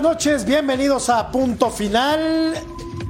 Buenas 0.00 0.16
noches, 0.16 0.46
bienvenidos 0.46 1.10
a 1.10 1.30
Punto 1.30 1.68
Final. 1.68 2.54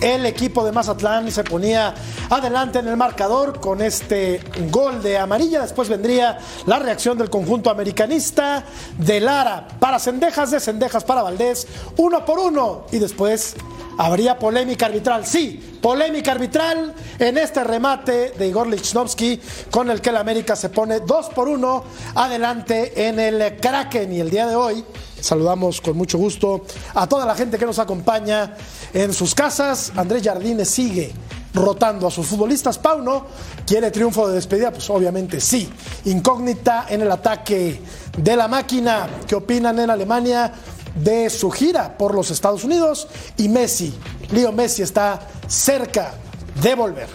El 0.01 0.27
equipo 0.27 0.65
de 0.65 0.73
Mazatlán 0.73 1.31
se 1.31 1.45
ponía 1.45 1.95
adelante 2.29 2.81
en 2.81 2.89
el 2.89 2.97
marcador 2.97 3.61
con 3.61 3.81
este 3.81 4.43
gol 4.73 5.01
de 5.01 5.17
amarilla. 5.17 5.63
Después 5.63 5.89
vendría 5.89 6.41
la 6.67 6.81
reacción 6.81 7.17
del 7.17 7.31
conjunto 7.31 7.71
americanista 7.71 8.65
de 8.99 9.21
Lara 9.21 9.69
para 9.79 10.01
Cendejas, 10.01 10.51
de 10.51 10.59
Cendejas 10.59 11.05
para 11.05 11.23
Valdés, 11.23 11.69
uno 11.97 12.25
por 12.25 12.41
uno. 12.41 12.87
Y 12.91 12.99
después 12.99 13.55
habría 13.97 14.37
polémica 14.37 14.87
arbitral. 14.87 15.25
Sí, 15.25 15.79
polémica 15.81 16.33
arbitral 16.33 16.93
en 17.21 17.39
este 17.39 17.63
remate 17.63 18.31
de 18.31 18.49
Igor 18.49 18.67
Lichnowsky 18.67 19.41
con 19.71 19.91
el 19.93 20.01
que 20.01 20.11
el 20.11 20.17
América 20.17 20.57
se 20.57 20.71
pone 20.71 20.99
dos 20.99 21.29
por 21.29 21.49
uno 21.49 21.85
adelante 22.17 23.07
en 23.07 23.21
el 23.21 23.59
Kraken. 23.61 24.13
Y 24.13 24.19
el 24.19 24.31
día 24.31 24.49
de 24.49 24.57
hoy 24.57 24.85
saludamos 25.23 25.81
con 25.81 25.97
mucho 25.97 26.19
gusto 26.19 26.65
a 26.95 27.07
toda 27.07 27.27
la 27.27 27.35
gente 27.35 27.59
que 27.59 27.67
nos 27.67 27.79
acompaña 27.79 28.55
en 28.93 29.13
sus 29.13 29.35
casas. 29.35 29.93
Andrés 29.97 30.23
Jardines 30.23 30.69
sigue 30.69 31.13
rotando 31.55 32.07
a 32.07 32.11
sus 32.11 32.27
futbolistas. 32.27 32.79
Pauno 32.79 33.27
quiere 33.67 33.91
triunfo 33.91 34.29
de 34.29 34.35
despedida, 34.35 34.71
pues 34.71 34.89
obviamente 34.91 35.41
sí. 35.41 35.69
Incógnita 36.05 36.87
en 36.89 37.03
el 37.03 37.11
ataque 37.11 37.81
de 38.17 38.37
la 38.37 38.49
máquina. 38.49 39.09
¿Qué 39.27 39.35
opinan 39.35 39.79
en 39.79 39.91
Alemania? 39.91 40.53
de 40.95 41.31
su 41.31 41.51
gira 41.51 41.97
por 41.97 42.15
los 42.15 42.31
Estados 42.31 42.65
Unidos 42.65 43.07
y 43.37 43.49
Messi, 43.49 43.95
Leo 44.33 44.53
Messi 44.53 44.83
está 44.83 45.21
cerca 45.47 46.15
de 46.61 46.75
volver. 46.75 47.09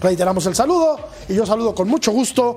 Reiteramos 0.00 0.46
el 0.46 0.54
saludo 0.54 0.98
y 1.28 1.34
yo 1.34 1.46
saludo 1.46 1.74
con 1.74 1.88
mucho 1.88 2.12
gusto 2.12 2.56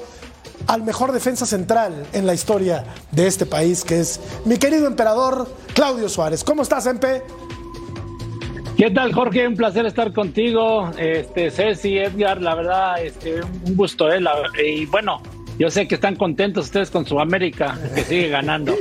al 0.68 0.84
mejor 0.84 1.12
defensa 1.12 1.46
central 1.46 2.06
en 2.14 2.26
la 2.26 2.34
historia 2.34 2.86
de 3.12 3.28
este 3.28 3.46
país, 3.46 3.84
que 3.84 4.00
es 4.00 4.20
mi 4.46 4.58
querido 4.58 4.88
emperador 4.88 5.48
Claudio 5.74 6.10
Suárez. 6.10 6.44
¿Cómo 6.44 6.62
estás, 6.62 6.86
Empe? 6.86 7.24
¿Qué 8.78 8.92
tal, 8.92 9.14
Jorge? 9.14 9.46
Un 9.46 9.56
placer 9.56 9.86
estar 9.86 10.14
contigo. 10.14 10.90
Este, 10.98 11.52
Ceci, 11.52 11.98
Edgar, 11.98 12.42
la 12.42 12.56
verdad, 12.56 13.04
este, 13.04 13.42
un 13.42 13.76
gusto, 13.76 14.10
¿eh? 14.10 14.22
y 14.66 14.86
bueno, 14.86 15.22
yo 15.60 15.70
sé 15.70 15.90
que 15.90 15.96
están 15.96 16.16
contentos 16.16 16.68
ustedes 16.68 16.90
con 16.90 17.06
su 17.06 17.20
América, 17.20 17.78
que 17.94 18.06
sigue 18.06 18.30
ganando. 18.30 18.74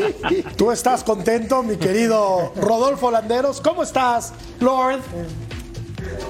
Tú 0.56 0.70
estás 0.70 1.02
contento, 1.02 1.64
mi 1.64 1.76
querido 1.76 2.52
Rodolfo 2.54 3.10
Landeros. 3.10 3.60
¿Cómo 3.60 3.82
estás, 3.82 4.32
Lord? 4.60 5.00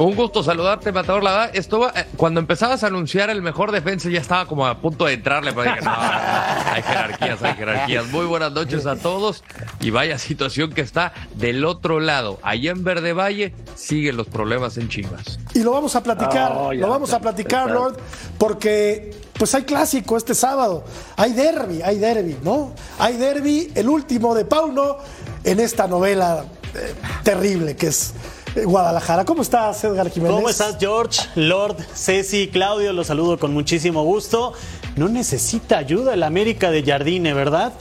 Un 0.01 0.17
gusto 0.17 0.43
saludarte, 0.43 0.93
Matador. 0.93 1.23
La 1.23 1.31
verdad, 1.31 1.51
estuvo, 1.53 1.87
eh, 1.89 2.07
cuando 2.17 2.41
empezabas 2.41 2.83
a 2.83 2.87
anunciar 2.87 3.29
el 3.29 3.43
mejor 3.43 3.71
defensa, 3.71 4.09
ya 4.09 4.19
estaba 4.19 4.47
como 4.47 4.67
a 4.67 4.79
punto 4.79 5.05
de 5.05 5.13
entrarle, 5.13 5.53
pero 5.53 5.71
dije, 5.71 5.85
no, 5.85 5.93
hay 5.95 6.83
jerarquías, 6.83 7.43
hay 7.43 7.55
jerarquías. 7.55 8.07
Muy 8.07 8.25
buenas 8.25 8.51
noches 8.51 8.87
a 8.87 8.97
todos. 8.97 9.45
Y 9.79 9.91
vaya 9.91 10.17
situación 10.17 10.73
que 10.73 10.81
está 10.81 11.13
del 11.35 11.67
otro 11.67 12.01
lado. 12.01 12.39
Allá 12.43 12.71
en 12.71 12.83
Verde 12.83 13.13
Valle 13.13 13.53
siguen 13.75 14.17
los 14.17 14.27
problemas 14.27 14.79
en 14.79 14.89
Chivas. 14.89 15.39
Y 15.53 15.63
lo 15.63 15.73
vamos 15.73 15.95
a 15.95 16.03
platicar, 16.03 16.51
oh, 16.57 16.73
lo 16.73 16.89
vamos 16.89 17.13
a 17.13 17.21
platicar, 17.21 17.71
Lord, 17.71 17.99
porque 18.39 19.15
pues 19.37 19.55
hay 19.55 19.65
clásico 19.65 20.17
este 20.17 20.35
sábado. 20.35 20.83
Hay 21.17 21.35
derby, 21.35 21.83
hay 21.83 21.99
derby, 21.99 22.39
¿no? 22.43 22.73
Hay 22.99 23.19
derby, 23.19 23.71
el 23.75 23.87
último 23.91 24.35
de 24.35 24.47
Pauno 24.47 24.97
en 25.45 25.61
esta 25.61 25.87
novela 25.87 26.47
eh, 26.75 26.95
terrible 27.23 27.77
que 27.77 27.89
es 27.89 28.15
Guadalajara. 28.55 29.25
¿Cómo 29.25 29.43
estás, 29.43 29.83
Edgar 29.85 30.11
Jiménez? 30.11 30.37
¿Cómo 30.37 30.49
estás, 30.49 30.77
George? 30.79 31.21
Lord, 31.35 31.77
Ceci, 31.95 32.49
Claudio, 32.49 32.93
los 32.93 33.07
saludo 33.07 33.39
con 33.39 33.53
muchísimo 33.53 34.03
gusto. 34.03 34.53
No 34.97 35.09
necesita 35.09 35.79
ayuda 35.79 36.15
el 36.15 36.23
América 36.23 36.71
de 36.71 36.83
Jardine, 36.83 37.33
¿verdad? 37.33 37.73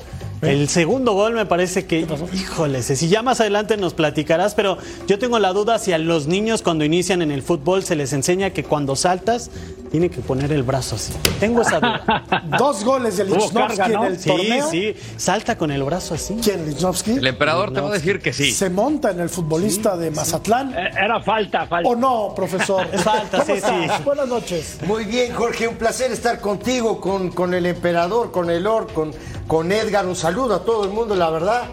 ¿Eh? 0.42 0.52
El 0.52 0.70
segundo 0.70 1.14
gol 1.14 1.34
me 1.34 1.46
parece 1.46 1.86
que, 1.86 2.08
híjole, 2.34 2.82
si 2.84 3.10
ya 3.10 3.22
más 3.22 3.42
adelante 3.42 3.78
nos 3.78 3.94
platicarás, 3.94 4.54
pero 4.54 4.78
yo 5.08 5.20
tengo 5.20 5.40
la 5.40 5.52
duda 5.54 5.80
si 5.80 5.92
a 5.92 5.98
los 5.98 6.28
niños 6.28 6.62
cuando 6.62 6.86
inician 6.86 7.22
en 7.22 7.32
el 7.32 7.42
fútbol 7.42 7.84
se 7.84 7.96
les 7.96 8.14
enseña 8.14 8.52
que 8.52 8.64
cuando 8.64 8.96
saltas 8.96 9.50
tiene 9.92 10.10
que 10.10 10.22
poner 10.22 10.52
el 10.52 10.64
brazo 10.64 10.96
así. 10.96 11.14
Tengo 11.40 11.62
esa 11.62 11.80
duda. 11.80 12.24
Dos 12.58 12.84
goles 12.84 13.18
de 13.18 13.26
Lichnowsky 13.26 13.92
en 13.92 14.04
el 14.04 14.24
torneo. 14.24 14.70
Sí, 14.70 14.94
sí, 14.94 15.14
salta 15.18 15.58
con 15.58 15.72
el 15.72 15.84
brazo 15.84 16.14
así. 16.14 16.38
¿Quién, 16.44 16.66
Lichnowsky? 16.66 17.14
El 17.14 17.28
emperador 17.28 17.74
te 17.74 17.82
va 17.82 17.90
a 17.90 17.94
decir 17.94 18.22
que 18.22 18.34
sí. 18.34 18.52
Se 18.52 18.70
monta 18.70 19.12
en 19.12 19.20
el 19.20 19.30
futbolista 19.30 19.98
de 19.98 20.12
Mazatlán. 20.12 20.74
Eh, 20.74 20.92
era 21.04 21.20
falta, 21.22 21.66
falta. 21.66 21.90
¿O 21.90 21.96
no, 21.96 22.34
profesor? 22.36 22.88
Es 22.92 23.02
falta, 23.04 23.44
sí, 23.44 23.54
sí. 23.56 24.04
Buenas 24.04 24.28
noches. 24.28 24.78
Muy 24.86 25.06
bien, 25.06 25.34
Jorge, 25.34 25.68
un 25.68 25.76
placer 25.76 26.12
estar 26.12 26.40
contigo, 26.40 27.02
con, 27.02 27.32
con 27.32 27.54
el 27.54 27.66
emperador, 27.66 28.32
con 28.32 28.50
el 28.50 28.64
Lord, 28.64 28.94
con, 28.94 29.12
con 29.48 29.72
Edgar. 29.72 30.06
Un 30.06 30.16
saludo 30.16 30.56
a 30.56 30.64
todo 30.64 30.86
el 30.86 30.92
mundo, 30.92 31.16
la 31.16 31.30
verdad. 31.30 31.64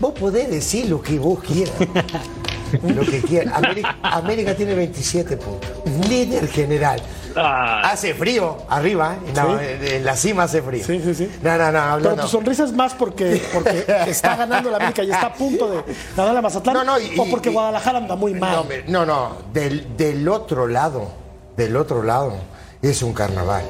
Vos 0.00 0.14
podés 0.18 0.50
decir 0.50 0.88
lo 0.88 1.00
que 1.00 1.18
vos 1.18 1.40
quieras. 1.44 1.74
lo 2.82 3.02
que 3.02 3.20
quieras. 3.20 3.54
América, 4.02 4.54
tiene 4.54 4.74
27 4.74 5.36
puntos. 5.36 5.70
Líder 6.08 6.48
general. 6.48 7.00
Ah. 7.36 7.90
Hace 7.90 8.14
frío 8.14 8.58
arriba, 8.68 9.16
¿eh? 9.26 9.96
en 9.96 10.04
la, 10.04 10.16
cima 10.16 10.44
hace 10.44 10.62
frío. 10.62 10.84
Sí, 10.84 11.00
sí, 11.02 11.14
sí. 11.14 11.30
No, 11.42 11.56
no, 11.56 11.72
no. 11.72 12.02
Pero 12.02 12.16
tu 12.16 12.28
sonrisa 12.28 12.64
es 12.64 12.72
más 12.72 12.94
porque, 12.94 13.42
porque 13.52 13.84
está 14.06 14.36
ganando 14.36 14.70
la 14.70 14.76
América 14.76 15.02
y 15.02 15.10
está 15.10 15.26
a 15.26 15.34
punto 15.34 15.70
de 15.70 15.82
ganar 16.16 16.34
la 16.34 16.42
Mazatlán. 16.42 16.74
No, 16.74 16.84
no, 16.84 16.94
o 17.18 17.30
porque 17.30 17.50
Guadalajara 17.50 17.98
anda 17.98 18.16
muy 18.16 18.34
mal. 18.34 18.66
No, 18.88 19.04
no, 19.06 19.36
del, 19.52 19.96
del 19.96 20.28
otro 20.28 20.66
lado, 20.66 21.08
del 21.56 21.76
otro 21.76 22.02
lado, 22.02 22.34
es 22.80 23.02
un 23.02 23.12
carnaval. 23.12 23.64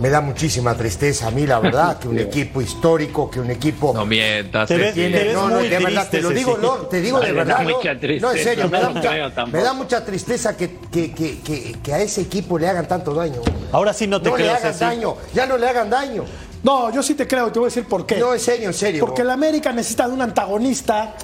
Me 0.00 0.10
da 0.10 0.20
muchísima 0.20 0.74
tristeza 0.74 1.28
a 1.28 1.30
mí, 1.30 1.46
la 1.46 1.58
verdad, 1.58 1.98
que 2.00 2.08
un 2.08 2.18
equipo 2.18 2.60
histórico, 2.60 3.30
que 3.30 3.40
un 3.40 3.50
equipo. 3.50 3.92
No 3.94 4.04
mientas, 4.04 4.68
te 4.68 4.76
ves, 4.76 4.94
tiene, 4.94 5.32
no, 5.32 5.48
no, 5.48 5.58
de 5.58 5.78
verdad, 5.78 6.08
te 6.10 6.20
lo 6.20 6.30
digo, 6.30 6.58
no, 6.60 6.76
te 6.86 7.00
digo 7.00 7.20
de 7.20 7.32
verdad. 7.32 7.62
No, 7.62 7.80
no, 8.20 8.32
en 8.32 8.38
serio, 8.38 8.68
me 8.68 8.80
da, 8.80 8.90
mucha, 8.90 9.46
me 9.46 9.60
da 9.60 9.72
mucha 9.72 10.04
tristeza 10.04 10.56
que, 10.56 10.78
que, 10.90 11.12
que, 11.12 11.74
que, 11.82 11.94
a 11.94 12.00
ese 12.00 12.22
equipo 12.22 12.58
le 12.58 12.68
hagan 12.68 12.88
tanto 12.88 13.14
daño. 13.14 13.40
Ahora 13.72 13.92
sí 13.92 14.06
no 14.06 14.20
te 14.20 14.30
No 14.30 14.36
le 14.36 14.50
hagan 14.50 14.78
daño, 14.78 15.16
ya 15.32 15.46
no 15.46 15.56
le 15.56 15.68
hagan 15.68 15.90
daño. 15.90 16.24
No, 16.64 16.90
yo 16.90 17.02
sí 17.02 17.14
te 17.14 17.28
creo 17.28 17.48
y 17.48 17.50
te 17.50 17.58
voy 17.58 17.66
a 17.66 17.68
decir 17.68 17.84
por 17.84 18.06
qué. 18.06 18.16
No, 18.16 18.32
en 18.32 18.40
serio, 18.40 18.68
en 18.68 18.74
serio. 18.74 19.04
Porque 19.04 19.20
el 19.20 19.30
América 19.30 19.70
necesita 19.70 20.08
de 20.08 20.14
un 20.14 20.22
antagonista 20.22 21.14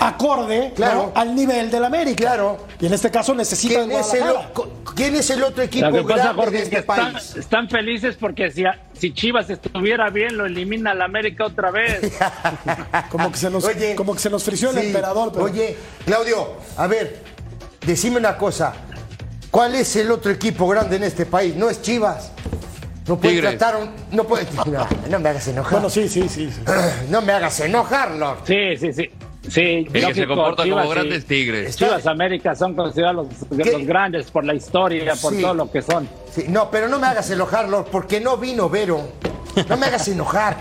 acorde 0.00 0.72
claro. 0.74 1.12
al 1.14 1.34
nivel 1.34 1.70
del 1.70 1.84
América. 1.84 2.24
Claro. 2.24 2.56
Y 2.80 2.86
en 2.86 2.94
este 2.94 3.10
caso 3.10 3.34
necesita 3.34 3.84
¿Quién, 3.84 3.92
es 3.92 4.14
el, 4.14 4.24
¿Quién 4.94 5.14
es 5.14 5.28
el 5.28 5.42
otro 5.42 5.62
equipo 5.62 5.92
que 5.92 6.02
pasa, 6.02 6.32
grande 6.32 6.50
de 6.50 6.62
este 6.62 6.82
país? 6.82 7.36
Están, 7.36 7.68
felices 7.68 8.16
porque 8.18 8.50
si, 8.50 8.64
si, 8.94 9.12
Chivas 9.12 9.50
estuviera 9.50 10.08
bien, 10.08 10.34
lo 10.34 10.46
elimina 10.46 10.92
el 10.92 11.02
América 11.02 11.44
otra 11.44 11.70
vez. 11.70 12.00
como, 13.10 13.30
que 13.30 13.36
se 13.36 13.50
nos, 13.50 13.68
como 13.96 14.14
que 14.14 14.20
se 14.20 14.30
nos 14.30 14.44
frició 14.44 14.70
el 14.70 14.78
emperador. 14.78 15.38
Oye, 15.38 15.76
Claudio, 16.06 16.54
a 16.78 16.86
ver, 16.86 17.22
decime 17.84 18.16
una 18.16 18.38
cosa. 18.38 18.72
¿Cuál 19.50 19.74
es 19.74 19.94
el 19.96 20.10
otro 20.10 20.32
equipo 20.32 20.66
grande 20.66 20.96
en 20.96 21.04
este 21.04 21.26
país? 21.26 21.54
No 21.54 21.68
es 21.68 21.82
Chivas. 21.82 22.32
No 23.06 23.16
puede 23.18 23.40
tratar 23.40 23.76
un, 23.76 23.90
no 24.10 24.24
puede 24.24 24.46
no, 25.10 25.20
me 25.20 25.28
hagas 25.28 25.48
enojar. 25.48 25.72
Bueno, 25.72 25.90
sí, 25.90 26.08
sí, 26.08 26.28
sí. 26.28 26.50
No 27.10 27.22
me 27.22 27.32
hagas 27.32 27.60
enojar, 27.60 28.12
Lord. 28.12 28.38
Sí, 28.44 28.76
sí, 28.78 28.92
sí. 28.92 29.10
Sí, 29.48 29.86
que 29.92 30.14
se 30.14 30.26
comportan 30.26 30.68
como 30.68 30.88
grandes 30.88 31.24
tigres. 31.24 31.76
Chivas 31.76 32.06
América 32.06 32.56
son 32.56 32.74
considerados 32.74 33.28
los, 33.50 33.86
grandes 33.86 34.28
por 34.30 34.44
la 34.44 34.54
historia, 34.54 35.14
por 35.14 35.38
todo 35.40 35.54
lo 35.54 35.70
que 35.70 35.82
son. 35.82 36.08
Sí, 36.32 36.46
no, 36.48 36.68
pero 36.68 36.88
no 36.88 36.98
me 36.98 37.06
hagas 37.06 37.30
enojar, 37.30 37.68
Lord, 37.68 37.86
porque 37.92 38.20
no 38.20 38.36
vino 38.36 38.68
Vero. 38.68 39.08
No 39.68 39.76
me 39.76 39.86
hagas 39.86 40.08
enojar. 40.08 40.56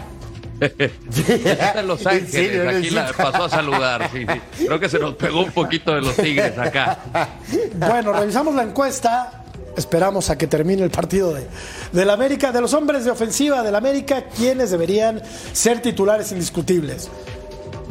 Está 0.61 1.79
en 1.79 1.87
Los 1.87 2.05
Ángeles, 2.05 2.77
aquí 2.77 2.89
la 2.91 3.11
pasó 3.11 3.45
a 3.45 3.49
saludar. 3.49 4.09
Sí, 4.11 4.25
sí. 4.53 4.65
Creo 4.67 4.79
que 4.79 4.87
se 4.87 4.99
nos 4.99 5.15
pegó 5.15 5.41
un 5.41 5.51
poquito 5.51 5.93
de 5.95 6.01
los 6.01 6.15
Tigres 6.15 6.57
acá. 6.57 6.99
Bueno, 7.75 8.13
revisamos 8.13 8.55
la 8.55 8.63
encuesta 8.63 9.44
esperamos 9.77 10.29
a 10.29 10.37
que 10.37 10.47
termine 10.47 10.83
el 10.83 10.91
partido 10.91 11.33
de, 11.33 12.05
la 12.05 12.13
América, 12.13 12.51
de 12.51 12.61
los 12.61 12.73
hombres 12.73 13.05
de 13.05 13.11
ofensiva 13.11 13.63
del 13.63 13.75
América, 13.75 14.25
quienes 14.35 14.71
deberían 14.71 15.21
ser 15.53 15.81
titulares 15.81 16.31
indiscutibles. 16.31 17.09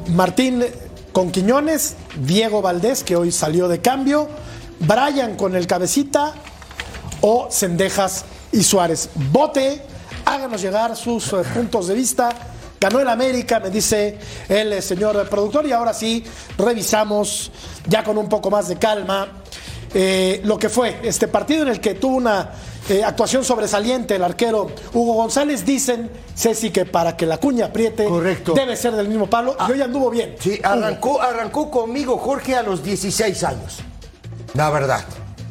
Martín 0.08 0.64
con 1.12 1.30
Quiñones, 1.30 1.94
Diego 2.16 2.62
Valdés, 2.62 3.04
que 3.04 3.16
hoy 3.16 3.30
salió 3.30 3.68
de 3.68 3.80
cambio, 3.80 4.28
Brian 4.80 5.36
con 5.36 5.54
el 5.54 5.66
cabecita 5.66 6.34
o 7.20 7.48
Cendejas 7.50 8.24
y 8.52 8.62
Suárez. 8.62 9.10
Vote, 9.30 9.82
háganos 10.24 10.60
llegar 10.60 10.96
sus 10.96 11.32
eh, 11.32 11.36
puntos 11.54 11.88
de 11.88 11.94
vista. 11.94 12.30
Ganó 12.80 13.00
el 13.00 13.08
América, 13.08 13.60
me 13.60 13.70
dice 13.70 14.18
el 14.48 14.72
eh, 14.72 14.82
señor 14.82 15.28
productor, 15.28 15.66
y 15.66 15.72
ahora 15.72 15.94
sí 15.94 16.24
revisamos 16.58 17.50
ya 17.86 18.04
con 18.04 18.18
un 18.18 18.28
poco 18.28 18.50
más 18.50 18.68
de 18.68 18.76
calma 18.76 19.43
eh, 19.94 20.40
lo 20.44 20.58
que 20.58 20.68
fue 20.68 20.98
este 21.02 21.28
partido 21.28 21.62
en 21.62 21.68
el 21.68 21.80
que 21.80 21.94
tuvo 21.94 22.16
una 22.16 22.50
eh, 22.88 23.02
actuación 23.04 23.44
sobresaliente 23.44 24.16
el 24.16 24.24
arquero 24.24 24.66
Hugo 24.92 25.14
González. 25.14 25.64
Dicen, 25.64 26.10
Ceci, 26.36 26.70
que 26.70 26.84
para 26.84 27.16
que 27.16 27.26
la 27.26 27.38
cuña 27.38 27.66
apriete 27.66 28.06
debe 28.54 28.76
ser 28.76 28.94
del 28.94 29.08
mismo 29.08 29.30
palo. 29.30 29.56
y 29.68 29.72
hoy 29.72 29.80
anduvo 29.80 30.10
bien. 30.10 30.34
Sí, 30.40 30.60
arrancó, 30.62 31.22
arrancó 31.22 31.70
conmigo 31.70 32.18
Jorge 32.18 32.56
a 32.56 32.62
los 32.62 32.82
16 32.82 33.44
años. 33.44 33.78
La 34.54 34.70
verdad. 34.70 35.04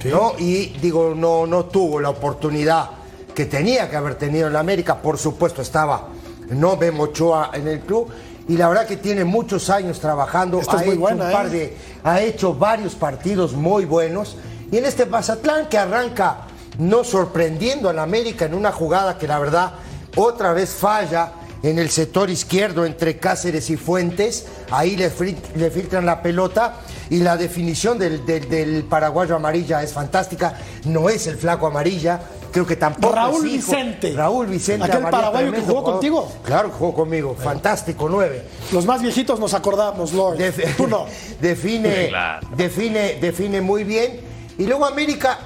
¿no? 0.05 0.33
Y 0.37 0.67
digo, 0.81 1.13
no, 1.15 1.47
no 1.47 1.65
tuvo 1.65 2.01
la 2.01 2.09
oportunidad 2.09 2.89
que 3.33 3.45
tenía 3.45 3.89
que 3.89 3.95
haber 3.95 4.15
tenido 4.15 4.47
en 4.47 4.53
la 4.53 4.59
América. 4.59 5.01
Por 5.01 5.17
supuesto, 5.17 5.61
estaba 5.61 6.09
no 6.49 6.75
Memo 6.75 7.03
Ochoa 7.03 7.51
en 7.53 7.67
el 7.67 7.79
club. 7.81 8.09
Y 8.47 8.57
la 8.57 8.67
verdad 8.69 8.85
que 8.87 8.97
tiene 8.97 9.23
muchos 9.23 9.69
años 9.69 9.99
trabajando, 9.99 10.59
Esta 10.59 10.79
ha, 10.79 10.83
hecho 10.83 10.99
buena, 10.99 11.25
un 11.27 11.31
par 11.31 11.45
¿eh? 11.47 11.49
de- 11.49 11.77
ha 12.03 12.21
hecho 12.21 12.53
varios 12.53 12.95
partidos 12.95 13.53
muy 13.53 13.85
buenos. 13.85 14.35
Y 14.71 14.77
en 14.77 14.85
este 14.85 15.05
Mazatlán 15.05 15.69
que 15.69 15.77
arranca 15.77 16.47
no 16.79 17.03
sorprendiendo 17.03 17.89
al 17.89 17.99
América 17.99 18.45
en 18.45 18.53
una 18.53 18.71
jugada 18.71 19.17
que 19.17 19.27
la 19.27 19.39
verdad 19.39 19.73
otra 20.15 20.51
vez 20.53 20.71
falla 20.71 21.31
en 21.61 21.79
el 21.79 21.89
sector 21.89 22.29
izquierdo 22.29 22.85
entre 22.85 23.17
Cáceres 23.17 23.69
y 23.69 23.77
Fuentes, 23.77 24.45
ahí 24.71 24.97
le, 24.97 25.09
le 25.55 25.71
filtran 25.71 26.05
la 26.05 26.21
pelota 26.21 26.75
y 27.09 27.19
la 27.19 27.37
definición 27.37 27.97
del, 27.97 28.25
del- 28.25 28.49
del 28.49 28.83
paraguayo 28.83 29.35
amarilla 29.37 29.81
es 29.81 29.93
fantástica, 29.93 30.57
no 30.85 31.07
es 31.09 31.27
el 31.27 31.37
flaco 31.37 31.67
amarilla, 31.67 32.19
creo 32.53 32.65
que 32.65 32.77
tampoco 32.77 33.13
Raúl 33.13 33.45
es 33.47 33.53
hijo. 33.55 33.71
Vicente. 33.73 34.13
Raúl 34.13 34.45
Vicente. 34.47 34.85
Aquel 34.85 35.01
paraguayo 35.09 35.51
que 35.51 35.59
jugó 35.59 35.71
jugador. 35.79 35.91
contigo. 35.93 36.31
Claro, 36.43 36.69
que 36.71 36.77
jugó 36.77 36.93
conmigo, 36.93 37.35
fantástico, 37.35 38.07
nueve. 38.07 38.47
Los 38.71 38.85
más 38.85 39.01
viejitos 39.01 39.37
nos 39.39 39.53
acordamos, 39.53 40.13
Lord. 40.13 40.37
Def- 40.37 40.75
Tú 40.77 40.87
no. 40.87 41.05
define, 41.41 42.07
Claro. 42.07 42.47
define, 42.55 43.15
define 43.19 43.59
muy 43.59 43.83
bien. 43.83 44.21
Y 44.57 44.65
luego 44.65 44.85
América, 44.85 45.37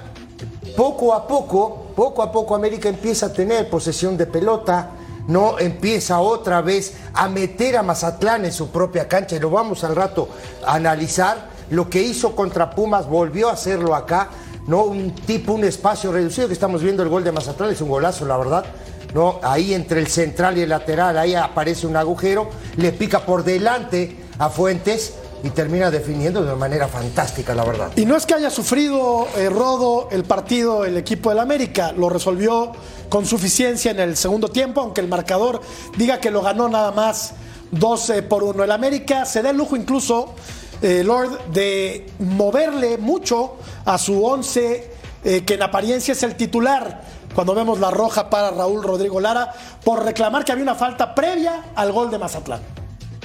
poco 0.75 1.13
a 1.13 1.25
poco, 1.27 1.87
poco 1.95 2.21
a 2.21 2.31
poco 2.31 2.53
América 2.55 2.89
empieza 2.89 3.27
a 3.27 3.33
tener 3.33 3.69
posesión 3.69 4.17
de 4.17 4.25
pelota, 4.27 4.91
no 5.27 5.59
empieza 5.59 6.19
otra 6.19 6.61
vez 6.61 6.93
a 7.13 7.27
meter 7.27 7.77
a 7.77 7.83
Mazatlán 7.83 8.45
en 8.45 8.51
su 8.53 8.69
propia 8.69 9.07
cancha. 9.07 9.35
Y 9.35 9.39
lo 9.39 9.49
vamos 9.49 9.83
al 9.83 9.95
rato 9.95 10.29
a 10.65 10.75
analizar. 10.75 11.55
Lo 11.69 11.89
que 11.89 12.01
hizo 12.01 12.33
contra 12.33 12.69
Pumas 12.69 13.07
volvió 13.09 13.49
a 13.49 13.53
hacerlo 13.53 13.93
acá. 13.95 14.29
¿No? 14.67 14.83
Un 14.83 15.15
tipo, 15.15 15.53
un 15.53 15.63
espacio 15.63 16.11
reducido 16.11 16.47
que 16.47 16.53
estamos 16.53 16.83
viendo 16.83 17.03
el 17.03 17.09
gol 17.09 17.23
de 17.23 17.31
Mazatlán, 17.31 17.71
es 17.71 17.81
un 17.81 17.89
golazo, 17.89 18.25
la 18.25 18.37
verdad. 18.37 18.65
¿no? 19.13 19.39
Ahí 19.41 19.73
entre 19.73 19.99
el 19.99 20.07
central 20.07 20.57
y 20.57 20.61
el 20.61 20.69
lateral, 20.69 21.17
ahí 21.17 21.33
aparece 21.33 21.87
un 21.87 21.95
agujero, 21.95 22.49
le 22.75 22.91
pica 22.91 23.25
por 23.25 23.43
delante 23.43 24.17
a 24.37 24.49
Fuentes 24.49 25.13
y 25.43 25.49
termina 25.51 25.91
definiendo 25.91 26.41
de 26.41 26.47
una 26.47 26.55
manera 26.55 26.87
fantástica, 26.87 27.53
la 27.53 27.63
verdad. 27.63 27.91
Y 27.95 28.05
no 28.05 28.15
es 28.15 28.25
que 28.25 28.33
haya 28.33 28.49
sufrido 28.49 29.27
eh, 29.37 29.49
Rodo 29.49 30.09
el 30.11 30.23
partido 30.23 30.83
el 30.83 30.97
equipo 30.97 31.29
del 31.29 31.39
América, 31.39 31.93
lo 31.93 32.09
resolvió 32.09 32.71
con 33.09 33.25
suficiencia 33.25 33.91
en 33.91 33.99
el 33.99 34.17
segundo 34.17 34.49
tiempo, 34.49 34.81
aunque 34.81 35.01
el 35.01 35.07
marcador 35.07 35.61
diga 35.95 36.19
que 36.19 36.31
lo 36.31 36.41
ganó 36.41 36.67
nada 36.67 36.91
más 36.91 37.33
12 37.71 38.23
por 38.23 38.43
1. 38.43 38.63
El 38.63 38.71
América 38.71 39.25
se 39.25 39.41
da 39.41 39.51
el 39.51 39.57
lujo 39.57 39.75
incluso, 39.75 40.33
eh, 40.81 41.03
Lord, 41.03 41.51
de 41.51 42.05
moverle 42.19 42.97
mucho 42.97 43.57
a 43.85 43.97
su 43.97 44.23
11, 44.23 44.91
eh, 45.23 45.43
que 45.45 45.55
en 45.55 45.63
apariencia 45.63 46.11
es 46.11 46.23
el 46.23 46.35
titular. 46.35 47.01
Cuando 47.33 47.53
vemos 47.53 47.79
la 47.79 47.91
roja 47.91 48.29
para 48.29 48.51
Raúl 48.51 48.83
Rodrigo 48.83 49.19
Lara, 49.19 49.53
por 49.83 50.03
reclamar 50.03 50.43
que 50.43 50.51
había 50.51 50.63
una 50.63 50.75
falta 50.75 51.13
previa 51.13 51.65
al 51.75 51.91
gol 51.91 52.09
de 52.09 52.17
Mazatlán. 52.17 52.61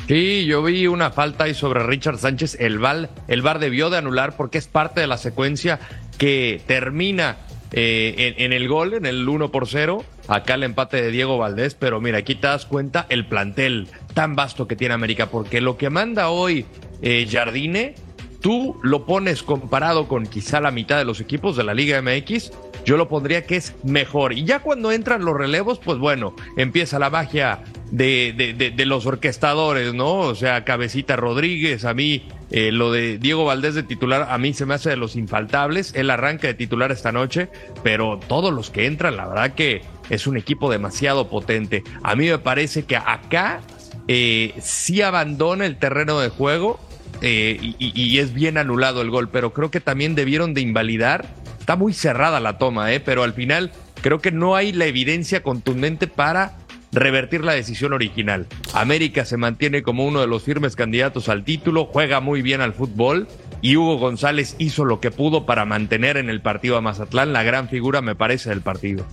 Sí, 0.08 0.44
yo 0.44 0.62
vi 0.62 0.86
una 0.86 1.10
falta 1.10 1.44
ahí 1.44 1.54
sobre 1.54 1.84
Richard 1.84 2.18
Sánchez. 2.18 2.56
El 2.60 2.78
VAR, 2.78 3.08
el 3.28 3.40
VAR 3.40 3.58
debió 3.58 3.88
de 3.88 3.98
anular 3.98 4.36
porque 4.36 4.58
es 4.58 4.66
parte 4.66 5.00
de 5.00 5.06
la 5.06 5.16
secuencia 5.16 5.78
que 6.18 6.60
termina 6.66 7.36
eh, 7.70 8.34
en, 8.36 8.44
en 8.44 8.52
el 8.52 8.68
gol, 8.68 8.94
en 8.94 9.06
el 9.06 9.26
1 9.26 9.50
por 9.50 9.68
0. 9.68 10.04
Acá 10.28 10.54
el 10.54 10.64
empate 10.64 11.00
de 11.00 11.10
Diego 11.10 11.38
Valdés. 11.38 11.74
Pero 11.74 12.00
mira, 12.00 12.18
aquí 12.18 12.34
te 12.34 12.48
das 12.48 12.66
cuenta 12.66 13.06
el 13.08 13.26
plantel 13.26 13.88
tan 14.12 14.34
vasto 14.34 14.66
que 14.66 14.76
tiene 14.76 14.92
América. 14.92 15.26
Porque 15.30 15.60
lo 15.60 15.78
que 15.78 15.88
manda 15.88 16.28
hoy 16.28 16.66
eh, 17.02 17.26
Jardine, 17.30 17.94
tú 18.40 18.78
lo 18.82 19.04
pones 19.06 19.42
comparado 19.42 20.08
con 20.08 20.26
quizá 20.26 20.60
la 20.60 20.70
mitad 20.70 20.98
de 20.98 21.04
los 21.04 21.20
equipos 21.20 21.56
de 21.56 21.64
la 21.64 21.74
Liga 21.74 22.00
MX. 22.02 22.52
Yo 22.84 22.96
lo 22.96 23.08
pondría 23.08 23.46
que 23.46 23.54
es 23.56 23.76
mejor. 23.84 24.32
Y 24.32 24.44
ya 24.44 24.58
cuando 24.58 24.90
entran 24.90 25.24
los 25.24 25.36
relevos, 25.36 25.78
pues 25.78 25.98
bueno, 25.98 26.34
empieza 26.56 26.98
la 26.98 27.10
magia 27.10 27.62
de, 27.92 28.34
de- 28.36 28.54
de- 28.54 28.70
de 28.72 28.86
los 28.86 29.06
orquestadores, 29.06 29.94
¿no? 29.94 30.14
O 30.18 30.34
sea, 30.34 30.64
Cabecita 30.64 31.14
Rodríguez, 31.14 31.84
a 31.84 31.94
mí, 31.94 32.26
eh, 32.50 32.72
lo 32.72 32.90
de 32.90 33.18
Diego 33.18 33.44
Valdés 33.44 33.76
de 33.76 33.84
titular, 33.84 34.26
a 34.28 34.36
mí 34.38 34.52
se 34.52 34.66
me 34.66 34.74
hace 34.74 34.90
de 34.90 34.96
los 34.96 35.14
infaltables. 35.14 35.94
Él 35.94 36.10
arranca 36.10 36.48
de 36.48 36.54
titular 36.54 36.90
esta 36.90 37.12
noche, 37.12 37.48
pero 37.84 38.18
todos 38.26 38.52
los 38.52 38.70
que 38.70 38.86
entran, 38.86 39.16
la 39.16 39.28
verdad 39.28 39.54
que 39.54 39.82
es 40.10 40.26
un 40.26 40.36
equipo 40.36 40.68
demasiado 40.68 41.28
potente. 41.28 41.84
A 42.02 42.16
mí 42.16 42.28
me 42.28 42.38
parece 42.38 42.82
que 42.84 42.96
acá 42.96 43.60
eh, 44.08 44.54
sí 44.60 45.02
abandona 45.02 45.66
el 45.66 45.76
terreno 45.78 46.18
de 46.18 46.30
juego 46.30 46.80
eh, 47.22 47.74
y, 47.78 48.18
es 48.18 48.34
bien 48.34 48.58
anulado 48.58 49.00
el 49.00 49.10
gol, 49.10 49.28
pero 49.28 49.52
creo 49.52 49.70
que 49.70 49.80
también 49.80 50.14
debieron 50.16 50.54
de 50.54 50.60
invalidar. 50.60 51.24
Está 51.60 51.76
muy 51.76 51.92
cerrada 51.92 52.40
la 52.40 52.58
toma, 52.58 52.92
eh, 52.92 52.98
pero 52.98 53.22
al 53.22 53.32
final 53.32 53.70
creo 54.02 54.20
que 54.20 54.32
no 54.32 54.56
hay 54.56 54.72
la 54.72 54.86
evidencia 54.86 55.42
contundente 55.42 56.08
para 56.08 56.58
revertir 56.90 57.44
la 57.44 57.52
decisión 57.52 57.92
original. 57.92 58.48
América 58.74 59.24
se 59.24 59.36
mantiene 59.36 59.82
como 59.82 60.04
uno 60.04 60.20
de 60.20 60.26
los 60.26 60.42
firmes 60.42 60.74
candidatos 60.74 61.28
al 61.28 61.44
título, 61.44 61.86
juega 61.86 62.20
muy 62.20 62.42
bien 62.42 62.60
al 62.60 62.74
fútbol 62.74 63.28
y 63.62 63.76
Hugo 63.76 63.98
González 63.98 64.56
hizo 64.58 64.84
lo 64.84 65.00
que 65.00 65.12
pudo 65.12 65.46
para 65.46 65.64
mantener 65.64 66.16
en 66.16 66.28
el 66.28 66.42
partido 66.42 66.76
a 66.76 66.80
Mazatlán 66.80 67.32
la 67.32 67.44
gran 67.44 67.68
figura, 67.68 68.02
me 68.02 68.16
parece, 68.16 68.50
del 68.50 68.60
partido. 68.60 69.06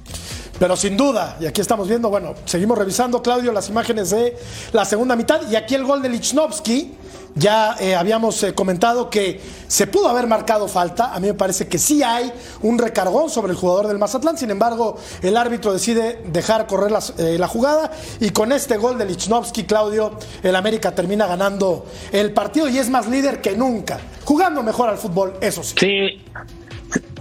Pero 0.58 0.76
sin 0.76 0.98
duda, 0.98 1.38
y 1.40 1.46
aquí 1.46 1.62
estamos 1.62 1.88
viendo, 1.88 2.10
bueno, 2.10 2.34
seguimos 2.46 2.78
revisando, 2.78 3.22
Claudio, 3.22 3.54
las 3.54 3.70
imágenes 3.70 4.10
de 4.10 4.36
la 4.74 4.84
segunda 4.84 5.16
mitad 5.16 5.50
y 5.50 5.56
aquí 5.56 5.76
el 5.76 5.86
gol 5.86 6.02
de 6.02 6.10
Lichnowsky. 6.10 6.96
Ya 7.36 7.76
eh, 7.80 7.96
habíamos 7.96 8.42
eh, 8.44 8.54
comentado 8.54 9.10
que 9.10 9.40
se 9.68 9.88
pudo 9.88 10.10
haber 10.10 10.28
marcado 10.28 10.68
falta. 10.68 11.14
A 11.14 11.20
mí 11.20 11.28
me 11.28 11.34
parece 11.34 11.68
que 11.68 11.78
sí 11.78 12.04
hay 12.04 12.31
un 12.62 12.78
recargón 12.78 13.30
sobre 13.30 13.52
el 13.52 13.58
jugador 13.58 13.88
del 13.88 13.98
Mazatlán. 13.98 14.38
Sin 14.38 14.52
embargo, 14.52 14.98
el 15.22 15.38
árbitro 15.38 15.72
decide 15.72 16.22
dejar 16.26 16.68
correr 16.68 16.92
eh, 17.18 17.38
la 17.40 17.48
jugada. 17.48 17.92
Y 18.20 18.31
con 18.31 18.52
este 18.52 18.78
gol 18.78 18.98
de 18.98 19.06
Lichnowsky, 19.06 19.64
Claudio, 19.64 20.18
el 20.44 20.56
América 20.56 20.94
termina 20.94 21.28
ganando 21.28 21.86
el 22.12 22.31
partido 22.34 22.68
y 22.68 22.78
es 22.78 22.90
más 22.90 23.08
líder 23.08 23.42
que 23.42 23.56
nunca. 23.56 24.00
Jugando 24.26 24.64
mejor 24.64 24.90
al 24.90 24.98
fútbol, 24.98 25.34
eso 25.42 25.64
sí. 25.64 25.76
Sí, 25.80 26.22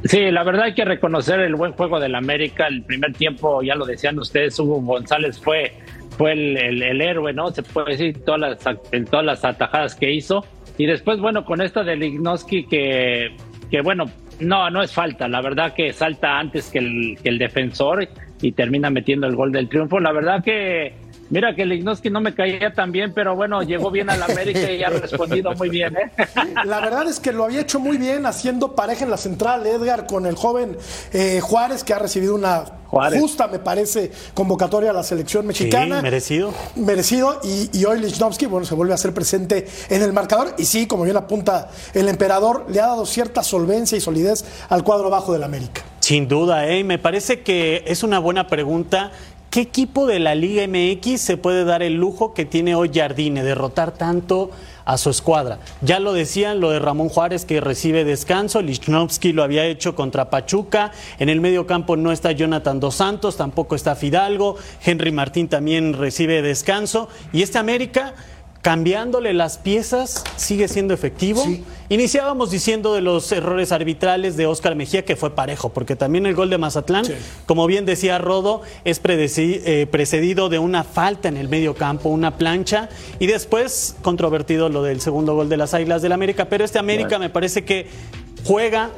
sí, 0.04 0.30
la 0.30 0.42
verdad 0.42 0.64
hay 0.64 0.74
que 0.74 0.84
reconocer 0.84 1.40
el 1.40 1.54
buen 1.54 1.72
juego 1.72 2.00
del 2.00 2.14
América. 2.14 2.66
El 2.66 2.82
primer 2.82 3.12
tiempo, 3.12 3.62
ya 3.62 3.74
lo 3.74 3.84
decían 3.84 4.18
ustedes, 4.18 4.58
Hugo 4.58 4.80
González 4.80 5.38
fue, 5.38 5.74
fue 6.18 6.32
el, 6.32 6.82
el- 6.82 7.00
héroe, 7.00 7.32
¿no? 7.32 7.50
Se 7.52 7.62
puede 7.62 7.92
decir 7.92 8.24
todas 8.24 8.40
las, 8.40 8.76
en 8.92 9.04
todas 9.06 9.24
las 9.24 9.44
atajadas 9.44 9.94
que 9.94 10.12
hizo. 10.12 10.44
Y 10.76 10.86
después, 10.86 11.18
bueno, 11.20 11.44
con 11.44 11.60
esta 11.62 11.82
de 11.84 11.96
Lignoski 11.96 12.66
que, 12.66 13.28
que 13.70 13.80
bueno, 13.80 14.04
no, 14.40 14.68
no 14.70 14.82
es 14.82 14.92
falta. 14.92 15.28
La 15.28 15.40
verdad 15.40 15.74
que 15.74 15.92
salta 15.92 16.38
antes 16.38 16.70
que 16.70 16.78
el, 16.80 17.18
que 17.22 17.28
el 17.30 17.38
defensor 17.38 18.08
y 18.42 18.52
termina 18.52 18.90
metiendo 18.90 19.26
el 19.26 19.34
gol 19.36 19.50
del 19.52 19.68
triunfo. 19.68 19.98
La 20.00 20.12
verdad 20.12 20.42
que 20.44 20.92
Mira 21.30 21.54
que 21.54 21.66
Lignoski 21.66 22.08
no 22.10 22.20
me 22.20 22.34
caía 22.34 22.72
tan 22.72 22.90
bien, 22.90 23.12
pero 23.14 23.36
bueno, 23.36 23.62
llegó 23.62 23.90
bien 23.90 24.08
al 24.08 24.22
América 24.22 24.70
y 24.70 24.82
ha 24.82 24.88
respondido 24.88 25.52
muy 25.54 25.68
bien, 25.68 25.94
¿eh? 25.96 26.10
La 26.64 26.80
verdad 26.80 27.06
es 27.08 27.20
que 27.20 27.32
lo 27.32 27.44
había 27.44 27.60
hecho 27.60 27.78
muy 27.80 27.98
bien 27.98 28.24
haciendo 28.24 28.74
pareja 28.74 29.04
en 29.04 29.10
la 29.10 29.18
central 29.18 29.66
Edgar 29.66 30.06
con 30.06 30.24
el 30.26 30.36
joven 30.36 30.76
eh, 31.12 31.40
Juárez 31.42 31.84
que 31.84 31.92
ha 31.92 31.98
recibido 31.98 32.34
una 32.34 32.64
Juárez. 32.86 33.20
justa, 33.20 33.46
me 33.48 33.58
parece, 33.58 34.10
convocatoria 34.32 34.90
a 34.90 34.94
la 34.94 35.02
selección 35.02 35.42
Sí, 35.42 35.48
mexicana. 35.48 36.00
merecido. 36.00 36.54
Merecido 36.76 37.38
y, 37.44 37.68
y 37.78 37.84
hoy 37.84 38.00
Lichnowsky, 38.00 38.46
bueno, 38.46 38.64
se 38.64 38.74
vuelve 38.74 38.92
a 38.92 38.94
hacer 38.94 39.12
presente 39.12 39.66
en 39.90 40.00
el 40.02 40.14
marcador 40.14 40.54
y 40.56 40.64
sí, 40.64 40.86
como 40.86 41.04
bien 41.04 41.18
apunta 41.18 41.68
el 41.92 42.08
emperador, 42.08 42.64
le 42.70 42.80
ha 42.80 42.86
dado 42.86 43.04
cierta 43.04 43.42
solvencia 43.42 43.98
y 43.98 44.00
solidez 44.00 44.44
al 44.70 44.82
cuadro 44.82 45.10
bajo 45.10 45.34
del 45.34 45.42
América. 45.42 45.82
Sin 46.00 46.26
duda, 46.26 46.66
¿eh? 46.68 46.84
me 46.84 46.98
parece 46.98 47.40
que 47.42 47.84
es 47.86 48.02
una 48.02 48.18
buena 48.18 48.46
pregunta. 48.46 49.12
¿Qué 49.58 49.62
equipo 49.62 50.06
de 50.06 50.20
la 50.20 50.36
Liga 50.36 50.64
MX 50.68 51.20
se 51.20 51.36
puede 51.36 51.64
dar 51.64 51.82
el 51.82 51.94
lujo 51.94 52.32
que 52.32 52.44
tiene 52.44 52.76
hoy 52.76 52.92
Jardine, 52.94 53.42
derrotar 53.42 53.90
tanto 53.90 54.52
a 54.84 54.96
su 54.98 55.10
escuadra? 55.10 55.58
Ya 55.80 55.98
lo 55.98 56.12
decían, 56.12 56.60
lo 56.60 56.70
de 56.70 56.78
Ramón 56.78 57.08
Juárez 57.08 57.44
que 57.44 57.60
recibe 57.60 58.04
descanso, 58.04 58.62
Lichnowsky 58.62 59.32
lo 59.32 59.42
había 59.42 59.66
hecho 59.66 59.96
contra 59.96 60.30
Pachuca, 60.30 60.92
en 61.18 61.28
el 61.28 61.40
medio 61.40 61.66
campo 61.66 61.96
no 61.96 62.12
está 62.12 62.30
Jonathan 62.30 62.78
Dos 62.78 62.94
Santos, 62.94 63.36
tampoco 63.36 63.74
está 63.74 63.96
Fidalgo, 63.96 64.54
Henry 64.84 65.10
Martín 65.10 65.48
también 65.48 65.92
recibe 65.94 66.40
descanso, 66.40 67.08
y 67.32 67.42
este 67.42 67.58
América 67.58 68.14
cambiándole 68.68 69.32
las 69.32 69.56
piezas 69.56 70.22
sigue 70.36 70.68
siendo 70.68 70.92
efectivo. 70.92 71.42
Sí. 71.42 71.64
Iniciábamos 71.88 72.50
diciendo 72.50 72.92
de 72.92 73.00
los 73.00 73.32
errores 73.32 73.72
arbitrales 73.72 74.36
de 74.36 74.44
Oscar 74.44 74.76
Mejía, 74.76 75.06
que 75.06 75.16
fue 75.16 75.34
parejo, 75.34 75.70
porque 75.70 75.96
también 75.96 76.26
el 76.26 76.34
gol 76.34 76.50
de 76.50 76.58
Mazatlán, 76.58 77.06
como 77.46 77.66
bien 77.66 77.86
decía 77.86 78.18
Rodo, 78.18 78.60
es 78.84 79.00
eh, 79.06 79.86
precedido 79.90 80.50
de 80.50 80.58
una 80.58 80.84
falta 80.84 81.28
en 81.28 81.38
el 81.38 81.48
medio 81.48 81.76
campo, 81.76 82.10
una 82.10 82.36
plancha, 82.36 82.90
y 83.18 83.26
después 83.26 83.96
controvertido 84.02 84.68
lo 84.68 84.82
del 84.82 85.00
segundo 85.00 85.34
gol 85.34 85.48
de 85.48 85.56
las 85.56 85.72
Águilas 85.72 86.02
del 86.02 86.12
América. 86.12 86.50
Pero 86.50 86.62
este 86.62 86.78
América 86.78 87.18
me 87.18 87.30
parece 87.30 87.64
que 87.64 87.86
juega 88.44 88.90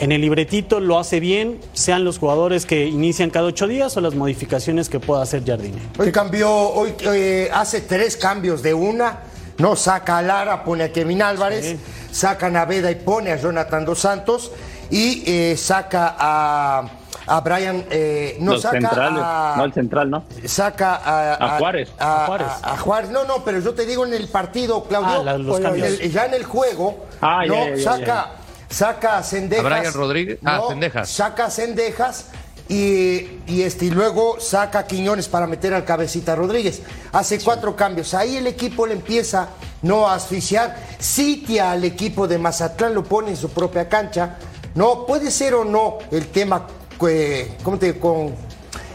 en 0.00 0.12
el 0.12 0.20
libretito, 0.22 0.80
lo 0.80 0.98
hace 0.98 1.20
bien, 1.20 1.60
sean 1.74 2.04
los 2.04 2.18
jugadores 2.18 2.64
que 2.66 2.86
inician 2.86 3.30
cada 3.30 3.46
ocho 3.46 3.66
días 3.68 3.96
o 3.96 4.00
las 4.00 4.14
modificaciones 4.14 4.88
que 4.88 4.98
pueda 4.98 5.22
hacer 5.22 5.44
Jardine. 5.44 5.76
Hoy 5.98 6.10
cambió, 6.10 6.50
hoy 6.50 6.94
eh, 7.04 7.50
hace 7.52 7.82
tres 7.82 8.16
cambios 8.16 8.62
de 8.62 8.74
una. 8.74 9.20
No 9.58 9.76
saca 9.76 10.16
a 10.18 10.22
Lara, 10.22 10.64
pone 10.64 10.84
a 10.84 10.92
Kevin 10.92 11.20
Álvarez, 11.20 11.76
saca 12.10 12.46
a 12.46 12.50
Naveda 12.50 12.90
y 12.90 12.94
pone 12.94 13.30
a 13.30 13.36
Jonathan 13.36 13.84
Dos 13.84 13.98
Santos 13.98 14.50
y 14.90 15.22
eh, 15.26 15.54
saca 15.58 16.16
a, 16.18 16.82
a 17.26 17.40
Brian, 17.42 17.84
eh, 17.90 18.38
no 18.40 18.52
Los 18.52 18.62
saca 18.62 18.80
centrales, 18.80 19.22
a, 19.22 19.54
no 19.58 19.64
el 19.66 19.74
central, 19.74 20.08
¿no? 20.10 20.24
saca 20.46 20.94
a, 20.96 21.56
A 21.56 21.58
Juárez. 21.58 21.90
A, 21.98 22.22
A 22.22 22.26
Juárez. 22.26 22.46
a- 22.62 22.72
a 22.72 22.76
Juárez. 22.78 23.10
No, 23.10 23.24
no, 23.24 23.44
pero 23.44 23.60
yo 23.60 23.74
te 23.74 23.84
digo 23.84 24.06
en 24.06 24.14
el 24.14 24.28
partido, 24.28 24.82
Claudio. 24.84 25.20
Ah, 25.20 25.24
la- 25.24 25.36
los 25.36 25.58
en 25.58 25.62
cambios. 25.62 25.88
el- 26.00 26.10
ya 26.10 26.24
en 26.24 26.32
el 26.34 26.44
juego, 26.44 27.04
Ah, 27.20 27.42
ya, 27.44 27.48
no, 27.52 27.68
ya, 27.68 27.76
ya, 27.76 27.82
saca, 27.82 28.06
ya. 28.06 28.32
Saca 28.70 29.18
a 29.18 29.22
Cendejas. 29.22 29.64
¿A 29.66 29.68
Brian 29.78 29.92
Rodríguez? 29.94 30.38
Ah, 30.44 30.56
no, 30.62 30.68
Cendejas. 30.68 31.08
Saca 31.10 31.46
a 31.46 31.50
Cendejas. 31.50 32.26
Y, 32.68 33.40
y 33.48 33.62
este, 33.62 33.86
y 33.86 33.90
luego 33.90 34.38
saca 34.38 34.78
a 34.78 34.86
Quiñones 34.86 35.26
para 35.26 35.48
meter 35.48 35.74
al 35.74 35.84
cabecita 35.84 36.36
Rodríguez. 36.36 36.82
Hace 37.10 37.40
cuatro 37.40 37.74
cambios. 37.74 38.14
Ahí 38.14 38.36
el 38.36 38.46
equipo 38.46 38.86
le 38.86 38.92
empieza 38.94 39.48
no 39.82 40.06
a 40.06 40.14
asfixiar. 40.14 40.76
Sitia 41.00 41.72
al 41.72 41.82
equipo 41.82 42.28
de 42.28 42.38
Mazatlán, 42.38 42.94
lo 42.94 43.02
pone 43.02 43.30
en 43.30 43.36
su 43.36 43.50
propia 43.50 43.88
cancha. 43.88 44.36
No, 44.76 45.04
puede 45.04 45.32
ser 45.32 45.54
o 45.54 45.64
no 45.64 45.98
el 46.12 46.28
tema, 46.28 46.68
eh, 47.08 47.56
¿cómo 47.64 47.76
te, 47.76 47.98
con, 47.98 48.36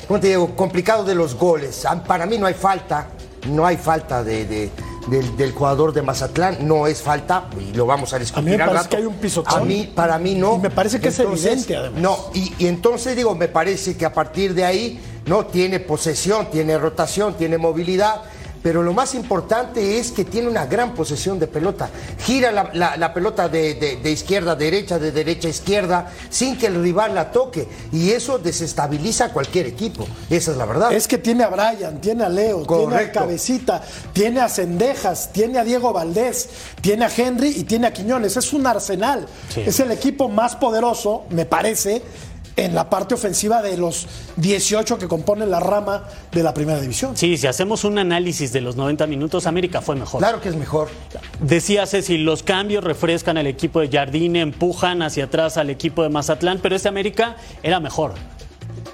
¿cómo 0.07 0.19
te 0.21 0.27
digo? 0.29 0.55
complicado 0.55 1.03
de 1.03 1.15
los 1.15 1.35
goles. 1.35 1.85
Ah, 1.85 2.01
Para 2.01 2.25
mí 2.25 2.37
no 2.37 2.45
hay 2.47 2.53
falta, 2.53 3.07
no 3.49 3.65
hay 3.65 3.75
falta 3.75 4.23
de, 4.23 4.45
de- 4.45 4.71
del, 5.07 5.35
del 5.37 5.51
jugador 5.51 5.93
de 5.93 6.01
Mazatlán, 6.01 6.67
no 6.67 6.87
es 6.87 7.01
falta, 7.01 7.49
y 7.59 7.73
lo 7.73 7.85
vamos 7.85 8.13
a 8.13 8.19
discutir. 8.19 8.49
A 8.49 8.51
mí 8.51 8.57
me 8.57 8.63
al 8.63 8.69
parece 8.69 8.83
rato. 8.83 8.89
que 8.89 8.97
hay 8.97 9.05
un 9.05 9.15
pisotón. 9.15 9.61
A 9.61 9.65
mí, 9.65 9.91
para 9.93 10.17
mí 10.17 10.35
no. 10.35 10.55
Y 10.55 10.59
me 10.59 10.69
parece 10.69 10.99
que 10.99 11.09
es 11.09 11.19
evidente, 11.19 11.75
además. 11.75 12.01
No, 12.01 12.17
y, 12.33 12.53
y 12.59 12.67
entonces 12.67 13.15
digo, 13.15 13.35
me 13.35 13.47
parece 13.47 13.95
que 13.95 14.05
a 14.05 14.13
partir 14.13 14.53
de 14.53 14.63
ahí, 14.65 14.99
no, 15.25 15.45
tiene 15.45 15.79
posesión, 15.79 16.49
tiene 16.51 16.77
rotación, 16.77 17.35
tiene 17.35 17.57
movilidad. 17.57 18.21
Pero 18.65 18.81
lo 18.81 18.93
más 18.93 19.13
importante 19.13 19.99
es 19.99 20.09
que 20.11 20.25
tiene 20.25 20.47
una 20.47 20.65
gran 20.65 20.95
posesión 20.95 21.37
de 21.37 21.45
pelota. 21.45 21.87
Gira 22.17 22.51
la, 22.51 22.71
la- 22.73 22.97
la 22.97 23.13
pelota 23.13 23.47
de, 23.47 23.75
de- 23.75 23.97
de 23.97 24.11
izquierda 24.11 24.53
a 24.53 24.55
derecha, 24.55 24.97
de 24.97 25.11
derecha 25.11 25.47
a 25.47 25.51
izquierda, 25.51 26.11
sin 26.31 26.57
que 26.57 26.65
el 26.65 26.81
rival 26.81 27.13
la 27.13 27.31
toque. 27.31 27.67
Y 27.91 28.09
eso 28.09 28.39
desestabiliza 28.39 29.25
a 29.25 29.29
cualquier 29.33 29.67
equipo. 29.67 30.07
Esa 30.31 30.49
es 30.49 30.57
la 30.57 30.65
verdad. 30.65 30.91
Es 30.91 31.07
que 31.07 31.19
tiene 31.19 31.43
a 31.43 31.49
Brian, 31.49 32.01
tiene 32.01 32.23
a 32.23 32.29
Leo, 32.29 32.65
tiene 32.65 32.95
a. 32.95 33.11
Cabecita, 33.11 33.83
tiene 34.13 34.39
a 34.41 34.49
Cendejas, 34.49 35.31
tiene 35.31 35.59
a 35.59 35.63
Diego 35.63 35.93
Valdés, 35.93 36.49
tiene 36.81 37.05
a 37.05 37.11
Henry 37.15 37.49
y 37.55 37.65
tiene 37.65 37.85
a 37.85 37.93
Quiñones. 37.93 38.35
Es 38.35 38.51
un 38.51 38.65
arsenal. 38.65 39.27
Sí. 39.53 39.61
Es 39.63 39.79
el 39.79 39.91
equipo 39.91 40.27
más 40.27 40.55
poderoso, 40.55 41.25
me 41.29 41.45
parece, 41.45 42.01
en 42.57 42.73
la 42.73 42.89
parte 42.89 43.13
ofensiva 43.15 43.61
de 43.61 43.77
los 43.77 44.07
18 44.37 44.97
que 44.97 45.07
componen 45.07 45.51
la 45.51 45.59
rama 45.59 46.03
de 46.31 46.41
la 46.43 46.53
primera 46.53 46.79
división. 46.79 47.15
Sí, 47.17 47.37
si 47.37 47.47
hacemos 47.47 47.83
un 47.83 47.97
análisis 47.97 48.53
de 48.53 48.61
los 48.61 48.75
90 48.77 49.07
minutos, 49.07 49.45
América 49.45 49.81
fue 49.81 49.95
mejor. 49.95 50.19
Claro 50.19 50.39
que 50.41 50.49
es 50.49 50.55
mejor. 50.55 50.89
Decía 51.41 51.85
Ceci, 51.85 52.17
los 52.17 52.43
cambios 52.43 52.83
refrescan 52.83 53.37
al 53.37 53.47
equipo 53.47 53.81
de 53.81 53.89
Jardine, 53.89 54.41
empujan 54.41 55.01
hacia 55.01 55.25
atrás 55.25 55.57
al 55.57 55.69
equipo 55.69 56.03
de 56.03 56.09
Mazatlán, 56.09 56.59
pero 56.61 56.75
este 56.75 56.87
América 56.87 57.35
era 57.61 57.79
mejor. 57.79 58.13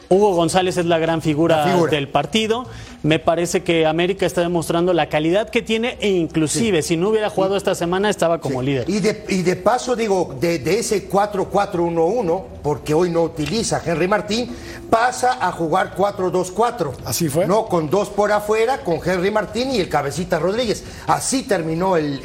Hugo 0.10 0.34
González 0.36 0.75
es 0.75 0.86
la 0.86 1.00
gran 1.00 1.22
figura, 1.22 1.65
La 1.65 1.72
figura. 1.72 1.91
del 1.91 2.10
partido. 2.10 2.65
Me 3.03 3.17
parece 3.17 3.63
que 3.63 3.88
América 3.88 4.27
está 4.27 4.41
demostrando 4.41 4.93
la 4.93 5.10
calidad 5.10 5.50
que 5.50 5.63
tiene 5.63 5.98
e 6.01 6.10
inclusive 6.10 6.84
si 6.84 6.98
no 6.98 7.10
hubiera 7.10 7.31
jugado 7.31 7.58
esta 7.58 7.74
semana 7.74 8.12
estaba 8.12 8.39
como 8.39 8.62
líder. 8.62 8.88
Y 8.88 9.00
de, 9.00 9.25
y 9.29 9.41
de 9.41 9.55
paso, 9.55 9.96
digo, 9.96 10.36
de, 10.39 10.60
de 10.60 10.79
ese 10.79 11.10
4-4-1-1, 11.10 12.43
porque 12.62 12.93
hoy 12.93 13.10
no 13.10 13.24
utiliza 13.24 13.81
Henry 13.84 14.08
Martín, 14.08 14.55
pasa 14.89 15.38
a 15.41 15.51
jugar 15.51 15.96
4-2-4. 15.96 16.91
Así 17.05 17.27
fue. 17.27 17.48
No, 17.48 17.65
con 17.65 17.89
dos 17.89 18.10
por 18.10 18.31
afuera, 18.31 18.84
con 18.84 19.00
Henry 19.03 19.31
Martín 19.31 19.72
y 19.72 19.79
el 19.79 19.89
Cabecita 19.89 20.38
Rodríguez. 20.38 20.84
Así 21.08 21.43
terminó 21.43 21.98
el, 21.98 22.20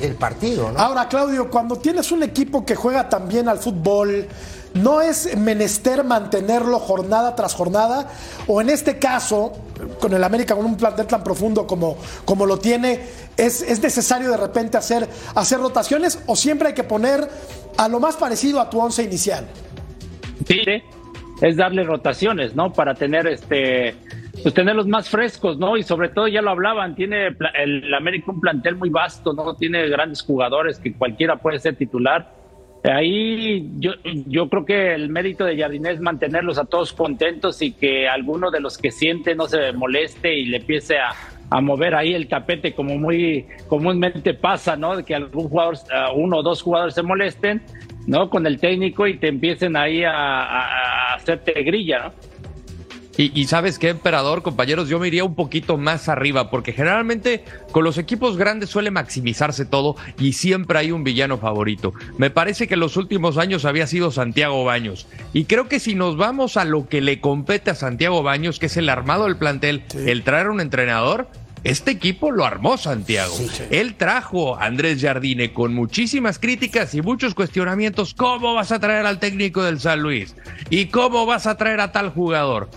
el- 0.00 0.14
partido, 0.14 0.70
¿no? 0.70 0.78
Ahora, 0.78 1.08
Claudio, 1.08 1.50
cuando 1.50 1.76
tienes 1.76 2.12
un 2.12 2.22
equipo 2.22 2.64
que 2.64 2.74
juega 2.76 3.08
tan 3.08 3.28
bien 3.28 3.48
al 3.48 3.58
fútbol, 3.58 4.26
¿no 4.74 5.00
es 5.00 5.36
menester 5.36 6.04
mantenerlo 6.04 6.78
jornada 6.78 7.34
tras 7.36 7.54
jornada? 7.54 8.10
O 8.46 8.60
en 8.60 8.70
este 8.70 8.98
caso, 8.98 9.52
con 10.00 10.12
el 10.14 10.24
América, 10.24 10.54
con 10.54 10.64
un 10.64 10.76
plantel 10.76 11.06
tan 11.06 11.22
profundo 11.22 11.66
como, 11.66 11.96
como 12.24 12.46
lo 12.46 12.58
tiene, 12.58 13.00
¿es, 13.36 13.62
es 13.62 13.82
necesario 13.82 14.30
de 14.30 14.36
repente 14.36 14.76
hacer, 14.76 15.08
hacer 15.34 15.58
rotaciones 15.60 16.22
o 16.26 16.36
siempre 16.36 16.68
hay 16.68 16.74
que 16.74 16.84
poner 16.84 17.28
a 17.76 17.88
lo 17.88 18.00
más 18.00 18.16
parecido 18.16 18.60
a 18.60 18.70
tu 18.70 18.80
once 18.80 19.02
inicial? 19.02 19.46
Sí, 20.46 20.60
es 21.40 21.56
darle 21.56 21.84
rotaciones, 21.84 22.54
¿no? 22.54 22.72
Para 22.72 22.94
tener 22.94 23.26
este, 23.26 23.96
pues 24.42 24.54
tenerlos 24.54 24.86
más 24.86 25.08
frescos, 25.08 25.58
¿no? 25.58 25.76
Y 25.76 25.82
sobre 25.82 26.08
todo, 26.08 26.28
ya 26.28 26.42
lo 26.42 26.50
hablaban, 26.50 26.94
tiene 26.94 27.32
pla- 27.32 27.50
el 27.50 27.92
América 27.94 28.30
un 28.32 28.40
plantel 28.40 28.76
muy 28.76 28.90
vasto, 28.90 29.32
¿no? 29.32 29.54
Tiene 29.54 29.88
grandes 29.88 30.22
jugadores 30.22 30.78
que 30.78 30.94
cualquiera 30.94 31.36
puede 31.36 31.58
ser 31.58 31.76
titular. 31.76 32.41
Ahí 32.84 33.70
yo, 33.78 33.92
yo 34.26 34.48
creo 34.48 34.64
que 34.64 34.94
el 34.94 35.08
mérito 35.08 35.44
de 35.44 35.56
Jardinés 35.56 35.94
es 35.94 36.00
mantenerlos 36.00 36.58
a 36.58 36.64
todos 36.64 36.92
contentos 36.92 37.62
y 37.62 37.72
que 37.72 38.08
alguno 38.08 38.50
de 38.50 38.60
los 38.60 38.76
que 38.76 38.90
siente 38.90 39.36
no 39.36 39.46
se 39.46 39.72
moleste 39.72 40.34
y 40.34 40.46
le 40.46 40.56
empiece 40.56 40.96
a, 40.98 41.14
mover 41.60 41.94
ahí 41.94 42.14
el 42.14 42.28
tapete 42.28 42.72
como 42.72 42.96
muy 42.96 43.46
comúnmente 43.68 44.32
pasa, 44.32 44.74
¿no? 44.74 44.96
De 44.96 45.04
que 45.04 45.14
algún 45.14 45.50
jugador, 45.50 45.76
uno 46.16 46.38
o 46.38 46.42
dos 46.42 46.62
jugadores 46.62 46.94
se 46.94 47.02
molesten, 47.02 47.60
¿no? 48.06 48.30
Con 48.30 48.46
el 48.46 48.58
técnico 48.58 49.06
y 49.06 49.18
te 49.18 49.28
empiecen 49.28 49.76
ahí 49.76 50.02
a 50.02 51.14
hacerte 51.14 51.62
grilla, 51.62 51.98
¿no? 51.98 52.31
Y, 53.16 53.38
y 53.38 53.44
sabes 53.46 53.78
qué, 53.78 53.90
emperador, 53.90 54.42
compañeros, 54.42 54.88
yo 54.88 54.98
me 54.98 55.08
iría 55.08 55.24
un 55.24 55.34
poquito 55.34 55.76
más 55.76 56.08
arriba, 56.08 56.50
porque 56.50 56.72
generalmente 56.72 57.44
con 57.70 57.84
los 57.84 57.98
equipos 57.98 58.36
grandes 58.36 58.70
suele 58.70 58.90
maximizarse 58.90 59.66
todo 59.66 59.96
y 60.18 60.32
siempre 60.32 60.78
hay 60.78 60.92
un 60.92 61.04
villano 61.04 61.38
favorito. 61.38 61.92
Me 62.16 62.30
parece 62.30 62.66
que 62.66 62.74
en 62.74 62.80
los 62.80 62.96
últimos 62.96 63.38
años 63.38 63.64
había 63.64 63.86
sido 63.86 64.10
Santiago 64.10 64.64
Baños. 64.64 65.06
Y 65.32 65.44
creo 65.44 65.68
que 65.68 65.80
si 65.80 65.94
nos 65.94 66.16
vamos 66.16 66.56
a 66.56 66.64
lo 66.64 66.88
que 66.88 67.00
le 67.00 67.20
compete 67.20 67.70
a 67.70 67.74
Santiago 67.74 68.22
Baños, 68.22 68.58
que 68.58 68.66
es 68.66 68.76
el 68.76 68.88
armado 68.88 69.24
del 69.24 69.36
plantel, 69.36 69.82
el 69.94 70.22
traer 70.22 70.48
un 70.48 70.60
entrenador, 70.60 71.28
este 71.64 71.92
equipo 71.92 72.32
lo 72.32 72.44
armó 72.44 72.76
Santiago. 72.76 73.34
Él 73.70 73.94
trajo 73.94 74.56
a 74.56 74.64
Andrés 74.64 75.00
Jardine 75.00 75.52
con 75.52 75.74
muchísimas 75.74 76.38
críticas 76.38 76.94
y 76.94 77.02
muchos 77.02 77.34
cuestionamientos. 77.34 78.14
¿Cómo 78.14 78.54
vas 78.54 78.72
a 78.72 78.80
traer 78.80 79.06
al 79.06 79.20
técnico 79.20 79.62
del 79.62 79.78
San 79.78 80.02
Luis? 80.02 80.34
¿Y 80.70 80.86
cómo 80.86 81.24
vas 81.24 81.46
a 81.46 81.56
traer 81.56 81.80
a 81.80 81.92
tal 81.92 82.10
jugador? 82.10 82.68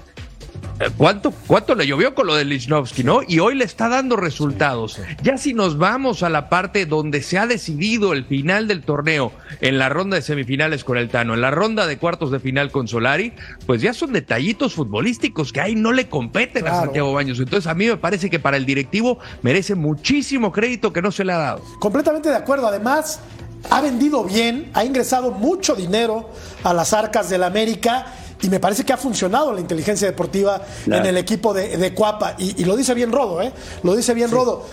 Eh, 0.80 0.90
¿Cuánto, 0.98 1.32
¿Cuánto 1.32 1.74
le 1.74 1.88
llovió 1.88 2.14
con 2.14 2.28
lo 2.28 2.36
de 2.36 2.44
Lichnowsky, 2.44 3.06
no? 3.06 3.22
Y 3.26 3.40
hoy 3.40 3.56
le 3.56 3.64
está 3.64 3.88
dando 3.88 4.18
resultados. 4.18 5.00
Ya 5.24 5.38
si 5.38 5.54
nos 5.54 5.78
vamos 5.78 6.22
a 6.22 6.30
la 6.30 6.50
parte 6.50 6.86
donde 6.86 7.22
se 7.22 7.38
ha 7.38 7.48
decidido 7.48 8.12
el 8.12 8.26
final 8.26 8.68
del 8.68 8.84
torneo, 8.84 9.32
en 9.62 9.78
la 9.78 9.88
ronda 9.88 10.18
de 10.18 10.22
semifinales 10.22 10.84
con 10.84 10.98
el 10.98 11.08
Tano, 11.08 11.34
en 11.34 11.40
la 11.40 11.50
ronda 11.50 11.88
de 11.88 11.98
cuartos 11.98 12.30
de 12.30 12.42
final 12.42 12.72
con 12.72 12.90
Solari, 12.90 13.32
pues 13.66 13.82
ya 13.82 13.94
son 13.94 14.12
detallitos 14.12 14.74
futbolísticos 14.74 15.54
que 15.54 15.62
ahí 15.62 15.76
no 15.76 15.94
le 15.94 16.10
competen 16.10 16.68
a. 16.68 16.76
Santiago 16.76 17.14
Baños. 17.14 17.40
Entonces 17.40 17.68
a 17.68 17.74
mí 17.74 17.88
me 17.88 17.96
parece 17.96 18.30
que 18.30 18.40
para 18.40 18.58
el 18.58 18.66
directivo 18.66 19.20
merece 19.44 19.76
muchísimo 19.76 20.52
crédito 20.52 20.92
que 20.92 21.02
no 21.02 21.12
se 21.12 21.24
le 21.24 21.32
ha 21.32 21.38
dado. 21.38 21.62
Completamente 21.80 22.28
de 22.28 22.36
acuerdo. 22.36 22.68
Además, 22.68 23.22
ha 23.70 23.80
vendido 23.80 24.26
bien, 24.26 24.70
ha 24.74 24.84
ingresado 24.84 25.32
mucho 25.32 25.74
dinero 25.74 26.30
a 26.64 26.74
las 26.74 26.92
arcas 26.92 27.30
del 27.30 27.44
América 27.44 28.08
y 28.42 28.50
me 28.50 28.60
parece 28.60 28.84
que 28.84 28.94
ha 28.94 28.98
funcionado 28.98 29.54
la 29.54 29.60
inteligencia 29.62 30.08
deportiva 30.08 30.62
Claro. 30.84 31.02
en 31.04 31.10
el 31.10 31.18
equipo 31.18 31.54
de, 31.54 31.78
de 31.78 31.94
Cuapa. 31.94 32.36
Y, 32.38 32.62
y 32.62 32.66
lo 32.66 32.76
dice 32.76 32.94
bien 32.94 33.12
Rodo, 33.12 33.42
¿eh? 33.42 33.52
Lo 33.84 33.96
dice 33.96 34.14
bien 34.14 34.30
Rodo. 34.32 34.66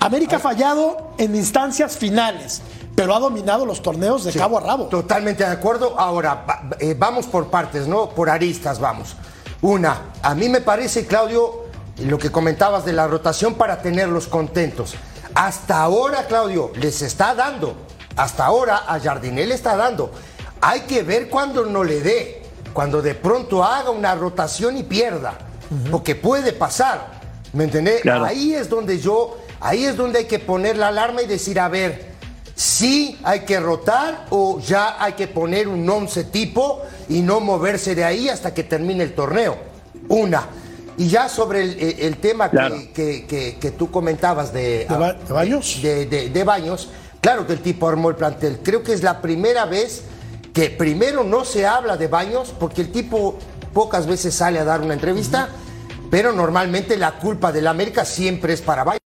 América 0.00 0.36
ha 0.36 0.40
fallado 0.40 1.12
en 1.18 1.36
instancias 1.36 1.96
finales, 1.96 2.62
pero 2.94 3.14
ha 3.14 3.18
dominado 3.20 3.66
los 3.66 3.82
torneos 3.82 4.24
de 4.24 4.32
cabo 4.32 4.58
a 4.58 4.60
rabo. 4.62 4.86
Totalmente 4.86 5.44
de 5.44 5.50
acuerdo. 5.50 5.98
Ahora, 5.98 6.44
eh, 6.78 6.94
vamos 6.98 7.26
por 7.26 7.48
partes, 7.48 7.86
¿no? 7.86 8.08
Por 8.10 8.30
aristas 8.30 8.80
vamos. 8.80 9.14
Una, 9.62 10.06
a 10.22 10.34
mí 10.34 10.48
me 10.48 10.62
parece, 10.62 11.06
Claudio, 11.06 11.64
lo 11.98 12.18
que 12.18 12.30
comentabas 12.32 12.84
de 12.86 12.94
la 12.94 13.06
rotación 13.06 13.54
para 13.54 13.82
tenerlos 13.82 14.26
contentos. 14.26 14.94
Hasta 15.34 15.82
ahora, 15.82 16.26
Claudio, 16.26 16.72
les 16.76 17.02
está 17.02 17.34
dando. 17.34 17.74
Hasta 18.16 18.46
ahora 18.46 18.84
a 18.88 18.98
Jardinel 18.98 19.52
está 19.52 19.76
dando. 19.76 20.10
Hay 20.62 20.80
que 20.82 21.02
ver 21.02 21.28
cuando 21.28 21.66
no 21.66 21.84
le 21.84 22.00
dé. 22.00 22.39
Cuando 22.72 23.02
de 23.02 23.14
pronto 23.14 23.64
haga 23.64 23.90
una 23.90 24.14
rotación 24.14 24.76
y 24.76 24.82
pierda. 24.82 25.34
Porque 25.90 26.14
puede 26.14 26.52
pasar. 26.52 27.20
¿Me 27.52 27.64
entendés? 27.64 28.00
Claro. 28.02 28.24
Ahí 28.24 28.54
es 28.54 28.68
donde 28.68 28.98
yo, 28.98 29.38
ahí 29.60 29.84
es 29.84 29.96
donde 29.96 30.20
hay 30.20 30.24
que 30.26 30.38
poner 30.38 30.76
la 30.76 30.88
alarma 30.88 31.22
y 31.22 31.26
decir, 31.26 31.58
a 31.60 31.68
ver, 31.68 32.10
sí 32.54 33.18
hay 33.24 33.40
que 33.40 33.58
rotar 33.58 34.26
o 34.30 34.60
ya 34.60 35.02
hay 35.02 35.14
que 35.14 35.26
poner 35.28 35.66
un 35.68 35.88
once 35.88 36.24
tipo 36.24 36.80
y 37.08 37.20
no 37.22 37.40
moverse 37.40 37.94
de 37.94 38.04
ahí 38.04 38.28
hasta 38.28 38.52
que 38.54 38.62
termine 38.64 39.02
el 39.04 39.14
torneo. 39.14 39.56
Una. 40.08 40.46
Y 40.96 41.08
ya 41.08 41.28
sobre 41.28 41.62
el, 41.62 41.80
el- 41.80 42.00
el 42.00 42.16
tema 42.18 42.50
que- 42.50 42.56
Claro. 42.56 42.76
que, 42.94 43.26
que- 43.26 43.56
que 43.60 43.70
tú 43.70 43.90
comentabas 43.90 44.52
de, 44.52 44.86
¿De 44.88 44.96
Ba- 44.96 45.14
de 45.14 45.32
Baños? 45.32 45.78
De 45.82 46.42
Baños, 46.44 46.88
claro 47.20 47.46
que 47.46 47.54
el 47.54 47.60
tipo 47.60 47.88
armó 47.88 48.10
el 48.10 48.16
plantel. 48.16 48.60
Creo 48.62 48.82
que 48.82 48.92
es 48.92 49.02
la 49.02 49.20
primera 49.22 49.64
vez 49.64 50.02
que 50.52 50.70
primero 50.70 51.24
no 51.24 51.44
se 51.44 51.66
habla 51.66 51.96
de 51.96 52.08
Baños 52.08 52.54
porque 52.58 52.82
el 52.82 52.90
tipo 52.92 53.36
pocas 53.72 54.06
veces 54.06 54.34
sale 54.34 54.58
a 54.58 54.64
dar 54.64 54.80
una 54.80 54.94
entrevista, 54.94 55.48
pero 56.10 56.32
normalmente 56.32 56.96
la 56.96 57.12
culpa 57.18 57.52
del 57.52 57.66
América 57.68 58.04
siempre 58.04 58.52
es 58.52 58.60
para 58.62 58.82
Baños. 58.84 59.00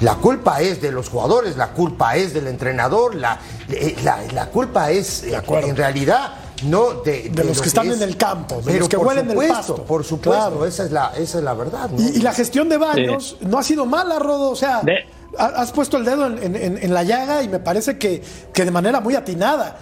La 0.00 0.14
culpa 0.14 0.60
es 0.60 0.80
de 0.80 0.92
los 0.92 1.08
jugadores, 1.08 1.56
la 1.56 1.72
culpa 1.72 2.14
es 2.16 2.32
del 2.32 2.46
entrenador, 2.46 3.16
la, 3.16 3.40
eh, 3.68 3.96
la, 4.04 4.22
la 4.32 4.46
culpa 4.46 4.92
es 4.92 5.24
eh, 5.24 5.40
en 5.48 5.74
realidad 5.76 6.34
No, 6.64 6.94
de, 7.02 7.28
De 7.30 7.42
los 7.44 7.60
que 7.60 7.66
están 7.68 7.90
en 7.90 8.00
el 8.02 8.16
campo, 8.16 8.60
de 8.62 8.78
los 8.78 8.88
que 8.88 8.96
por 8.96 9.08
huelen 9.08 9.26
el 9.26 9.30
supuesto, 9.32 9.56
pasto. 9.56 9.84
Por 9.84 10.04
supuesto, 10.04 10.30
Claro. 10.50 10.66
esa, 10.66 10.84
es 10.84 10.92
la, 10.92 11.12
esa 11.16 11.38
es 11.38 11.44
la 11.44 11.54
verdad. 11.54 11.90
¿no? 11.90 12.00
Y, 12.00 12.16
y 12.16 12.20
la 12.20 12.32
gestión 12.32 12.68
de 12.68 12.76
Baños 12.76 13.36
no 13.40 13.58
ha 13.58 13.62
sido 13.64 13.86
mala, 13.86 14.20
Rodo. 14.20 14.50
O 14.50 14.56
sea, 14.56 14.82
De- 14.82 15.04
has 15.36 15.72
puesto 15.72 15.96
el 15.96 16.04
dedo 16.04 16.26
en, 16.26 16.54
en- 16.56 16.78
en 16.82 16.94
la 16.94 17.02
llaga 17.02 17.42
y 17.42 17.48
me 17.48 17.58
parece 17.58 17.98
que, 17.98 18.22
que 18.52 18.64
de 18.64 18.70
manera 18.70 19.00
muy 19.00 19.14
atinada. 19.14 19.78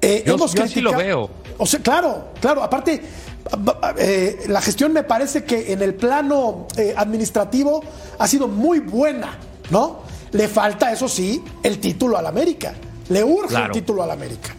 Eh, 0.00 0.22
Yo- 0.26 0.34
hemos 0.34 0.52
yo 0.54 0.64
así 0.64 0.80
lo 0.80 0.92
veo. 0.96 1.30
O 1.58 1.66
sea, 1.66 1.80
claro, 1.80 2.28
claro. 2.40 2.62
Aparte, 2.62 3.02
eh, 3.98 4.36
la 4.48 4.60
gestión 4.60 4.92
me 4.92 5.02
parece 5.02 5.44
que 5.44 5.72
en 5.72 5.82
el 5.82 5.94
plano 5.94 6.66
eh, 6.76 6.94
administrativo 6.96 7.82
ha 8.18 8.26
sido 8.26 8.48
muy 8.48 8.80
buena, 8.80 9.38
¿no? 9.70 10.00
Le 10.32 10.48
falta, 10.48 10.92
eso 10.92 11.08
sí, 11.08 11.42
el 11.62 11.78
título 11.78 12.16
al 12.16 12.26
América. 12.26 12.74
Le 13.08 13.24
urge 13.24 13.48
Claro. 13.48 13.66
el 13.66 13.72
título 13.72 14.02
al 14.02 14.10
América. 14.12 14.54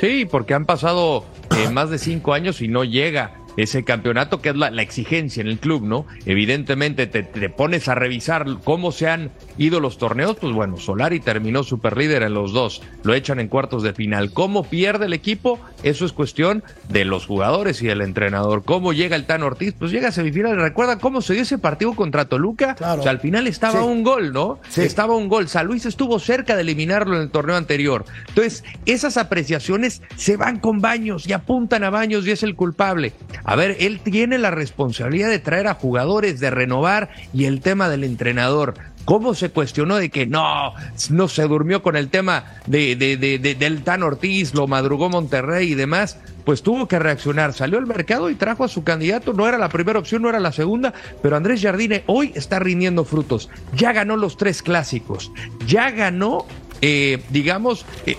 Sí, 0.00 0.24
porque 0.26 0.54
han 0.54 0.64
pasado 0.66 1.24
eh, 1.56 1.68
más 1.70 1.90
de 1.90 1.98
cinco 1.98 2.32
años 2.32 2.60
y 2.60 2.68
no 2.68 2.84
llega 2.84 3.32
ese 3.56 3.84
campeonato, 3.84 4.40
que 4.40 4.50
es 4.50 4.56
la, 4.56 4.70
la 4.70 4.82
exigencia 4.82 5.40
en 5.40 5.46
el 5.48 5.58
club, 5.58 5.82
¿no? 5.82 6.06
Evidentemente 6.26 7.06
te, 7.06 7.22
te 7.22 7.48
pones 7.48 7.88
a 7.88 7.94
revisar 7.94 8.44
cómo 8.64 8.92
se 8.92 9.08
han 9.08 9.30
ido 9.58 9.80
los 9.80 9.98
torneos, 9.98 10.36
pues 10.40 10.52
bueno, 10.52 10.76
Solari 10.76 11.20
terminó 11.20 11.62
superlíder 11.62 12.22
en 12.22 12.34
los 12.34 12.52
dos, 12.52 12.82
lo 13.02 13.14
echan 13.14 13.40
en 13.40 13.48
cuartos 13.48 13.82
de 13.82 13.94
final. 13.94 14.32
¿Cómo 14.32 14.64
pierde 14.64 15.06
el 15.06 15.12
equipo? 15.12 15.58
Eso 15.82 16.04
es 16.04 16.12
cuestión 16.12 16.62
de 16.88 17.04
los 17.04 17.26
jugadores 17.26 17.80
y 17.82 17.86
del 17.86 18.02
entrenador. 18.02 18.64
¿Cómo 18.64 18.92
llega 18.92 19.16
el 19.16 19.24
Tan 19.26 19.42
Ortiz? 19.42 19.74
Pues 19.78 19.90
llega 19.92 20.08
a 20.08 20.12
semifinal. 20.12 20.56
¿Recuerda 20.56 20.98
cómo 20.98 21.22
se 21.22 21.32
dio 21.34 21.42
ese 21.42 21.58
partido 21.58 21.94
contra 21.94 22.26
Toluca? 22.26 22.74
Claro. 22.74 23.00
O 23.00 23.02
sea, 23.02 23.12
al 23.12 23.20
final 23.20 23.46
estaba 23.46 23.80
Sí. 23.80 23.86
un 23.86 24.02
gol, 24.02 24.32
¿no? 24.32 24.58
Sí. 24.68 24.82
Estaba 24.82 25.16
un 25.16 25.28
gol. 25.28 25.48
San 25.48 25.66
Luis 25.66 25.86
estuvo 25.86 26.18
cerca 26.18 26.54
de 26.56 26.62
eliminarlo 26.62 27.16
en 27.16 27.22
el 27.22 27.30
torneo 27.30 27.56
anterior. 27.56 28.04
Entonces, 28.28 28.64
esas 28.84 29.16
apreciaciones 29.16 30.02
se 30.16 30.36
van 30.36 30.58
con 30.58 30.80
Baños 30.80 31.26
y 31.26 31.32
apuntan 31.32 31.84
a 31.84 31.90
Baños 31.90 32.26
y 32.26 32.30
es 32.32 32.42
el 32.42 32.54
culpable. 32.54 33.12
A 33.48 33.54
ver, 33.56 33.76
él 33.78 34.00
tiene 34.00 34.38
la 34.38 34.50
responsabilidad 34.50 35.30
de 35.30 35.38
traer 35.38 35.68
a 35.68 35.74
jugadores, 35.74 36.40
de 36.40 36.50
renovar 36.50 37.10
y 37.32 37.44
el 37.44 37.60
tema 37.60 37.88
del 37.88 38.02
entrenador. 38.04 38.74
¿Cómo 39.04 39.34
se 39.34 39.50
cuestionó 39.50 39.94
de 39.96 40.10
que 40.10 40.26
no, 40.26 40.74
no 41.10 41.28
se 41.28 41.44
durmió 41.44 41.80
con 41.80 41.94
el 41.94 42.08
tema 42.08 42.44
de, 42.66 42.96
de- 42.96 43.16
de- 43.16 43.38
de- 43.38 43.54
del 43.54 43.84
Tan 43.84 44.02
Ortiz, 44.02 44.52
lo 44.52 44.66
madrugó 44.66 45.08
Monterrey 45.08 45.70
y 45.70 45.74
demás? 45.76 46.18
Pues 46.44 46.62
tuvo 46.64 46.88
que 46.88 46.98
reaccionar, 46.98 47.52
salió 47.52 47.78
al 47.78 47.86
mercado 47.86 48.30
y 48.30 48.34
trajo 48.34 48.64
a 48.64 48.68
su 48.68 48.82
candidato, 48.82 49.32
no 49.32 49.46
era 49.46 49.58
la 49.58 49.68
primera 49.68 50.00
opción, 50.00 50.22
no 50.22 50.28
era 50.28 50.40
la 50.40 50.50
segunda, 50.50 50.92
pero 51.22 51.36
Andrés 51.36 51.62
Jardine 51.62 52.02
hoy 52.06 52.32
está 52.34 52.58
rindiendo 52.58 53.04
frutos, 53.04 53.48
ya 53.76 53.92
ganó 53.92 54.16
los 54.16 54.36
tres 54.36 54.60
clásicos, 54.60 55.30
ya 55.68 55.92
ganó, 55.92 56.44
eh, 56.82 57.22
digamos, 57.30 57.86
eh, 58.06 58.16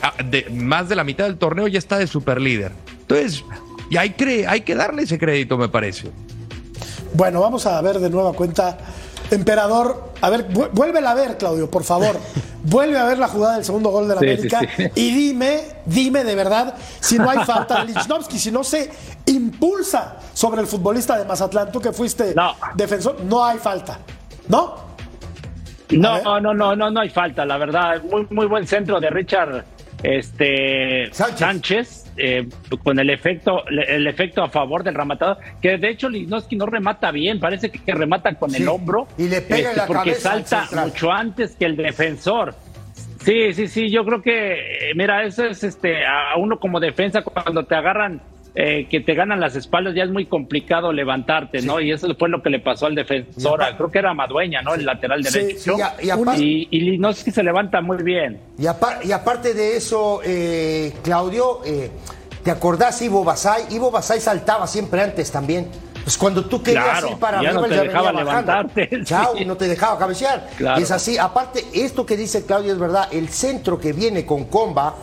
más 0.53 0.87
de 0.87 0.95
la 0.95 1.03
mitad 1.03 1.25
del 1.25 1.37
torneo, 1.37 1.67
ya 1.67 1.79
está 1.79 1.97
de 1.97 2.07
superlíder. 2.07 2.71
Entonces, 3.01 3.43
y 3.89 3.97
hay, 3.97 4.09
cre- 4.11 4.45
hay 4.47 4.61
que 4.61 4.75
darle 4.75 5.03
ese 5.03 5.17
crédito, 5.17 5.57
me 5.57 5.69
parece. 5.69 6.09
Bueno, 7.13 7.41
vamos 7.41 7.65
a 7.65 7.79
ver 7.81 7.99
de 7.99 8.09
nueva 8.09 8.33
cuenta. 8.33 8.77
Emperador, 9.31 10.11
a 10.21 10.29
ver, 10.29 10.47
vu- 10.49 10.69
vuélvela 10.71 11.11
a 11.11 11.13
ver, 11.15 11.37
Claudio, 11.37 11.69
por 11.69 11.83
favor. 11.83 12.17
Vuelve 12.63 12.97
a 12.97 13.05
ver 13.05 13.17
la 13.17 13.29
jugada 13.29 13.55
del 13.55 13.63
segundo 13.63 13.91
gol 13.91 14.09
de 14.09 14.15
la 14.15 14.19
Sí, 14.19 14.25
América 14.29 14.59
sí, 14.59 14.67
sí. 14.75 14.89
y 14.95 15.11
dime, 15.15 15.61
dime 15.85 16.25
de 16.25 16.35
verdad 16.35 16.75
si 16.99 17.17
no 17.17 17.29
hay 17.29 17.37
falta 17.45 17.79
de 17.85 17.93
Lichnowsky, 17.93 18.37
si 18.37 18.51
no 18.51 18.61
se 18.61 18.91
impulsa 19.25 20.17
sobre 20.33 20.59
el 20.59 20.67
futbolista 20.67 21.17
de 21.17 21.23
Mazatlán, 21.23 21.71
tú 21.71 21.79
que 21.79 21.93
fuiste 21.93 22.33
No. 22.35 22.55
defensor, 22.75 23.21
no 23.23 23.45
hay 23.45 23.57
falta, 23.57 23.99
¿no? 24.49 24.75
No, 25.91 26.41
no, 26.41 26.53
no, 26.53 26.75
no, 26.75 26.89
no 26.91 26.99
hay 26.99 27.09
falta, 27.09 27.45
la 27.45 27.57
verdad. 27.57 28.01
Muy, 28.11 28.27
muy 28.31 28.47
buen 28.47 28.67
centro 28.67 28.99
de 28.99 29.09
Richard 29.11 29.63
este 30.03 31.07
Sánchez. 31.13 31.39
Sánchez, 31.39 32.05
eh, 32.17 32.47
con 32.83 32.99
el 32.99 33.09
efecto, 33.09 33.63
el 33.67 34.07
efecto 34.07 34.43
a 34.43 34.49
favor 34.49 34.83
del 34.83 34.95
rematador, 34.95 35.37
que 35.61 35.77
de 35.77 35.89
hecho 35.89 36.09
Lignoski 36.09 36.55
no 36.55 36.65
remata 36.65 37.11
bien, 37.11 37.39
parece 37.39 37.69
que 37.71 37.93
remata 37.93 38.33
con 38.35 38.49
Sí, 38.51 38.61
el 38.61 38.69
hombro. 38.69 39.07
este, 39.17 39.23
y 39.23 39.27
le 39.29 39.41
pega 39.41 39.73
la 39.73 39.85
porque 39.85 40.13
salta 40.15 40.67
mucho 40.83 41.11
antes 41.11 41.55
que 41.55 41.65
el 41.65 41.75
defensor. 41.75 42.55
Sí, 43.21 43.51
sí, 43.53 43.67
sí, 43.67 43.89
yo 43.91 44.05
creo 44.05 44.21
que, 44.21 44.91
mira, 44.95 45.23
eso 45.25 45.45
es 45.45 45.63
este, 45.63 46.05
a 46.05 46.37
uno 46.37 46.59
como 46.59 46.79
defensa 46.79 47.21
cuando 47.23 47.63
te 47.65 47.75
agarran, 47.75 48.21
eh, 48.59 48.87
que 48.89 49.01
te 49.01 49.13
ganan 49.13 49.39
las 49.39 49.55
espaldas, 49.55 49.93
ya 49.93 50.03
es 50.03 50.09
muy 50.09 50.25
complicado 50.25 50.91
levantarte, 50.91 51.61
¿no? 51.61 51.79
Y 51.79 51.91
eso 51.91 52.07
fue 52.17 52.27
lo 52.27 52.41
que 52.41 52.49
le 52.49 52.59
pasó 52.59 52.87
al 52.87 52.95
defensor, 52.95 53.59
creo 53.77 53.91
que 53.91 53.99
era 53.99 54.15
Madueña, 54.15 54.63
¿no? 54.63 54.73
El 54.73 54.83
lateral 54.83 55.21
derecho. 55.21 55.75
sí, 55.75 55.81
y 56.03 56.09
a- 56.09 56.15
y 56.35 56.41
Y, 56.43 56.67
y 56.71 56.79
Lignoski 56.81 57.29
se 57.29 57.43
levanta 57.43 57.81
muy 57.81 58.01
bien. 58.01 58.39
Y, 58.57 58.63
apar- 58.65 59.05
y 59.05 59.11
aparte 59.11 59.53
de 59.53 59.77
eso, 59.77 60.21
eh, 60.25 60.91
Claudio, 61.03 61.59
eh, 61.65 61.91
¿te 62.43 62.49
acordás 62.49 62.99
Ivo 63.03 63.23
Basay? 63.23 63.65
Ivo 63.75 63.91
Basay 63.91 64.19
saltaba 64.19 64.65
siempre 64.65 65.01
antes 65.03 65.31
también. 65.31 65.67
Pues 66.03 66.17
cuando 66.17 66.45
tú 66.45 66.63
querías 66.63 66.85
Claro, 66.85 67.09
ir 67.11 67.17
para 67.17 67.43
ya 67.43 67.51
no 67.51 67.59
arriba, 67.59 67.67
te 67.67 67.75
ya 67.75 67.81
dejaba 67.83 68.07
venía 68.11 68.23
levantarte, 68.23 68.89
Chao, 69.03 69.33
sí. 69.37 69.45
no 69.45 69.55
te 69.57 69.67
dejaba 69.67 69.99
cabecear. 69.99 70.49
Claro. 70.57 70.79
Y 70.79 70.83
es 70.83 70.91
así. 70.91 71.17
Aparte, 71.17 71.65
esto 71.73 72.05
que 72.05 72.15
dice 72.15 72.45
Claudio 72.45 72.71
es 72.71 72.79
verdad. 72.79 73.09
El 73.11 73.27
centro 73.27 73.77
que 73.77 73.91
viene 73.93 74.25
con 74.25 74.45
comba, 74.45 74.95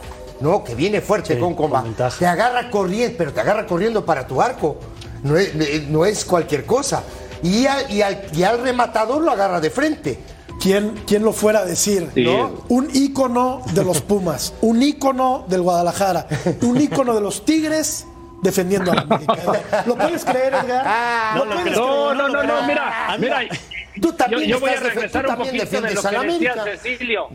¿no? 0.44 0.62
Que 0.62 0.74
viene 0.74 1.00
fuerte 1.00 1.35
Sí, 1.35 1.40
con 1.40 1.54
comba, 1.54 1.78
con 1.80 1.88
ventaja. 1.88 2.16
te 2.18 2.26
agarra 2.26 2.70
corriendo, 2.70 3.16
pero 3.18 3.33
te 3.33 3.40
agarra 3.40 3.66
corriendo 3.66 4.04
para 4.04 4.26
tu 4.26 4.40
arco. 4.40 4.78
No 5.24 5.37
es, 5.38 5.54
no 5.88 6.04
es 6.04 6.24
cualquier 6.24 6.66
cosa. 6.66 7.02
Y, 7.42 7.66
al- 7.66 7.90
y 7.90 8.02
al, 8.02 8.22
y 8.33 8.42
al 8.42 8.61
rematador 8.62 9.22
lo 9.22 9.30
agarra 9.33 9.61
de 9.61 9.70
frente. 9.70 10.18
¿Quién, 10.61 11.02
quién 11.07 11.22
lo 11.24 11.33
fuera 11.33 11.61
a 11.61 11.64
decir? 11.64 12.09
Sí. 12.14 12.22
¿no? 12.24 12.62
Un 12.68 12.88
ícono 12.94 13.62
de 13.72 13.85
los 13.85 14.00
Pumas, 14.02 14.52
un 14.61 14.83
ícono 14.83 15.44
del 15.48 15.62
Guadalajara, 15.62 16.26
un 16.62 16.80
ícono 16.80 17.14
de 17.14 17.20
los 17.20 17.44
Tigres 17.44 18.07
defendiendo 18.42 18.92
a 18.92 18.94
la 18.96 19.00
América. 19.02 19.83
¿Lo 19.87 19.96
puedes 19.96 20.24
creer, 20.24 20.54
Edgar? 20.54 21.35
no 21.37 21.44
¿Lo 21.44 21.50
lo 21.54 21.61
puedes. 21.62 21.76
No, 21.78 21.87
creer? 21.87 22.16
no, 22.16 22.28
no, 22.28 22.42
no, 22.44 22.54
Ah, 22.59 23.16
mira, 23.18 23.38
mira. 23.40 23.59
Tú 24.00 24.12
también 24.12 24.42
yo, 24.42 24.48
yo 24.57 24.61
voy 24.61 24.70
a 24.70 24.80
regresar 24.80 25.24
tú 25.24 25.30
un 25.30 25.37
también 25.37 25.57
poquito 25.59 25.64
de 25.64 25.80
lo 25.80 25.87
defiendes 25.88 26.04
a 26.04 26.09
que 26.11 26.16
la 26.16 26.22
decía 26.22 26.52
América. 26.52 26.78
Cecilio. 26.83 27.28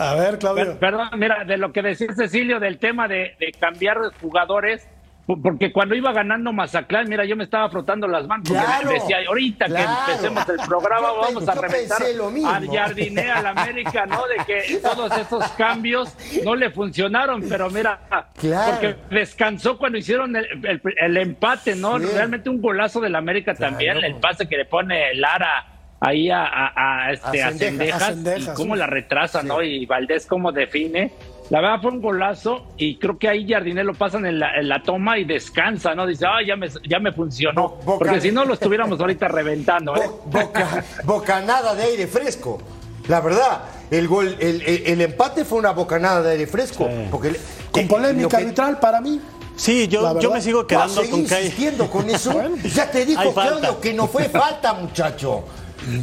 A 0.00 0.14
ver, 0.14 0.38
Claudio. 0.38 0.78
perdón, 0.78 1.08
mira, 1.16 1.44
de 1.44 1.56
lo 1.58 1.72
que 1.72 1.82
decía 1.82 2.08
Cecilio 2.16 2.58
del 2.58 2.78
tema 2.78 3.06
de, 3.06 3.36
de 3.38 3.52
cambiar 3.58 3.98
jugadores, 4.20 4.88
po- 5.26 5.40
porque 5.42 5.72
cuando 5.72 5.94
iba 5.94 6.10
ganando 6.12 6.52
Mazatlán, 6.52 7.06
mira, 7.08 7.24
yo 7.26 7.36
me 7.36 7.44
estaba 7.44 7.68
frotando 7.68 8.08
las 8.08 8.26
manos. 8.26 8.48
porque 8.48 8.64
Claro, 8.64 8.90
decía, 8.90 9.18
ahorita 9.28 9.66
claro. 9.66 9.88
que 10.06 10.10
empecemos 10.12 10.48
el 10.48 10.66
programa, 10.66 11.08
Yo 11.08 11.20
vamos 11.20 11.48
a 11.48 11.54
reventar 11.54 11.98
pensé 11.98 12.16
lo 12.16 12.30
mismo. 12.30 12.48
a 12.48 12.60
Jardiné, 12.60 13.30
al 13.30 13.46
América, 13.46 14.06
¿no? 14.06 14.22
De 14.26 14.36
que 14.46 14.76
todos 14.78 15.16
esos 15.18 15.44
cambios 15.52 16.16
no 16.44 16.54
le 16.56 16.70
funcionaron, 16.70 17.42
pero 17.48 17.68
mira, 17.68 18.00
Claro. 18.40 18.70
porque 18.72 18.96
descansó 19.14 19.76
cuando 19.76 19.98
hicieron 19.98 20.34
el, 20.34 20.46
el- 20.66 20.80
el 20.98 21.16
empate, 21.18 21.76
¿no? 21.76 21.98
Sí. 21.98 22.06
Realmente 22.14 22.48
un 22.48 22.62
golazo 22.62 23.00
del 23.00 23.14
América 23.16 23.54
también, 23.54 24.02
el 24.02 24.14
pase 24.16 24.48
que 24.48 24.56
le 24.56 24.64
pone 24.64 25.14
Lara 25.14 25.66
ahí 26.00 26.30
a, 26.30 26.44
a, 26.44 27.06
a, 27.06 27.12
este, 27.12 27.42
A 27.42 27.48
A 27.48 27.52
Cendejas, 27.52 28.14
y 28.40 28.46
cómo 28.54 28.74
sí. 28.74 28.78
la 28.80 28.86
retrasa, 28.86 29.42
¿no? 29.42 29.62
Y 29.62 29.86
Valdés 29.86 30.26
cómo 30.26 30.50
define. 30.52 31.12
La 31.50 31.60
verdad 31.60 31.80
fue 31.82 31.90
un 31.90 32.00
golazo 32.00 32.64
y 32.76 32.96
creo 32.98 33.18
que 33.18 33.28
ahí 33.28 33.44
Jardiné 33.48 33.82
lo 33.82 33.94
pasan 33.94 34.24
en 34.24 34.38
la, 34.38 34.54
en 34.56 34.68
la 34.68 34.82
toma 34.84 35.18
y 35.18 35.24
descansa, 35.24 35.96
¿no? 35.96 36.06
Dice, 36.06 36.24
ah, 36.26 36.38
ya 36.46 36.54
me, 36.54 36.68
ya 36.88 37.00
me 37.00 37.10
funcionó. 37.12 37.70
Bo- 37.84 37.98
Porque 37.98 38.20
si 38.20 38.30
no 38.30 38.44
lo 38.44 38.54
estuviéramos 38.54 39.00
ahorita 39.00 39.26
reventando, 39.26 39.96
¿eh? 39.96 40.02
Bo- 40.06 40.22
boca- 40.26 40.84
bocanada 41.04 41.74
de 41.74 41.82
aire 41.82 42.06
fresco. 42.06 42.62
La 43.08 43.20
verdad, 43.20 43.62
el 43.90 44.06
gol, 44.06 44.36
el, 44.38 44.62
el- 44.62 44.82
el 44.86 45.00
empate 45.00 45.44
fue 45.44 45.58
una 45.58 45.72
bocanada 45.72 46.22
de 46.22 46.30
aire 46.32 46.46
fresco. 46.46 46.88
Porque 47.10 47.32
le- 47.32 47.40
Con 47.72 47.82
eh, 47.82 47.86
polémica 47.88 48.28
que- 48.28 48.44
arbitral 48.44 48.78
para 48.78 49.00
mí. 49.00 49.20
Sí, 49.56 49.88
yo, 49.88 50.18
yo 50.20 50.30
me 50.30 50.40
sigo 50.40 50.66
quedando 50.66 51.02
con 51.10 51.26
que 51.26 51.34
hay- 51.34 51.44
insistiendo 51.46 51.90
con 51.90 52.08
eso. 52.08 52.32
ya 52.74 52.88
te 52.90 53.04
dijo. 53.04 53.34
Claudio 53.34 53.80
que 53.80 53.92
no 53.92 54.06
fue 54.06 54.28
falta, 54.28 54.72
muchacho. 54.74 55.44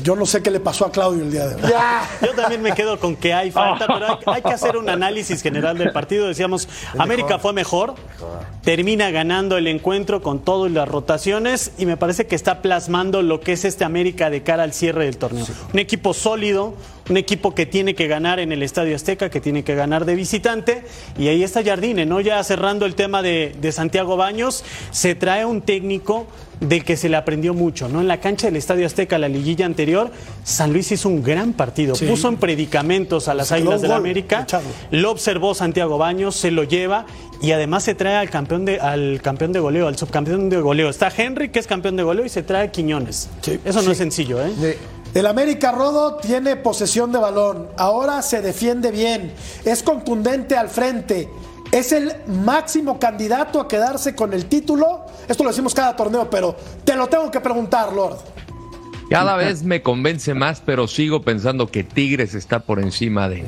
Yo 0.04 0.16
no 0.16 0.26
sé 0.26 0.42
qué 0.42 0.52
le 0.52 0.60
pasó 0.60 0.86
a 0.86 0.92
Claudio 0.92 1.24
el 1.24 1.32
día 1.32 1.48
de 1.48 1.56
hoy. 1.56 1.72
Yo 2.22 2.34
también 2.34 2.62
me 2.62 2.72
quedo 2.74 3.00
con 3.00 3.16
que 3.16 3.34
hay 3.34 3.52
falta, 3.52 3.88
pero 3.88 4.08
hay, 4.08 4.36
hay 4.36 4.42
que 4.42 4.54
hacer 4.54 4.78
un 4.78 4.90
análisis 4.90 5.42
general 5.42 5.78
del 5.78 5.92
partido. 5.92 6.28
Decíamos, 6.28 6.68
América 6.98 7.40
fue 7.40 7.54
mejor, 7.54 7.96
termina 8.63 9.12
ganando 9.12 9.58
el 9.58 9.68
encuentro 9.68 10.22
con 10.22 10.40
todo 10.40 10.68
y 10.68 10.72
las 10.72 10.88
rotaciones 10.88 11.72
y 11.78 11.86
me 11.86 11.98
parece 11.98 12.28
que 12.28 12.36
está 12.36 12.62
plasmando 12.62 13.22
lo 13.22 13.40
que 13.40 13.54
es 13.54 13.66
este 13.66 13.84
América 13.84 14.30
de 14.30 14.44
cara 14.44 14.63
al 14.63 14.74
cierre 14.74 15.06
del 15.06 15.18
torneo. 15.18 15.46
Un 15.74 15.80
equipo 15.80 16.13
sólido, 16.13 16.74
un 17.10 17.17
equipo 17.17 17.56
que 17.56 17.65
tiene 17.65 17.96
que 17.96 18.08
ganar 18.08 18.39
en 18.39 18.52
el 18.52 18.63
Estadio 18.63 18.96
Azteca, 18.96 19.30
que 19.30 19.39
tiene 19.41 19.63
que 19.63 19.76
ganar 19.76 20.06
de 20.06 20.15
visitante 20.15 20.84
y 21.17 21.28
ahí 21.30 21.43
está 21.43 21.63
Jardine, 21.63 22.06
¿no? 22.06 22.20
Ya 22.22 22.43
cerrando 22.43 22.86
el 22.86 22.96
tema 22.96 23.22
de, 23.22 23.56
de 23.62 23.72
Santiago 23.72 24.17
Baños, 24.17 24.63
se 24.91 25.15
trae 25.15 25.46
un 25.46 25.62
técnico 25.62 26.28
del 26.60 26.84
que 26.84 26.98
se 26.98 27.08
le 27.08 27.15
aprendió 27.17 27.54
mucho, 27.54 27.88
¿no? 27.88 28.02
En 28.02 28.08
la 28.08 28.20
cancha 28.20 28.48
del 28.48 28.56
Estadio 28.56 28.86
Azteca, 28.88 29.20
la 29.20 29.30
liguilla 29.30 29.65
anterior, 29.67 30.12
San 30.43 30.74
Luis 30.74 30.91
hizo 30.91 31.08
un 31.08 31.22
gran 31.24 31.54
partido, 31.54 31.93
Sí. 31.96 32.06
puso 32.06 32.28
en 32.30 32.38
predicamentos 32.38 33.28
a 33.28 33.36
las 33.36 33.52
Águilas 33.52 33.82
del 33.82 33.91
gol, 33.91 34.00
América, 34.00 34.41
echado. 34.41 34.63
lo 34.91 35.12
observó 35.12 35.54
Santiago 35.54 35.98
Baños, 36.00 36.36
se 36.36 36.50
lo 36.50 36.63
lleva 36.63 37.06
y 37.41 37.52
además 37.52 37.84
se 37.84 37.93
trae 37.93 38.15
al 38.15 38.32
campeón 38.32 38.65
de 38.65 38.80
al 38.80 39.22
campeón 39.22 39.54
de 39.54 39.60
goleo, 39.60 39.88
al 39.88 39.98
subcampeón 39.98 40.50
de 40.50 40.60
goleo. 40.60 40.89
Está 40.89 41.12
Henry, 41.15 41.50
que 41.50 41.60
es 41.60 41.67
campeón 41.67 41.96
de 41.96 42.02
goleo, 42.04 42.26
y 42.26 42.30
se 42.30 42.41
trae 42.41 42.65
a 42.67 42.72
Quiñones. 42.72 43.30
Sí. 43.41 43.60
Eso 43.63 43.84
no 43.84 43.91
es 43.91 43.98
sencillo, 44.00 44.39
¿eh? 44.43 44.78
El 45.18 45.26
América 45.26 45.72
Rodo 45.72 46.18
tiene 46.18 46.58
posesión 46.58 47.12
de 47.12 47.18
balón. 47.18 47.70
Ahora 47.76 48.22
se 48.22 48.44
defiende 48.44 48.92
bien. 48.92 49.34
Es 49.66 49.82
contundente 49.82 50.56
al 50.56 50.70
frente. 50.70 51.28
es 51.72 51.92
el 51.92 52.12
máximo 52.28 53.00
candidato 53.00 53.60
a 53.60 53.68
quedarse 53.68 54.14
con 54.14 54.32
el 54.32 54.46
título. 54.46 55.08
Esto 55.28 55.44
lo 55.44 55.50
decimos 55.50 55.74
cada 55.74 55.96
torneo, 55.96 56.30
pero 56.30 56.56
te 56.86 56.96
lo 56.96 57.08
tengo 57.08 57.32
que 57.32 57.40
preguntar, 57.40 57.94
Lord. 57.94 58.20
Cada 59.10 59.36
vez 59.38 59.64
me 59.64 59.82
convence 59.82 60.36
más, 60.36 60.62
pero 60.64 60.88
sigo 60.88 61.24
pensando 61.24 61.66
que 61.66 61.84
Tigres 61.84 62.36
está 62.36 62.60
por 62.60 62.80
encima 62.80 63.28
de, 63.28 63.44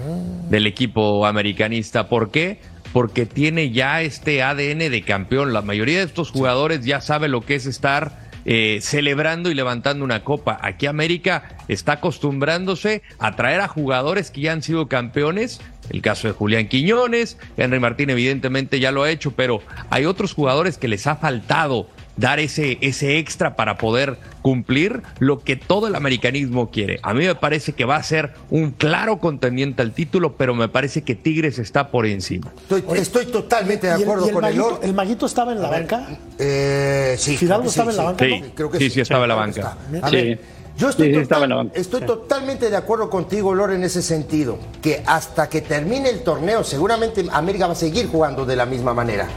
del 0.50 0.66
equipo 0.66 1.28
americanista. 1.28 2.10
¿Por 2.10 2.32
qué? 2.32 2.60
Porque 2.94 3.28
tiene 3.28 3.70
ya 3.70 4.02
este 4.02 4.42
ADN 4.42 4.80
de 4.90 5.04
campeón. 5.06 5.54
La 5.54 5.62
mayoría 5.62 6.00
de 6.00 6.06
estos 6.06 6.32
jugadores 6.32 6.84
ya 6.84 7.00
sabe 7.00 7.28
lo 7.28 7.42
que 7.42 7.54
es 7.54 7.68
estar 7.68 8.29
eh, 8.52 8.80
celebrando 8.82 9.52
y 9.52 9.54
levantando 9.54 10.04
una 10.04 10.24
copa. 10.24 10.58
Aquí 10.64 10.88
América 10.88 11.56
está 11.68 11.92
acostumbrándose 11.94 13.04
a 13.20 13.36
traer 13.36 13.62
a 13.62 13.68
jugadores 13.68 14.32
que 14.32 14.42
ya 14.42 14.54
han 14.54 14.64
sido 14.64 14.88
campeones. 14.88 15.62
El 15.92 16.02
caso 16.02 16.28
de 16.28 16.34
Julián 16.34 16.68
Quiñones, 16.68 17.38
Henry 17.58 17.80
Martín 17.80 18.10
evidentemente 18.10 18.80
ya 18.80 18.92
lo 18.92 19.04
ha 19.04 19.12
hecho, 19.12 19.34
pero 19.36 19.62
hay 19.92 20.06
otros 20.06 20.34
jugadores 20.34 20.80
que 20.80 20.88
les 20.88 21.06
ha 21.06 21.16
faltado 21.16 21.90
dar 22.20 22.40
ese, 22.40 22.78
ese 22.82 23.18
extra 23.18 23.56
para 23.56 23.78
poder 23.78 24.18
cumplir 24.42 25.02
lo 25.20 25.40
que 25.40 25.56
todo 25.56 25.88
el 25.88 25.96
americanismo 25.96 26.70
quiere. 26.70 27.00
A 27.04 27.14
mí 27.14 27.26
me 27.26 27.36
parece 27.36 27.74
que 27.74 27.86
va 27.86 27.96
a 27.96 28.04
ser 28.04 28.34
un 28.50 28.72
claro 28.72 29.20
contendiente 29.20 29.82
al 29.82 29.92
título, 29.94 30.34
pero 30.36 30.54
me 30.56 30.68
parece 30.70 31.02
que 31.04 31.16
Tigres 31.16 31.60
está 31.60 31.90
por 31.92 32.06
encima. 32.06 32.52
Estoy, 32.70 32.84
estoy 32.98 33.26
totalmente 33.28 33.88
de 33.88 33.94
¿Y 33.94 33.96
el- 33.98 34.04
acuerdo 34.04 34.26
y 34.26 34.30
el 34.30 34.34
con 34.36 34.46
el 34.46 34.52
Maguito, 34.56 34.70
Lord. 34.72 34.86
¿El 34.86 34.94
Maguito 34.94 35.26
estaba 35.26 35.52
en 35.54 35.62
la 35.62 35.70
banca? 35.70 36.08
Eh, 36.38 37.16
sí. 37.18 37.38
Fidalgo 37.38 37.64
creo 37.70 37.86
que 37.86 37.92
estaba 37.92 37.92
en 37.92 37.98
la 37.98 38.04
banca, 38.04 38.26
Sí, 38.26 38.40
¿no? 38.42 38.56
Creo 38.56 38.72
que 38.72 38.78
sí, 38.80 38.90
sí 38.90 39.02
estaba 39.02 39.24
en 39.24 39.30
la 39.30 39.36
banca. 39.36 39.78
está. 39.92 40.06
A 40.06 40.10
Sí. 40.10 40.16
ver, 40.16 40.40
yo 40.78 40.90
estoy, 40.90 41.08
Sí, 41.08 41.12
sí, 41.12 41.14
total- 41.14 41.22
estaba 41.24 41.44
en 41.44 41.50
la 41.50 41.56
banca. 41.58 41.80
estoy 41.80 42.02
totalmente 42.02 42.70
de 42.70 42.78
acuerdo 42.78 43.10
contigo, 43.10 43.54
Lore, 43.54 43.76
en 43.76 43.84
ese 43.84 44.02
sentido. 44.02 44.58
Que 44.82 45.04
hasta 45.06 45.48
que 45.50 45.62
termine 45.62 46.10
el 46.10 46.22
torneo, 46.24 46.64
seguramente 46.64 47.26
América 47.32 47.68
va 47.68 47.74
a 47.74 47.76
seguir 47.76 48.08
jugando 48.08 48.46
de 48.46 48.56
la 48.56 48.66
misma 48.66 48.94
manera. 48.94 49.28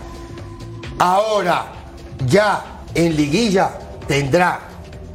Ahora, 0.99 1.66
ya 2.26 2.82
en 2.94 3.16
liguilla 3.16 3.70
tendrá 4.06 4.61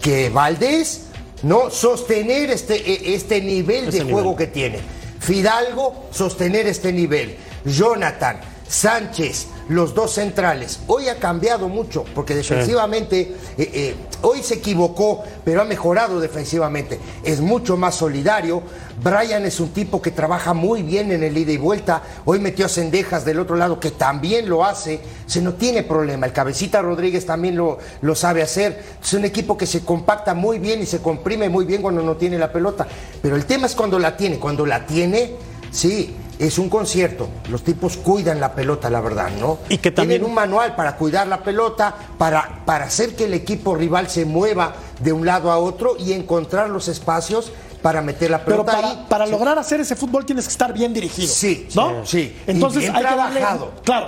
que 0.02 0.30
Valdés 0.30 1.04
no 1.44 1.70
sostener 1.70 2.50
este, 2.50 2.76
e- 2.76 3.16
este 3.16 3.42
nivel 3.42 3.92
de 3.92 4.00
nivel. 4.00 4.14
juego 4.14 4.36
que 4.36 4.48
tiene. 4.48 4.80
Fidalgo 5.20 6.08
sostener 6.12 6.68
este 6.68 6.92
nivel. 6.94 7.38
Jonathan, 7.66 8.40
Sánchez, 8.68 9.48
los 9.70 9.94
dos 9.94 10.14
centrales. 10.14 10.80
Hoy 10.88 11.10
ha 11.10 11.16
cambiado 11.16 11.68
mucho 11.68 12.06
porque 12.16 12.36
defensivamente, 12.36 13.36
eh, 13.58 13.72
eh, 13.74 13.96
hoy 14.22 14.42
se 14.42 14.56
equivocó, 14.56 15.24
pero 15.44 15.62
ha 15.62 15.66
mejorado 15.66 16.20
defensivamente. 16.20 17.00
Es 17.24 17.42
mucho 17.42 17.78
más 17.78 17.96
solidario. 17.96 18.62
Brian 19.04 19.46
es 19.46 19.60
un 19.60 19.70
tipo 19.70 20.02
que 20.02 20.12
trabaja 20.12 20.54
muy 20.54 20.82
bien 20.84 21.12
en 21.12 21.24
el 21.24 21.38
ida 21.38 21.52
y 21.52 21.58
vuelta. 21.58 22.02
Hoy 22.26 22.40
metió 22.40 22.66
a 22.66 22.70
Cendejas 22.70 23.26
del 23.26 23.40
otro 23.40 23.56
lado, 23.56 23.80
que 23.80 23.92
también 23.92 24.50
lo 24.50 24.66
hace. 24.66 25.02
Se 25.26 25.42
no 25.42 25.54
tiene 25.54 25.84
problema. 25.84 26.26
El 26.26 26.34
cabecita 26.34 26.82
Rodríguez 26.82 27.26
también 27.26 27.56
lo, 27.56 27.78
lo 28.02 28.16
sabe 28.16 28.42
hacer. 28.42 28.82
Es 29.02 29.14
un 29.14 29.26
equipo 29.26 29.58
que 29.58 29.68
se 29.68 29.82
compacta 29.82 30.34
muy 30.34 30.60
bien 30.60 30.82
y 30.82 30.86
se 30.86 31.00
comprime 31.00 31.50
muy 31.50 31.66
bien 31.66 31.82
cuando 31.82 32.02
no 32.02 32.16
tiene 32.16 32.40
la 32.40 32.52
pelota. 32.52 32.88
Pero 33.22 33.36
el 33.36 33.46
tema 33.46 33.68
es 33.68 33.76
cuando 33.76 34.00
la 34.00 34.18
tiene. 34.18 34.40
Cuando 34.40 34.66
la 34.66 34.86
tiene, 34.86 35.36
sí. 35.72 36.16
Es 36.40 36.60
un 36.60 36.70
concierto, 36.70 37.28
los 37.50 37.64
tipos 37.64 37.98
cuidan 37.98 38.40
la 38.40 38.54
pelota, 38.54 38.90
la 38.92 39.02
verdad, 39.02 39.30
¿no? 39.40 39.58
Y 39.70 39.80
que 39.80 39.90
también- 39.92 40.20
Tienen 40.22 40.30
un 40.30 40.36
manual 40.36 40.76
para 40.76 40.96
cuidar 40.96 41.26
la 41.28 41.42
pelota, 41.42 41.96
para, 42.18 42.62
para 42.64 42.86
hacer 42.86 43.16
que 43.16 43.26
el 43.26 43.34
equipo 43.34 43.76
rival 43.76 44.08
se 44.10 44.24
mueva 44.26 44.76
de 45.00 45.12
un 45.14 45.26
lado 45.26 45.52
a 45.52 45.58
otro 45.58 45.96
y 45.98 46.14
encontrar 46.14 46.70
los 46.70 46.88
espacios 46.90 47.52
para 47.82 48.02
meter 48.02 48.30
la 48.30 48.44
Pero 48.46 48.58
pelota 48.66 48.72
para, 48.72 48.88
ahí. 48.90 49.06
para 49.10 49.26
lograr 49.26 49.58
hacer 49.58 49.80
ese 49.82 49.96
fútbol 49.96 50.26
tienes 50.26 50.46
que 50.46 50.52
estar 50.52 50.74
bien 50.74 50.94
dirigido. 50.94 51.28
Sí, 51.28 51.68
¿no? 51.76 52.06
sí, 52.06 52.20
sí. 52.30 52.38
Entonces 52.48 52.84
Y 52.84 52.86
bien 52.86 52.96
hay 52.96 53.04
que 53.06 53.16
darle. 53.16 53.40
trabajado. 53.40 53.72
Claro. 53.84 54.08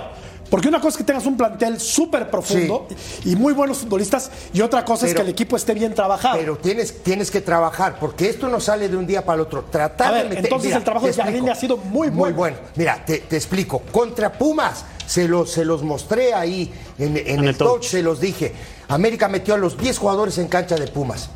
Porque 0.50 0.66
una 0.68 0.78
cosa 0.80 0.88
es 0.90 0.96
que 0.96 1.04
tengas 1.04 1.24
un 1.26 1.36
plantel 1.36 1.78
súper 1.80 2.28
profundo 2.28 2.88
y 3.24 3.36
muy 3.36 3.52
buenos 3.52 3.78
futbolistas, 3.78 4.30
y 4.52 4.60
otra 4.60 4.84
cosa 4.84 5.06
es 5.06 5.14
que 5.14 5.22
el 5.22 5.28
equipo 5.28 5.56
esté 5.56 5.74
bien 5.74 5.94
trabajado. 5.94 6.36
Pero 6.38 6.56
tienes, 6.58 7.02
tienes 7.04 7.30
que 7.30 7.40
trabajar, 7.40 7.98
porque 8.00 8.28
esto 8.28 8.48
no 8.48 8.58
sale 8.58 8.88
de 8.88 8.96
un 8.96 9.06
día 9.06 9.24
para 9.24 9.36
el 9.36 9.40
otro. 9.42 9.64
Tratar 9.70 10.08
A 10.08 10.10
ver, 10.10 10.22
de 10.24 10.28
meter- 10.30 10.44
entonces 10.46 10.72
el 10.74 10.82
trabajo 10.82 11.06
de 11.06 11.12
explico. 11.12 11.50
ha 11.50 11.54
sido 11.54 11.76
muy 11.76 12.08
Muy 12.08 12.18
bueno. 12.32 12.36
bueno. 12.36 12.56
Mira, 12.74 13.04
te, 13.04 13.18
te 13.18 13.36
explico. 13.36 13.78
Contra 13.92 14.32
Pumas, 14.32 14.84
se 15.06 15.28
los, 15.28 15.50
se 15.52 15.64
los 15.64 15.82
mostré 15.84 16.34
ahí 16.34 16.72
en, 16.98 17.16
en 17.16 17.26
En 17.28 17.38
el, 17.40 17.48
el 17.50 17.56
touch, 17.56 17.84
se 17.84 18.02
los 18.02 18.18
dije. 18.20 18.52
América 18.88 19.28
metió 19.28 19.54
a 19.54 19.56
los 19.56 19.78
10 19.78 19.98
jugadores 19.98 20.36
en 20.38 20.48
cancha 20.48 20.74
de 20.74 20.88
Pumas. 20.88 21.30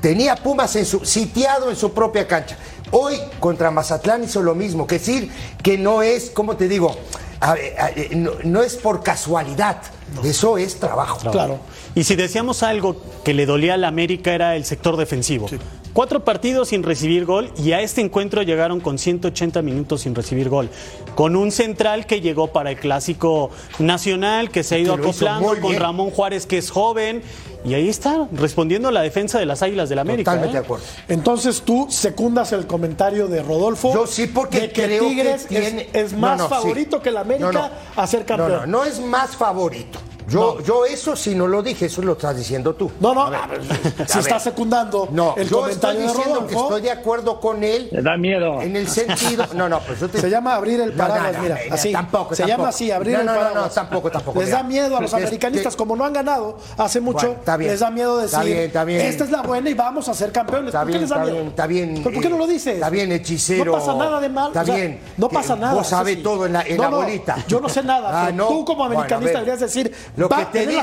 Tenía 0.00 0.34
Pumas 0.36 0.74
en 0.76 0.86
su, 0.86 1.04
sitiado 1.04 1.68
en 1.68 1.76
su 1.76 1.92
propia 1.92 2.26
cancha. 2.26 2.56
Hoy 2.90 3.16
contra 3.40 3.70
Mazatlán 3.70 4.24
hizo 4.24 4.40
lo 4.42 4.54
mismo, 4.54 4.86
que 4.86 4.98
decir 4.98 5.30
que 5.62 5.76
no 5.76 6.00
es, 6.02 6.30
¿cómo 6.30 6.56
te 6.56 6.68
digo? 6.68 6.96
A 7.40 7.54
ver, 7.54 7.78
a- 7.78 7.90
eh, 7.90 8.10
no, 8.14 8.30
no 8.44 8.62
es 8.62 8.76
por 8.76 9.02
casualidad, 9.02 9.82
eso 10.24 10.56
es 10.58 10.80
trabajo. 10.80 11.30
Claro. 11.30 11.60
Y 11.94 12.04
si 12.04 12.14
decíamos 12.16 12.62
algo 12.62 12.96
que 13.24 13.34
le 13.34 13.46
dolía 13.46 13.74
a 13.74 13.76
la 13.76 13.88
América 13.88 14.32
era 14.34 14.56
el 14.56 14.64
sector 14.64 14.96
defensivo. 14.96 15.48
Cuatro 15.96 16.22
partidos 16.22 16.68
sin 16.68 16.82
recibir 16.82 17.24
gol 17.24 17.50
y 17.56 17.72
a 17.72 17.80
este 17.80 18.02
encuentro 18.02 18.42
llegaron 18.42 18.80
con 18.80 18.98
180 18.98 19.62
minutos 19.62 20.02
sin 20.02 20.14
recibir 20.14 20.50
gol. 20.50 20.68
Con 21.14 21.36
un 21.36 21.50
central 21.50 22.04
que 22.04 22.20
llegó 22.20 22.48
para 22.48 22.70
el 22.72 22.76
clásico 22.78 23.48
nacional, 23.78 24.50
que 24.50 24.62
se 24.62 24.74
ha 24.74 24.78
ido 24.78 24.92
acoplando, 24.92 25.48
con 25.58 25.70
bien. 25.70 25.80
Ramón 25.80 26.10
Juárez 26.10 26.44
que 26.44 26.58
es 26.58 26.70
joven. 26.70 27.22
Y 27.64 27.72
ahí 27.72 27.88
está, 27.88 28.28
respondiendo 28.30 28.88
a 28.88 28.92
la 28.92 29.00
defensa 29.00 29.38
de 29.38 29.46
las 29.46 29.62
Águilas 29.62 29.88
del 29.88 30.00
América. 30.00 30.32
Totalmente 30.32 30.58
¿eh? 30.58 30.60
de 30.60 30.64
acuerdo. 30.66 30.84
Entonces 31.08 31.62
tú 31.62 31.86
secundas 31.88 32.52
el 32.52 32.66
comentario 32.66 33.26
de 33.26 33.42
Rodolfo. 33.42 33.94
Yo 33.94 34.06
sí, 34.06 34.26
porque 34.26 34.60
de 34.60 34.72
que 34.72 34.82
creo 34.84 35.08
Tigres 35.08 35.40
es- 35.44 35.46
tiene- 35.48 35.88
es, 35.94 36.12
No, 36.12 36.18
más 36.18 36.38
no, 36.40 36.48
favorito 36.50 37.00
que 37.00 37.08
el 37.08 37.16
América 37.16 37.50
No, 37.50 37.58
no. 37.58 37.70
a 37.96 38.06
ser 38.06 38.26
campeón. 38.26 38.52
No, 38.52 38.60
no, 38.60 38.66
no 38.66 38.84
es 38.84 39.00
más 39.00 39.34
favorito. 39.34 39.98
Yo, 40.28 40.60
yo 40.62 40.84
eso 40.84 41.14
sí 41.14 41.34
no 41.34 41.46
lo 41.46 41.62
dije, 41.62 41.86
eso 41.86 42.02
lo 42.02 42.12
estás 42.12 42.36
diciendo 42.36 42.74
tú. 42.74 42.90
No, 43.00 43.14
no, 43.14 43.30
ver, 43.30 43.40
ver. 43.60 43.98
estás 43.98 44.42
secundando 44.42 45.08
No, 45.12 45.34
el 45.36 45.48
yo 45.48 45.60
comentario 45.60 46.00
estoy 46.00 46.12
de 46.14 46.18
diciendo 46.18 46.46
que 46.48 46.54
estoy 46.54 46.80
de 46.82 46.90
acuerdo 46.90 47.40
con 47.40 47.62
él 47.62 47.88
Le 47.92 48.02
da 48.02 48.16
miedo. 48.16 48.60
en 48.60 48.74
el 48.76 48.88
sentido. 48.88 49.44
No, 49.54 49.68
no, 49.68 49.80
pues 49.80 50.00
yo 50.00 50.08
te. 50.08 50.20
se 50.20 50.28
llama 50.28 50.54
abrir 50.54 50.80
el 50.80 50.92
paraguas, 50.92 51.32
no, 51.32 51.38
no, 51.38 51.42
mira, 51.42 51.58
no, 51.68 51.74
así. 51.74 51.92
Tampoco, 51.92 52.34
se 52.34 52.42
tampoco. 52.42 52.58
llama 52.58 52.68
así, 52.70 52.90
abrir 52.90 53.14
no, 53.14 53.20
el 53.20 53.26
no, 53.26 53.34
paraguas. 53.34 53.62
No, 53.64 53.70
tampoco, 53.70 54.10
tampoco. 54.10 54.38
Les 54.40 54.48
mira. 54.48 54.58
da 54.58 54.64
miedo 54.64 54.96
a 54.96 55.00
los 55.00 55.12
Es- 55.12 55.14
americanistas, 55.22 55.74
que- 55.74 55.78
como 55.78 55.94
no 55.96 56.04
han 56.04 56.12
ganado 56.12 56.58
hace 56.76 57.00
mucho, 57.00 57.18
Bueno, 57.26 57.34
está 57.40 57.56
bien. 57.56 57.70
les 57.70 57.80
da 57.80 57.90
miedo 57.90 58.16
decir, 58.18 58.34
Está 58.34 58.42
bien, 58.44 58.58
está 58.58 58.84
bien. 58.84 59.00
esta 59.02 59.24
es 59.24 59.30
la 59.30 59.42
buena 59.42 59.70
y 59.70 59.74
vamos 59.74 60.08
a 60.08 60.14
ser 60.14 60.32
campeones. 60.32 60.68
Está 60.68 60.80
¿Por 60.80 60.86
qué 60.88 60.92
bien, 60.92 61.00
les 61.02 61.10
da 61.10 61.16
está 61.16 61.24
miedo? 61.24 61.36
bien, 61.36 61.48
está 61.48 61.66
bien. 61.66 61.94
¿Pero 62.02 62.14
¿Por 62.14 62.22
qué 62.22 62.28
no 62.30 62.38
lo 62.38 62.44
eh, 62.46 62.48
dices? 62.48 62.74
Está 62.74 62.90
bien, 62.90 63.12
hechicero. 63.12 63.64
No 63.72 63.78
pasa 63.78 63.94
nada 63.94 64.20
de 64.20 64.28
mal. 64.28 64.48
Está 64.48 64.64
bien. 64.64 65.00
No 65.16 65.28
pasa 65.28 65.54
Que 65.54 65.60
nada. 65.60 65.74
Vos 65.74 65.86
sabés 65.86 66.22
todo 66.22 66.46
en 66.46 66.52
la, 66.52 66.88
bolita. 66.88 67.36
Yo 67.46 67.60
no 67.60 67.68
sé 67.68 67.82
nada. 67.82 68.26
Ah. 68.26 68.32
Tú 68.36 68.64
como 68.64 68.84
americanista 68.84 69.38
deberías 69.38 69.60
decir, 69.60 69.92
Lo 70.16 70.28
va 70.28 70.50
que 70.50 70.58
a 70.58 70.62
la 70.62 70.70
digo- 70.70 70.82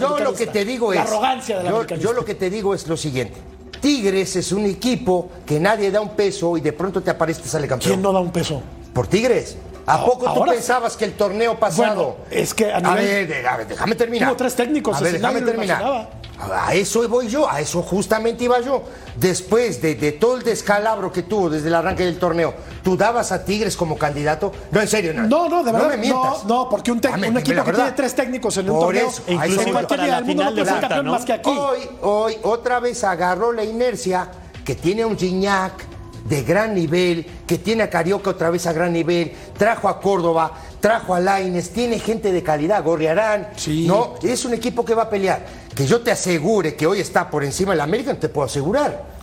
Yo 0.00 0.18
lo 0.18 0.34
que 0.34 0.46
te 0.46 0.64
digo 0.64 0.92
es. 0.92 0.96
La 0.96 1.02
arrogancia 1.04 1.56
del 1.58 1.66
yo, 1.68 1.74
americanista. 1.76 2.08
yo 2.10 2.14
lo 2.14 2.24
que 2.24 2.34
te 2.34 2.50
digo 2.50 2.74
es 2.74 2.86
lo 2.86 2.96
siguiente. 2.96 3.40
Tigres 3.80 4.34
es 4.36 4.52
un 4.52 4.64
equipo 4.66 5.30
que 5.46 5.58
nadie 5.60 5.90
da 5.90 6.00
un 6.00 6.10
peso 6.10 6.56
y 6.56 6.60
de 6.60 6.72
pronto 6.72 7.00
te 7.00 7.10
aparece 7.10 7.40
y 7.40 7.42
te 7.44 7.48
sale 7.48 7.68
campeón. 7.68 7.90
¿Quién 7.92 8.02
no 8.02 8.12
da 8.12 8.18
un 8.20 8.32
peso? 8.32 8.60
¿Por 8.92 9.06
Tigres? 9.06 9.56
¿A 9.86 10.04
poco 10.04 10.34
tú 10.34 10.44
pensabas 10.44 10.96
que 10.98 11.06
el 11.06 11.14
torneo 11.14 11.58
pasado... 11.58 11.94
Bueno, 11.94 12.16
es 12.30 12.52
que 12.52 12.70
a 12.70 12.76
A, 12.76 12.80
nivel- 12.80 13.04
ver, 13.04 13.28
de- 13.28 13.46
a 13.48 13.56
ver, 13.56 13.66
déjame 13.68 13.94
terminar. 13.94 14.28
Tuvo 14.28 14.36
tres 14.36 14.54
técnicos, 14.54 14.96
A 14.96 15.00
ver, 15.00 15.12
déjame 15.14 15.40
terminar. 15.40 16.10
A 16.40 16.72
eso 16.74 17.06
voy 17.08 17.28
yo, 17.28 17.50
a 17.50 17.60
eso 17.60 17.82
justamente 17.82 18.44
iba 18.44 18.60
yo. 18.60 18.84
Después 19.16 19.82
de, 19.82 19.96
de 19.96 20.12
todo 20.12 20.36
el 20.36 20.44
descalabro 20.44 21.10
que 21.12 21.24
tuvo 21.24 21.50
desde 21.50 21.66
el 21.66 21.74
arranque 21.74 22.04
del 22.04 22.18
torneo, 22.18 22.54
¿tú 22.84 22.96
dabas 22.96 23.32
a 23.32 23.44
Tigres 23.44 23.76
como 23.76 23.98
candidato? 23.98 24.52
No, 24.70 24.80
en 24.80 24.86
serio, 24.86 25.12
no. 25.12 25.22
No, 25.26 25.48
no, 25.48 25.64
de 25.64 25.72
verdad. 25.72 25.88
No 25.88 25.90
me 25.90 25.96
mientas. 25.96 26.44
No, 26.44 26.64
no, 26.64 26.68
porque 26.68 26.92
un, 26.92 26.98
equipo 26.98 27.64
que 27.64 27.72
tiene 27.72 27.92
tres 27.92 28.14
técnicos 28.14 28.56
en 28.56 28.70
un 28.70 28.78
torneo, 28.78 29.08
eso, 29.08 29.22
voy. 29.26 29.72
cualquier 29.72 30.00
día 30.02 30.14
del 30.16 30.24
mundo 30.24 30.44
no 30.44 30.50
puede 30.52 30.66
ser 30.66 30.80
campeón 30.80 31.06
¿no? 31.06 31.12
más 31.12 31.24
que 31.24 31.32
aquí. 31.32 31.50
Hoy, 31.50 31.78
hoy, 32.02 32.36
otra 32.42 32.78
vez 32.78 33.02
agarró 33.02 33.52
la 33.52 33.64
inercia 33.64 34.30
que 34.64 34.76
tiene 34.76 35.04
un 35.04 35.18
Gignac 35.18 35.97
de 36.28 36.42
gran 36.42 36.74
nivel, 36.74 37.24
que 37.46 37.58
tiene 37.58 37.82
a 37.84 37.90
Carioca 37.90 38.30
otra 38.30 38.50
vez 38.50 38.66
a 38.66 38.72
gran 38.72 38.92
nivel, 38.92 39.32
trajo 39.56 39.88
a 39.88 40.00
Córdoba, 40.00 40.52
trajo 40.80 41.14
a 41.14 41.20
Laines, 41.20 41.70
tiene 41.70 41.98
gente 41.98 42.32
de 42.32 42.42
calidad, 42.42 42.82
Gorriarán, 42.84 43.48
Sí. 43.56 43.86
¿no? 43.86 44.14
Es 44.22 44.44
un 44.44 44.54
equipo 44.54 44.84
que 44.84 44.94
va 44.94 45.04
a 45.04 45.10
pelear. 45.10 45.44
Que 45.74 45.86
yo 45.86 46.00
te 46.00 46.10
asegure 46.10 46.74
que 46.76 46.86
hoy 46.86 47.00
está 47.00 47.30
por 47.30 47.44
encima 47.44 47.72
del 47.72 47.80
América, 47.80 48.12
no 48.12 48.18
te 48.18 48.28
puedo 48.28 48.46
asegurar. 48.46 49.18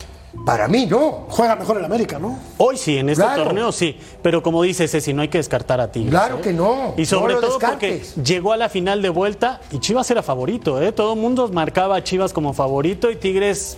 Para 0.46 0.68
mí, 0.68 0.86
no. 0.86 1.28
Juega 1.30 1.56
mejor 1.56 1.78
el 1.78 1.86
América, 1.86 2.20
¿no? 2.20 2.38
Hoy 2.58 2.76
sí, 2.78 2.98
en 2.98 3.08
este 3.10 3.24
Claro. 3.24 3.46
torneo 3.46 3.72
sí. 3.72 3.98
Pero 4.22 4.44
como 4.44 4.64
dice 4.64 4.86
Ceci, 4.86 5.14
no 5.14 5.22
hay 5.22 5.30
que 5.30 5.38
descartar 5.38 5.80
a 5.80 5.90
Tigres. 5.92 6.10
Claro 6.12 6.40
¿eh? 6.40 6.42
que 6.42 6.52
no. 6.52 6.94
Y 6.98 7.06
sobre 7.06 7.36
No 7.36 7.40
lo 7.42 7.48
todo 7.48 7.60
porque 7.60 8.04
llegó 8.22 8.52
a 8.52 8.58
la 8.58 8.68
final 8.68 9.02
de 9.02 9.08
vuelta 9.08 9.62
y 9.72 9.80
Chivas 9.80 10.12
era 10.12 10.22
favorito. 10.24 10.82
¿eh? 10.82 10.92
Todo 10.92 11.14
el 11.14 11.20
mundo 11.20 11.48
marcaba 11.54 11.96
a 11.96 12.04
Chivas 12.04 12.34
como 12.34 12.52
favorito 12.52 13.10
y 13.10 13.16
Tigres 13.16 13.78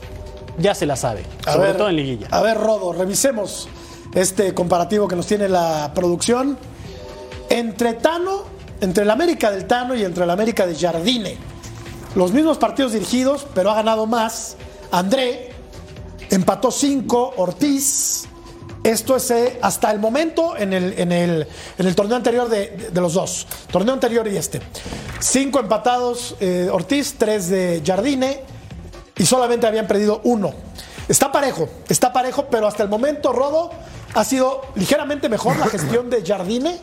ya 0.57 0.73
se 0.73 0.85
la 0.85 0.95
sabe. 0.95 1.25
A 1.45 1.53
sobre 1.53 1.67
ver, 1.67 1.77
todo 1.77 1.89
en 1.89 1.95
liguilla. 1.95 2.27
A 2.31 2.41
ver, 2.41 2.57
Rodo, 2.57 2.93
revisemos 2.93 3.67
este 4.13 4.53
comparativo 4.53 5.07
que 5.07 5.15
nos 5.15 5.27
tiene 5.27 5.47
la 5.49 5.91
producción. 5.93 6.57
Entre 7.49 7.93
Tano, 7.93 8.43
entre 8.81 9.03
el 9.03 9.11
América 9.11 9.51
del 9.51 9.65
Tano 9.65 9.95
y 9.95 10.03
entre 10.03 10.23
el 10.23 10.29
América 10.29 10.65
de 10.65 10.75
Jardine. 10.75 11.37
Los 12.15 12.31
mismos 12.31 12.57
partidos 12.57 12.93
dirigidos, 12.93 13.45
pero 13.53 13.71
ha 13.71 13.75
ganado 13.75 14.05
más. 14.05 14.57
André 14.91 15.51
empató 16.29 16.71
5, 16.71 17.35
Ortiz 17.37 18.25
Esto 18.83 19.15
es 19.15 19.31
eh, 19.31 19.59
hasta 19.61 19.91
el 19.91 19.99
momento 19.99 20.57
en 20.57 20.73
el, 20.73 20.93
en 20.97 21.11
el, 21.11 21.47
en 21.77 21.87
el 21.87 21.95
torneo 21.95 22.17
anterior 22.17 22.49
de, 22.49 22.89
de 22.91 23.01
los 23.01 23.13
dos. 23.13 23.47
Torneo 23.71 23.93
anterior 23.93 24.27
y 24.27 24.35
este. 24.35 24.61
Cinco 25.19 25.59
empatados 25.59 26.35
eh, 26.39 26.69
Ortiz, 26.71 27.15
tres 27.17 27.49
de 27.49 27.81
Jardine 27.85 28.56
y 29.17 29.25
solamente 29.25 29.67
habían 29.67 29.87
perdido 29.87 30.21
uno. 30.23 30.53
Está 31.07 31.31
parejo, 31.31 31.69
está 31.89 32.11
parejo, 32.11 32.47
pero 32.51 32.67
hasta 32.67 32.83
el 32.83 32.89
momento, 32.89 33.31
Rodo, 33.31 33.71
ha 34.13 34.23
sido 34.23 34.61
ligeramente 34.75 35.29
mejor 35.29 35.57
la 35.57 35.67
gestión 35.69 36.09
de 36.09 36.25
Jardine. 36.25 36.77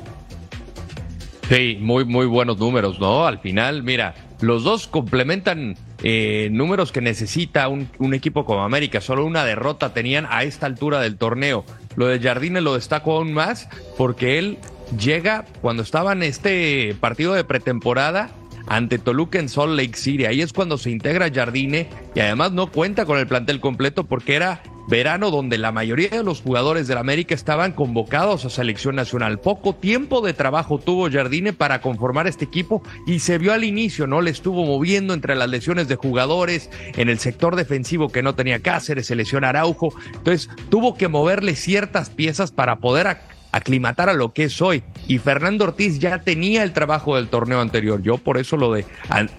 Sí, 1.48 1.76
muy, 1.80 2.04
muy 2.06 2.26
buenos 2.26 2.58
números, 2.58 2.98
¿no? 2.98 3.26
Al 3.26 3.38
final, 3.38 3.82
mira, 3.82 4.14
los 4.40 4.64
dos 4.64 4.86
complementan 4.86 5.76
eh, 6.02 6.48
números 6.50 6.90
que 6.90 7.02
necesita 7.02 7.68
un, 7.68 7.90
un, 7.98 8.14
equipo 8.14 8.46
como 8.46 8.62
América. 8.62 9.02
Solo 9.02 9.26
una 9.26 9.44
derrota 9.44 9.92
tenían 9.92 10.26
a 10.30 10.42
esta 10.44 10.64
altura 10.64 11.00
del 11.00 11.18
torneo. 11.18 11.64
Lo 11.96 12.06
de 12.06 12.18
Jardine 12.18 12.62
lo 12.62 12.74
destaco 12.74 13.16
aún 13.16 13.34
más 13.34 13.68
porque 13.98 14.38
él 14.38 14.58
llega 14.98 15.44
cuando 15.60 15.82
estaba 15.82 16.12
en 16.12 16.22
este 16.22 16.96
partido 16.98 17.34
de 17.34 17.44
pretemporada 17.44 18.30
ante 18.66 18.98
Toluca 18.98 19.38
en 19.38 19.48
Salt 19.48 19.76
Lake 19.76 19.96
City. 19.96 20.26
Ahí 20.26 20.42
es 20.42 20.52
cuando 20.52 20.78
se 20.78 20.90
integra 20.90 21.30
Jardine 21.32 21.88
y 22.14 22.20
además 22.20 22.52
no 22.52 22.70
cuenta 22.70 23.04
con 23.04 23.18
el 23.18 23.26
plantel 23.26 23.60
completo 23.60 24.04
porque 24.04 24.36
era 24.36 24.62
verano 24.86 25.30
donde 25.30 25.58
la 25.58 25.72
mayoría 25.72 26.10
de 26.10 26.22
los 26.22 26.42
jugadores 26.42 26.86
del 26.86 26.98
América 26.98 27.34
estaban 27.34 27.72
convocados 27.72 28.44
a 28.44 28.50
selección 28.50 28.96
nacional. 28.96 29.38
Poco 29.40 29.74
tiempo 29.74 30.20
de 30.20 30.34
trabajo 30.34 30.78
tuvo 30.78 31.10
Jardine 31.10 31.52
para 31.52 31.80
conformar 31.80 32.26
este 32.26 32.44
equipo 32.44 32.82
y 33.06 33.20
se 33.20 33.38
vio 33.38 33.52
al 33.52 33.64
inicio, 33.64 34.06
¿no? 34.06 34.20
Le 34.20 34.30
estuvo 34.30 34.64
moviendo 34.64 35.14
entre 35.14 35.34
las 35.34 35.48
lesiones 35.48 35.88
de 35.88 35.96
jugadores, 35.96 36.70
en 36.96 37.08
el 37.08 37.18
sector 37.18 37.56
defensivo 37.56 38.10
que 38.10 38.22
no 38.22 38.34
tenía 38.34 38.60
Cáceres, 38.60 39.06
se 39.06 39.16
lesiona 39.16 39.50
Araujo. 39.50 39.94
Entonces 40.14 40.50
tuvo 40.68 40.94
que 40.94 41.08
moverle 41.08 41.56
ciertas 41.56 42.10
piezas 42.10 42.52
para 42.52 42.76
poder 42.76 43.06
aclimatar 43.54 44.08
a 44.08 44.14
lo 44.14 44.32
que 44.32 44.44
es 44.44 44.60
hoy. 44.60 44.82
Y 45.06 45.18
Fernando 45.18 45.64
Ortiz 45.64 45.98
ya 45.98 46.20
tenía 46.20 46.62
el 46.62 46.72
trabajo 46.72 47.16
del 47.16 47.28
torneo 47.28 47.60
anterior. 47.60 48.02
Yo 48.02 48.18
por 48.18 48.36
eso 48.36 48.56
lo 48.56 48.72
de 48.72 48.84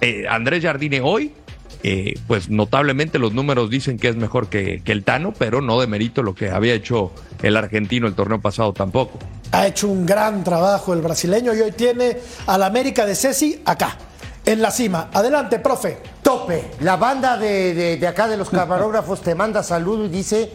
eh, 0.01 0.25
Andrés 0.29 0.63
Jardine 0.63 1.01
hoy 1.01 1.33
eh, 1.83 2.15
pues 2.25 2.49
notablemente 2.49 3.19
los 3.19 3.33
números 3.33 3.69
dicen 3.69 3.99
que 3.99 4.07
es 4.07 4.15
mejor 4.15 4.47
que, 4.47 4.81
que, 4.83 4.91
el 4.91 5.03
Tano, 5.03 5.33
pero 5.37 5.61
no 5.61 5.79
de 5.79 5.85
mérito 5.85 6.23
lo 6.23 6.33
que 6.33 6.49
había 6.49 6.73
hecho 6.73 7.11
el 7.43 7.55
argentino 7.57 8.07
el 8.07 8.15
torneo 8.15 8.41
pasado 8.41 8.73
tampoco. 8.73 9.19
Ha 9.51 9.67
hecho 9.67 9.87
un 9.87 10.03
gran 10.03 10.43
trabajo 10.43 10.93
el 10.93 11.01
brasileño 11.01 11.53
y 11.53 11.61
hoy 11.61 11.71
tiene 11.73 12.17
al 12.47 12.63
América 12.63 13.05
de 13.05 13.13
Ceci 13.13 13.61
acá, 13.65 13.97
en 14.45 14.63
la 14.63 14.71
cima. 14.71 15.09
Adelante, 15.13 15.59
profe. 15.59 15.99
Tope. 16.23 16.71
La 16.79 16.95
banda 16.95 17.37
de, 17.37 17.75
de, 17.75 17.97
de 17.97 18.07
acá 18.07 18.27
de 18.27 18.37
los 18.37 18.49
camarógrafos 18.49 19.21
te 19.21 19.35
manda 19.35 19.61
saludos 19.61 20.07
y 20.07 20.09
dice 20.09 20.49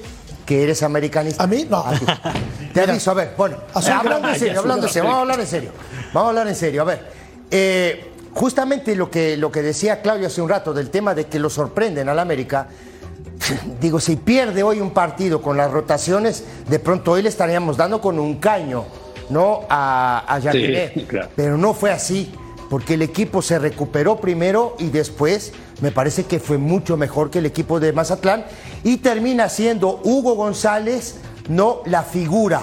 que 0.50 0.64
eres 0.64 0.82
americanista. 0.82 1.44
¿A 1.44 1.46
mí? 1.46 1.64
No. 1.70 1.76
A. 1.76 1.92
Te 2.74 2.80
aviso, 2.80 3.12
a 3.12 3.14
ver, 3.14 3.34
bueno, 3.38 3.58
hablando 3.72 4.30
en 4.30 4.36
serio, 4.36 4.58
hablando 4.58 4.86
en 4.88 4.92
serio, 4.92 5.08
vamos 5.08 5.18
a 5.18 5.20
hablar 5.20 5.40
en 5.40 5.46
serio. 5.46 5.70
Vamos 6.12 6.26
a 6.26 6.28
hablar 6.30 6.48
en 6.48 6.56
serio, 6.56 6.82
a 6.82 6.84
ver. 6.86 7.06
Eh, 7.52 8.10
justamente 8.34 8.96
lo 8.96 9.08
que, 9.08 9.36
lo 9.36 9.52
que 9.52 9.62
decía 9.62 10.02
Claudio 10.02 10.26
hace 10.26 10.42
un 10.42 10.48
rato 10.48 10.74
del 10.74 10.90
tema 10.90 11.14
de 11.14 11.26
que 11.26 11.38
lo 11.38 11.50
sorprenden 11.50 12.08
al 12.08 12.18
América. 12.18 12.66
Digo, 13.80 14.00
si 14.00 14.16
pierde 14.16 14.64
hoy 14.64 14.80
un 14.80 14.90
partido 14.90 15.40
con 15.40 15.56
las 15.56 15.70
rotaciones, 15.70 16.42
de 16.68 16.80
pronto 16.80 17.12
hoy 17.12 17.22
le 17.22 17.28
estaríamos 17.28 17.76
dando 17.76 18.00
con 18.00 18.18
un 18.18 18.40
caño, 18.40 18.86
¿no? 19.28 19.60
A, 19.68 20.24
a 20.26 20.40
Jardiné. 20.40 20.90
Sí, 20.94 21.04
claro. 21.08 21.28
Pero 21.36 21.58
no 21.58 21.74
fue 21.74 21.92
así, 21.92 22.34
porque 22.70 22.94
el 22.94 23.02
equipo 23.02 23.42
se 23.42 23.58
recuperó 23.58 24.20
primero 24.20 24.76
y 24.78 24.90
después 24.90 25.52
me 25.82 25.90
parece 25.90 26.24
que 26.24 26.38
fue 26.38 26.56
mucho 26.56 26.96
mejor 26.96 27.28
que 27.28 27.40
el 27.40 27.46
equipo 27.46 27.80
de 27.80 27.92
Mazatlán 27.92 28.46
y 28.84 28.98
termina 28.98 29.48
siendo 29.48 30.00
Hugo 30.04 30.36
González, 30.36 31.16
no 31.48 31.82
la 31.84 32.04
figura 32.04 32.62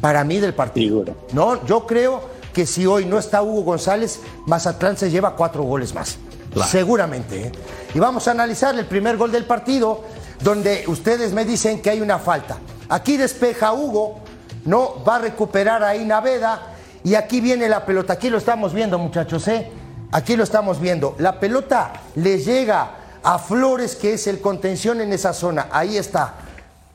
para 0.00 0.22
mí 0.22 0.38
del 0.38 0.54
partido. 0.54 1.00
Figura. 1.00 1.12
No, 1.32 1.66
yo 1.66 1.86
creo 1.86 2.22
que 2.54 2.66
si 2.66 2.86
hoy 2.86 3.04
no 3.04 3.18
está 3.18 3.42
Hugo 3.42 3.62
González, 3.62 4.20
Mazatlán 4.46 4.96
se 4.96 5.10
lleva 5.10 5.34
cuatro 5.34 5.64
goles 5.64 5.92
más. 5.92 6.18
Claro. 6.52 6.70
Seguramente. 6.70 7.48
¿eh? 7.48 7.52
Y 7.94 7.98
vamos 7.98 8.28
a 8.28 8.30
analizar 8.30 8.78
el 8.78 8.86
primer 8.86 9.16
gol 9.16 9.32
del 9.32 9.44
partido, 9.44 10.04
donde 10.40 10.84
ustedes 10.86 11.32
me 11.32 11.44
dicen 11.44 11.82
que 11.82 11.90
hay 11.90 12.00
una 12.00 12.20
falta. 12.20 12.58
Aquí 12.88 13.16
despeja 13.16 13.72
Hugo, 13.72 14.20
no 14.66 15.02
va 15.04 15.16
a 15.16 15.18
recuperar 15.18 15.82
ahí 15.82 16.04
Naveda, 16.04 16.77
y 17.08 17.14
aquí 17.14 17.40
viene 17.40 17.70
la 17.70 17.86
pelota. 17.86 18.12
Aquí 18.12 18.28
lo 18.28 18.36
estamos 18.36 18.74
viendo, 18.74 18.98
muchachos, 18.98 19.48
¿eh? 19.48 19.70
Aquí 20.12 20.36
lo 20.36 20.44
estamos 20.44 20.78
viendo. 20.78 21.16
La 21.18 21.40
pelota 21.40 21.94
le 22.16 22.38
llega 22.38 22.90
a 23.22 23.38
Flores, 23.38 23.96
que 23.96 24.12
es 24.12 24.26
el 24.26 24.42
contención 24.42 25.00
en 25.00 25.14
esa 25.14 25.32
zona. 25.32 25.68
Ahí 25.70 25.96
está. 25.96 26.34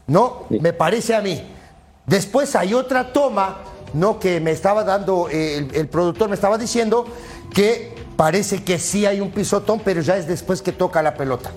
¿No? 0.06 0.44
Me 0.52 0.72
parece 0.72 1.16
a 1.16 1.22
mí. 1.22 1.44
Después 2.06 2.56
hay 2.56 2.76
otra 2.76 3.12
toma, 3.12 3.62
¿no? 3.96 4.20
Que 4.20 4.40
me 4.40 4.52
estaba 4.52 4.84
dando, 4.84 5.30
eh, 5.32 5.58
el, 5.58 5.76
el 5.76 5.88
productor 5.88 6.30
me 6.30 6.36
estaba 6.36 6.60
diciendo 6.60 7.08
que 7.52 7.96
parece 8.16 8.64
que 8.64 8.78
sí 8.78 9.08
hay 9.08 9.20
un 9.20 9.32
pisotón, 9.32 9.82
pero 9.84 10.02
ya 10.02 10.16
es 10.16 10.28
después 10.28 10.62
que 10.62 10.74
toca 10.74 11.02
la 11.02 11.16
pelota. 11.16 11.50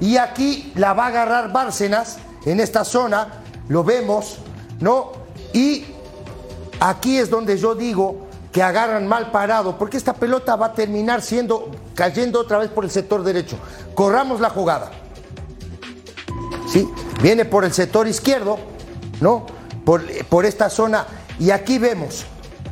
Y 0.00 0.18
aquí 0.18 0.70
la 0.74 0.92
va 0.92 1.04
a 1.04 1.08
agarrar 1.08 1.50
Bárcenas 1.50 2.18
en 2.44 2.60
esta 2.60 2.84
zona, 2.84 3.42
lo 3.68 3.84
vemos, 3.84 4.36
¿no? 4.80 5.12
Y 5.54 5.95
aquí 6.80 7.18
es 7.18 7.30
donde 7.30 7.58
yo 7.58 7.74
digo 7.74 8.26
que 8.52 8.62
agarran 8.62 9.06
mal 9.06 9.30
parado, 9.30 9.76
porque 9.76 9.96
esta 9.96 10.14
pelota 10.14 10.56
va 10.56 10.66
a 10.66 10.72
terminar 10.72 11.20
siendo, 11.20 11.70
cayendo 11.94 12.40
otra 12.40 12.58
vez 12.58 12.70
por 12.70 12.84
el 12.84 12.90
sector 12.90 13.22
derecho. 13.22 13.58
Corramos 13.94 14.40
la 14.40 14.48
jugada. 14.48 14.90
¿sí? 16.66 16.88
Viene 17.20 17.44
por 17.44 17.64
el 17.64 17.72
sector 17.72 18.08
izquierdo, 18.08 18.58
¿no? 19.20 19.46
Por, 19.84 20.02
por 20.26 20.46
esta 20.46 20.70
zona. 20.70 21.06
Y 21.38 21.50
aquí 21.50 21.78
vemos, 21.78 22.24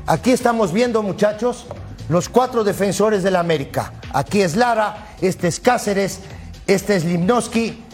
aquí 0.07 0.33
estamos 0.33 0.73
viendo, 0.73 1.03
muchachos, 1.03 1.67
los 2.09 2.29
cuatro 2.29 2.64
defensores 2.64 3.23
del 3.23 3.37
América. 3.37 3.93
Aquí 4.12 4.43
es 4.43 4.57
Lara, 4.57 5.09
este 5.21 5.49
es 5.49 5.61
Cáceres, 5.61 6.21
este 6.67 6.97
es 6.97 7.05
Limnoski, 7.05 7.85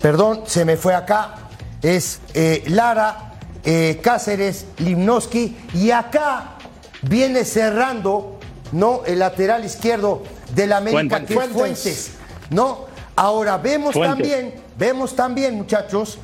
perdón, 0.00 0.42
se 0.46 0.64
me 0.64 0.76
fue 0.76 0.94
acá, 0.94 1.48
es 1.82 2.20
eh, 2.34 2.64
Lara, 2.68 3.27
eh, 3.70 4.00
Cáceres, 4.02 4.64
Limnoski, 4.78 5.54
y 5.74 5.90
acá 5.90 6.54
viene 7.02 7.44
cerrando, 7.44 8.38
¿no? 8.72 9.02
El 9.04 9.18
lateral 9.18 9.62
izquierdo 9.62 10.22
del 10.54 10.72
América, 10.72 11.18
Fuentes. 11.18 11.36
que 11.36 11.44
es 11.44 11.50
Fuentes, 11.50 12.10
¿no? 12.48 12.86
Ahora 13.14 13.58
vemos 13.58 13.92
Fuentes. 13.92 14.16
también, 14.16 14.54
vemos 14.78 15.14
también, 15.14 15.56
muchachos, 15.56 16.16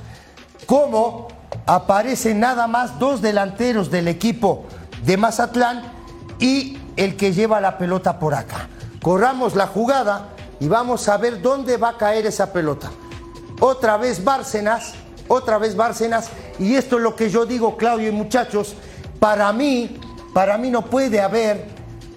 cómo 0.65 1.29
aparecen 1.67 2.41
nada 2.41 2.67
más 2.67 2.99
dos 2.99 3.21
delanteros 3.21 3.91
del 3.91 4.09
equipo 4.09 4.65
de 5.05 5.19
Mazatlán 5.19 5.83
y 6.39 6.79
el 6.97 7.15
que 7.15 7.35
lleva 7.35 7.61
la 7.61 7.77
pelota 7.77 8.19
por 8.19 8.33
acá. 8.33 8.71
Corramos 9.03 9.55
la 9.55 9.67
jugada 9.67 10.31
y 10.61 10.69
vamos 10.69 11.11
a 11.11 11.19
ver 11.19 11.43
dónde 11.43 11.77
va 11.77 11.91
a 11.91 11.99
caer 11.99 12.25
esa 12.25 12.55
pelota. 12.55 12.91
Otra 13.61 13.99
vez 13.99 14.25
Bárcenas, 14.25 14.95
otra 15.29 15.59
vez 15.59 15.77
Bárcenas, 15.77 16.31
y 16.59 16.75
esto 16.75 16.97
es 16.97 17.03
lo 17.03 17.17
que 17.17 17.31
yo 17.31 17.47
digo, 17.47 17.77
Claudio 17.77 18.09
y 18.09 18.13
muchachos, 18.13 18.75
para 19.19 19.53
mí, 19.53 19.99
para 20.33 20.59
mí 20.59 20.71
no 20.71 20.85
puede 20.85 21.21
haber, 21.21 21.67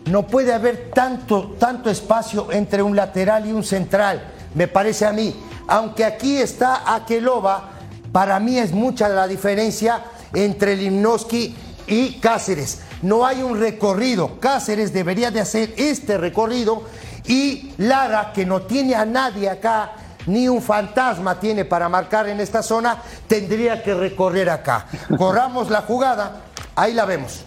no 0.06 0.28
puede 0.28 0.54
haber 0.54 0.92
tanto, 0.92 1.56
tanto 1.60 1.90
espacio 1.90 2.52
entre 2.52 2.82
un 2.82 2.96
lateral 2.96 3.48
y 3.48 3.52
un 3.52 3.64
central, 3.64 4.34
me 4.54 4.68
parece 4.68 5.06
a 5.06 5.14
mí. 5.14 5.36
Aunque 5.68 6.06
aquí 6.06 6.38
está 6.38 6.94
Akelova, 6.96 7.72
para 8.12 8.40
mí 8.40 8.58
es 8.58 8.72
mucha 8.72 9.10
la 9.10 9.28
diferencia 9.28 10.04
entre 10.34 10.76
Limnoski 10.76 11.56
y 11.88 12.14
Cáceres. 12.20 12.82
No 13.02 13.26
hay 13.26 13.44
un 13.44 13.60
recorrido. 13.60 14.40
Cáceres 14.40 14.94
debería 14.94 15.30
de 15.30 15.42
hacer 15.42 15.74
este 15.78 16.18
recorrido 16.18 16.84
y 17.28 17.74
Lara, 17.78 18.32
que 18.34 18.46
no 18.46 18.62
tiene 18.62 18.96
a 18.96 19.06
nadie 19.06 19.50
acá, 19.50 19.94
ni 20.28 20.48
un 20.48 20.62
fantasma 20.62 21.40
tiene 21.40 21.66
para 21.66 21.90
marcar 21.90 22.28
en 22.30 22.40
esta 22.40 22.62
zona, 22.62 23.02
tendría 23.28 23.82
que 23.82 23.94
recorrer 23.94 24.50
acá. 24.50 24.86
Corramos 25.18 25.70
la 25.70 25.82
jugada, 25.82 26.42
ahí 26.76 26.94
la 26.94 27.06
vemos. 27.06 27.44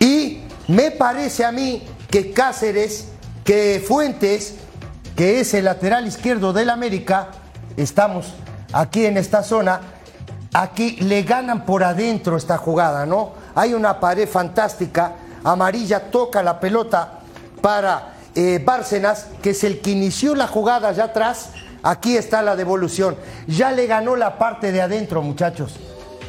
Y 0.00 0.42
me 0.68 0.90
parece 0.90 1.44
a 1.44 1.52
mí 1.52 1.86
que 2.10 2.32
Cáceres, 2.32 3.08
que 3.44 3.84
Fuentes, 3.86 4.54
que 5.16 5.40
es 5.40 5.52
el 5.54 5.64
lateral 5.64 6.06
izquierdo 6.06 6.52
del 6.52 6.70
América, 6.70 7.28
estamos 7.76 8.34
aquí 8.72 9.06
en 9.06 9.16
esta 9.16 9.42
zona, 9.42 9.80
aquí 10.52 10.96
le 11.00 11.22
ganan 11.22 11.66
por 11.66 11.82
adentro 11.82 12.36
esta 12.36 12.56
jugada, 12.56 13.04
¿no? 13.04 13.32
Hay 13.54 13.74
una 13.74 13.98
pared 13.98 14.28
fantástica, 14.28 15.12
amarilla 15.42 16.10
toca 16.10 16.42
la 16.42 16.60
pelota 16.60 17.20
para 17.60 18.17
eh, 18.34 18.62
Bárcenas, 18.64 19.26
que 19.42 19.50
es 19.50 19.64
el 19.64 19.80
que 19.80 19.90
inició 19.90 20.34
la 20.34 20.46
jugada 20.46 20.88
allá 20.88 21.04
atrás, 21.04 21.50
aquí 21.82 22.16
está 22.16 22.42
la 22.42 22.56
devolución. 22.56 23.16
Ya 23.46 23.72
le 23.72 23.86
ganó 23.86 24.16
la 24.16 24.38
parte 24.38 24.72
de 24.72 24.82
adentro, 24.82 25.22
muchachos. 25.22 25.76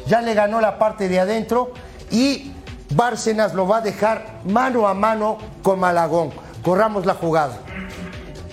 Ya 0.06 0.20
le 0.22 0.34
ganó 0.34 0.60
la 0.60 0.78
parte 0.78 1.08
de 1.08 1.20
adentro 1.20 1.72
y 2.10 2.52
Bárcenas 2.94 3.54
lo 3.54 3.68
va 3.68 3.78
a 3.78 3.80
dejar 3.80 4.40
mano 4.44 4.88
a 4.88 4.94
mano 4.94 5.38
con 5.62 5.78
Malagón. 5.78 6.30
Corramos 6.62 7.06
la 7.06 7.14
jugada. 7.14 7.58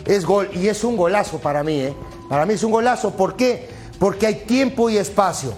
Es 0.05 0.25
gol 0.25 0.49
y 0.53 0.67
es 0.67 0.83
un 0.83 0.95
golazo 0.95 1.39
para 1.39 1.63
mí, 1.63 1.79
¿eh? 1.79 1.93
Para 2.29 2.45
mí 2.45 2.53
es 2.53 2.63
un 2.63 2.71
golazo. 2.71 3.11
¿Por 3.11 3.35
qué? 3.35 3.69
Porque 3.99 4.27
hay 4.27 4.35
tiempo 4.45 4.89
y 4.89 4.97
espacio. 4.97 5.53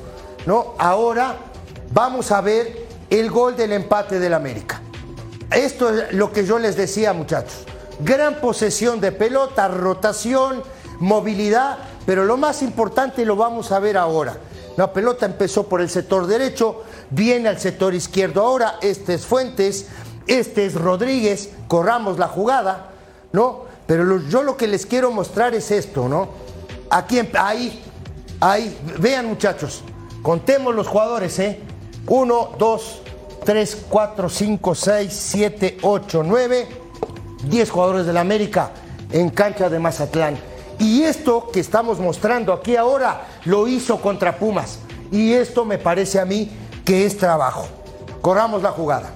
¿no? 0.46 0.74
Ahora 0.78 1.36
vamos 1.92 2.32
a 2.32 2.42
ver 2.42 2.88
el 3.10 3.30
gol 3.30 3.56
del 3.56 3.74
empate 3.74 4.20
del 4.20 4.34
América. 4.34 4.82
Esto 5.52 5.90
es 5.90 6.14
lo 6.14 6.32
que 6.32 6.46
yo 6.46 6.60
les 6.60 6.76
decía, 6.76 7.14
muchachos. 7.14 7.66
Gran 8.00 8.36
posesión 8.36 9.02
de 9.02 9.12
pelota, 9.12 9.68
rotación, 9.68 10.64
movilidad, 11.00 11.78
pero 12.06 12.26
lo 12.26 12.38
más 12.38 12.62
importante 12.62 13.26
lo 13.26 13.36
vamos 13.36 13.72
a 13.72 13.80
ver 13.80 13.98
ahora. 13.98 14.38
La 14.78 14.94
pelota 14.94 15.26
empezó 15.26 15.68
por 15.68 15.82
el 15.82 15.90
sector 15.90 16.26
derecho, 16.26 16.84
viene 17.10 17.50
al 17.50 17.60
sector 17.60 17.94
izquierdo 17.94 18.42
ahora, 18.42 18.76
este 18.82 19.16
es 19.16 19.26
Fuentes, 19.26 19.88
este 20.28 20.66
es 20.66 20.76
Rodríguez, 20.76 21.50
corramos 21.68 22.18
la 22.18 22.28
jugada, 22.28 22.92
¿no? 23.34 23.66
Pero 23.86 24.22
yo 24.30 24.44
lo 24.44 24.56
que 24.56 24.68
les 24.68 24.86
quiero 24.86 25.12
mostrar 25.12 25.54
es 25.56 25.72
esto, 25.72 26.08
¿no? 26.08 26.30
Aquí, 26.90 27.20
em- 27.20 27.32
ahí, 27.34 27.84
ahí, 28.40 28.78
vean 29.00 29.26
muchachos, 29.26 29.84
contemos 30.22 30.74
los 30.74 30.88
jugadores, 30.88 31.38
¿eh? 31.40 31.60
Uno, 32.08 32.52
dos, 32.58 33.02
tres, 33.44 33.78
cuatro, 33.90 34.30
cinco, 34.30 34.76
seis, 34.76 35.12
siete, 35.14 35.78
ocho, 35.82 36.24
nueve, 36.24 36.68
diez 37.44 37.70
jugadores 37.70 38.06
del 38.06 38.18
América 38.18 38.72
en 39.12 39.30
cancha 39.30 39.70
de 39.70 39.80
Mazatlán. 39.80 40.38
Y 40.78 41.04
esto 41.04 41.50
que 41.52 41.60
estamos 41.60 42.00
mostrando 42.00 42.54
aquí 42.54 42.76
ahora 42.76 43.28
lo 43.46 43.68
hizo 43.68 44.02
contra 44.02 44.38
Pumas. 44.38 44.80
Y 45.12 45.34
esto 45.34 45.66
me 45.66 45.78
parece 45.78 46.20
a 46.20 46.26
mí 46.26 46.50
que 46.86 47.06
es 47.06 47.18
trabajo. 47.18 47.68
Corramos 48.22 48.62
la 48.62 48.72
jugada. 48.72 49.12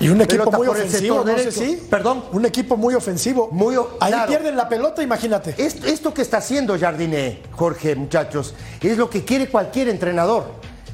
Y 0.00 0.08
un 0.08 0.20
equipo 0.20 0.44
Pelota 0.44 0.58
muy 0.58 0.66
ofensivo, 0.66 1.16
sector 1.16 1.26
no 1.26 1.38
sé 1.38 1.44
derecho. 1.60 1.80
si. 1.82 1.86
Perdón. 1.88 2.24
Un 2.32 2.44
equipo 2.44 2.76
muy 2.76 2.94
ofensivo. 2.94 3.48
Muy 3.52 3.76
Ahí 4.00 4.12
claro. 4.12 4.28
pierden 4.28 4.56
la 4.56 4.68
pelota, 4.68 5.02
imagínate. 5.02 5.54
Esto, 5.56 5.86
esto 5.86 6.12
que 6.12 6.22
está 6.22 6.38
haciendo 6.38 6.78
Jardine, 6.78 7.42
Jorge, 7.52 7.94
muchachos, 7.94 8.54
es 8.80 8.98
lo 8.98 9.08
que 9.08 9.24
quiere 9.24 9.48
cualquier 9.48 9.88
entrenador. 9.88 10.44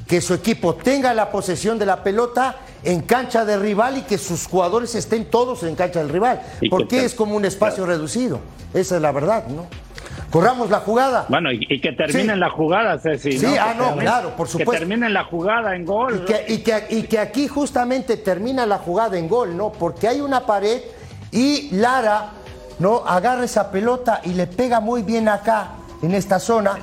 Que 0.07 0.21
su 0.21 0.33
equipo 0.33 0.75
tenga 0.75 1.13
la 1.13 1.31
posesión 1.31 1.77
de 1.79 1.85
la 1.85 2.03
pelota 2.03 2.57
en 2.83 3.01
cancha 3.01 3.45
de 3.45 3.57
rival 3.57 3.97
y 3.99 4.01
que 4.01 4.17
sus 4.17 4.47
jugadores 4.47 4.95
estén 4.95 5.25
todos 5.25 5.63
en 5.63 5.75
cancha 5.75 5.99
del 5.99 6.09
rival. 6.09 6.41
Y 6.61 6.69
Porque 6.69 7.05
es 7.05 7.13
como 7.13 7.35
un 7.35 7.45
espacio 7.45 7.85
reducido. 7.85 8.39
Esa 8.73 8.95
es 8.95 9.01
la 9.01 9.11
verdad, 9.11 9.47
¿no? 9.47 9.65
Corramos 10.31 10.69
la 10.69 10.79
jugada. 10.79 11.25
Bueno, 11.27 11.51
y, 11.51 11.65
y 11.69 11.81
que 11.81 11.91
terminen 11.91 12.35
Sí. 12.35 12.39
la 12.39 12.49
jugada, 12.49 12.97
Ceci. 12.99 13.33
Sí, 13.33 13.45
Que 13.45 13.59
ah, 13.59 13.73
no, 13.77 13.89
termine- 13.89 14.01
claro, 14.01 14.35
por 14.35 14.47
supuesto. 14.47 14.71
Que 14.71 14.77
terminen 14.79 15.13
la 15.13 15.25
jugada 15.25 15.75
en 15.75 15.85
gol. 15.85 16.21
Y 16.23 16.25
que, 16.25 16.45
y 16.53 16.57
que- 16.59 16.85
y 16.89 17.03
que 17.03 17.19
aquí 17.19 17.47
justamente 17.49 18.15
termina 18.17 18.65
la 18.65 18.77
jugada 18.77 19.17
en 19.17 19.27
gol, 19.27 19.55
¿no? 19.57 19.71
Porque 19.73 20.07
hay 20.07 20.21
una 20.21 20.45
pared 20.45 20.81
y 21.31 21.69
Lara, 21.75 22.29
¿no? 22.79 23.03
Agarra 23.05 23.43
esa 23.43 23.69
pelota 23.71 24.21
y 24.23 24.29
le 24.33 24.47
pega 24.47 24.79
muy 24.79 25.03
bien 25.03 25.27
acá, 25.27 25.71
en 26.01 26.13
esta 26.15 26.39
zona. 26.39 26.77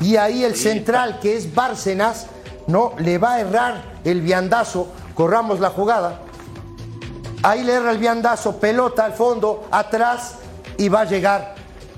Y 0.00 0.16
ahí 0.16 0.44
el 0.44 0.54
central, 0.54 1.18
que 1.20 1.36
es 1.36 1.52
Bárcenas, 1.52 2.26
¿no? 2.68 2.94
Le 2.98 3.18
va 3.18 3.34
a 3.34 3.40
errar 3.40 3.82
el 4.04 4.20
viandazo. 4.20 4.88
Corramos 5.14 5.60
la 5.60 5.70
jugada. 5.70 6.20
Ahí 7.42 7.64
le 7.64 7.74
erra 7.74 7.90
el 7.90 7.98
viandazo, 7.98 8.58
pelota 8.58 9.04
al 9.04 9.14
fondo, 9.14 9.66
atrás 9.70 10.36
y 10.78 10.88
va 10.88 11.00
a 11.00 11.04
llegar 11.04 11.54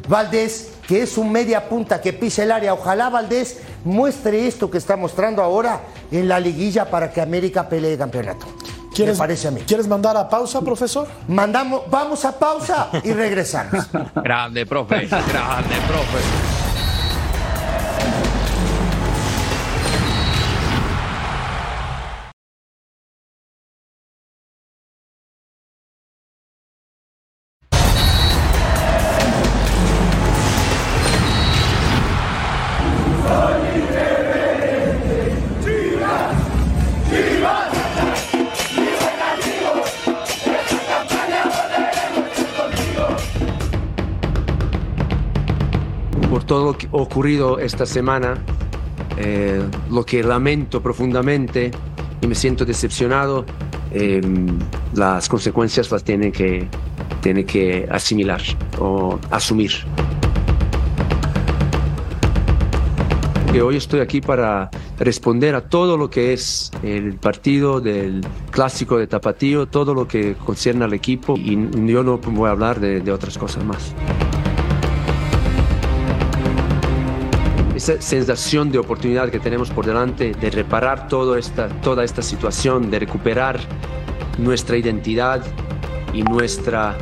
Valdés, 0.09 0.73
que 0.87 1.03
es 1.03 1.19
un 1.19 1.31
media 1.31 1.69
punta 1.69 2.01
que 2.01 2.13
pisa 2.13 2.43
el 2.43 2.53
área. 2.53 2.75
Ojalá 2.75 3.11
Valdés 3.11 3.61
muestre 3.85 4.47
esto 4.47 4.71
que 4.71 4.79
está 4.79 4.97
mostrando 4.97 5.43
ahora 5.43 5.81
en 6.11 6.29
la 6.29 6.41
liguilla 6.41 6.91
para 6.91 7.11
que 7.11 7.21
América 7.21 7.69
pelee 7.69 7.99
campeonato. 7.99 8.47
¿Quieres, 8.95 9.17
Me 9.17 9.19
parece 9.19 9.49
a 9.49 9.51
mí. 9.51 9.61
¿Quieres 9.67 9.89
mandar 9.89 10.17
a 10.17 10.29
pausa, 10.29 10.61
profesor? 10.61 11.09
Mandamos, 11.27 11.83
vamos 11.91 12.25
a 12.25 12.39
pausa 12.39 12.91
y 13.03 13.13
regresamos. 13.13 13.87
Grande, 14.15 14.65
profe. 14.65 15.07
Grande, 15.07 15.75
profe. 15.89 16.54
Ocurrido 47.15 47.61
esta 47.61 47.87
semana, 47.87 48.35
eh, 49.19 49.63
lo 49.89 50.05
que 50.05 50.25
lamento 50.25 50.83
profundamente 50.83 51.71
y 52.21 52.27
me 52.27 52.35
siento 52.35 52.65
decepcionado, 52.65 53.45
eh, 53.93 54.21
las 54.95 55.29
consecuencias 55.29 55.93
las 55.93 56.03
tiene 56.03 56.33
que, 56.33 56.67
tiene 57.21 57.45
que 57.45 57.87
asimilar 57.89 58.41
o 58.81 59.21
asumir. 59.31 59.71
Que 63.53 63.63
hoy 63.63 63.77
estoy 63.77 64.01
aquí 64.01 64.21
para 64.21 64.69
responder 64.99 65.55
a 65.55 65.61
todo 65.61 65.97
lo 65.97 66.11
que 66.11 66.33
es 66.33 66.73
el 66.83 67.15
partido 67.15 67.81
del 67.81 68.27
clásico 68.51 68.99
de 68.99 69.07
Tapatío, 69.07 69.67
todo 69.67 69.95
lo 69.95 70.09
que 70.09 70.35
concierne 70.35 70.85
al 70.85 70.93
equipo 70.95 71.37
y 71.39 71.57
yo 71.87 72.03
no 72.03 72.19
voy 72.19 72.49
a 72.49 72.51
hablar 72.51 72.81
de- 72.81 72.99
de 72.99 73.13
otras 73.13 73.39
cosas 73.39 73.65
más. 73.65 73.95
Esa 77.85 78.01
sensación 78.01 78.71
de 78.73 78.79
oportunidad 78.79 79.29
que 79.31 79.39
tenemos 79.39 79.71
por 79.71 79.85
delante 79.85 80.33
de 80.33 80.51
reparar 80.51 81.07
todo 81.09 81.37
esta, 81.37 81.69
toda 81.69 82.03
esta 82.03 82.23
situación, 82.23 82.91
de 82.91 82.99
recuperar 82.99 83.61
nuestra 84.39 84.77
identidad 84.79 85.45
y 86.15 86.23
nuestra 86.23 86.97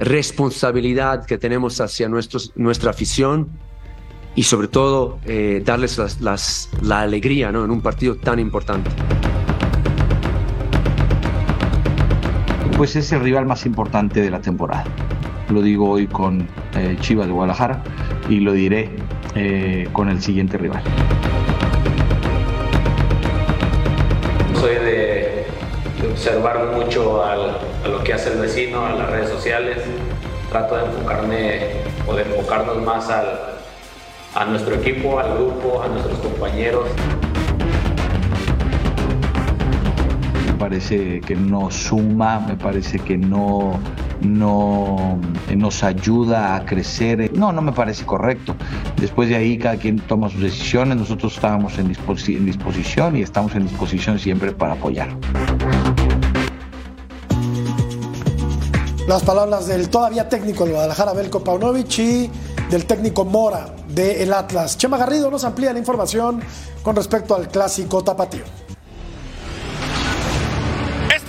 responsabilidad 0.00 1.26
que 1.26 1.36
tenemos 1.36 1.78
hacia 1.80 2.08
nuestros, 2.08 2.52
nuestra 2.56 2.90
afición 2.90 3.50
y 4.34 4.44
sobre 4.44 4.68
todo 4.68 5.18
eh, 5.26 5.62
darles 5.64 5.98
las- 5.98 6.20
las- 6.22 6.70
la 6.80 7.00
alegría 7.02 7.52
¿no? 7.52 7.62
en 7.64 7.70
un 7.70 7.80
partido 7.82 8.16
tan 8.16 8.38
importante. 8.38 8.90
pues 12.76 12.96
es 12.96 13.12
el 13.12 13.20
rival 13.20 13.46
más 13.46 13.66
importante 13.66 14.20
de 14.20 14.30
la 14.32 14.40
temporada. 14.40 14.82
Lo 15.48 15.62
digo 15.62 15.90
hoy 15.90 16.08
con 16.08 16.48
eh, 16.74 16.96
Chivas 17.00 17.28
de 17.28 17.32
Guadalajara 17.32 17.84
y 18.28 18.40
lo 18.40 18.52
diré 18.52 18.90
eh, 19.34 19.88
con 19.92 20.08
el 20.08 20.22
siguiente 20.22 20.58
rival. 20.58 20.82
Soy 24.60 24.74
de, 24.76 25.46
observar 26.10 26.72
mucho 26.76 27.24
a 27.24 27.36
lo 27.88 28.04
que 28.04 28.12
hace 28.12 28.32
el 28.32 28.40
vecino, 28.40 28.86
a 28.86 28.92
las 28.92 29.10
redes 29.10 29.30
sociales. 29.30 29.78
Trato 30.50 30.76
de 30.76 30.84
enfocarme 30.84 31.60
o 32.06 32.14
de 32.14 32.22
enfocarnos 32.22 32.80
más 32.82 33.10
al, 33.10 33.40
a 34.34 34.44
nuestro 34.44 34.76
equipo, 34.76 35.18
al 35.18 35.34
grupo, 35.34 35.82
a 35.82 35.88
nuestros 35.88 36.18
compañeros. 36.18 36.88
Parece 40.64 41.20
que 41.20 41.36
no 41.36 41.70
suma, 41.70 42.40
me 42.40 42.56
parece 42.56 42.98
que 42.98 43.18
no, 43.18 43.78
no 44.22 45.18
eh, 45.50 45.56
nos 45.56 45.84
ayuda 45.84 46.56
a 46.56 46.64
crecer. 46.64 47.30
No, 47.36 47.52
no 47.52 47.60
me 47.60 47.72
parece 47.72 48.06
correcto. 48.06 48.56
Después 48.96 49.28
de 49.28 49.36
ahí 49.36 49.58
cada 49.58 49.76
quien 49.76 49.98
toma 49.98 50.30
sus 50.30 50.40
decisiones. 50.40 50.96
Nosotros 50.96 51.34
estábamos 51.34 51.78
en, 51.78 51.92
disposi- 51.92 52.38
en 52.38 52.46
disposición 52.46 53.14
y 53.14 53.20
estamos 53.20 53.54
en 53.54 53.64
disposición 53.64 54.18
siempre 54.18 54.52
para 54.52 54.72
apoyar. 54.72 55.08
Las 59.06 59.22
palabras 59.22 59.66
del 59.66 59.90
todavía 59.90 60.30
técnico 60.30 60.64
del 60.64 60.72
Guadalajara, 60.72 61.12
Belko 61.12 61.44
Paunovic, 61.44 61.98
y 61.98 62.30
del 62.70 62.86
técnico 62.86 63.26
Mora 63.26 63.66
del 63.86 64.32
Atlas. 64.32 64.78
Chema 64.78 64.96
Garrido 64.96 65.30
nos 65.30 65.44
amplía 65.44 65.74
la 65.74 65.78
información 65.78 66.40
con 66.82 66.96
respecto 66.96 67.34
al 67.34 67.48
clásico 67.48 68.02
tapatío. 68.02 68.63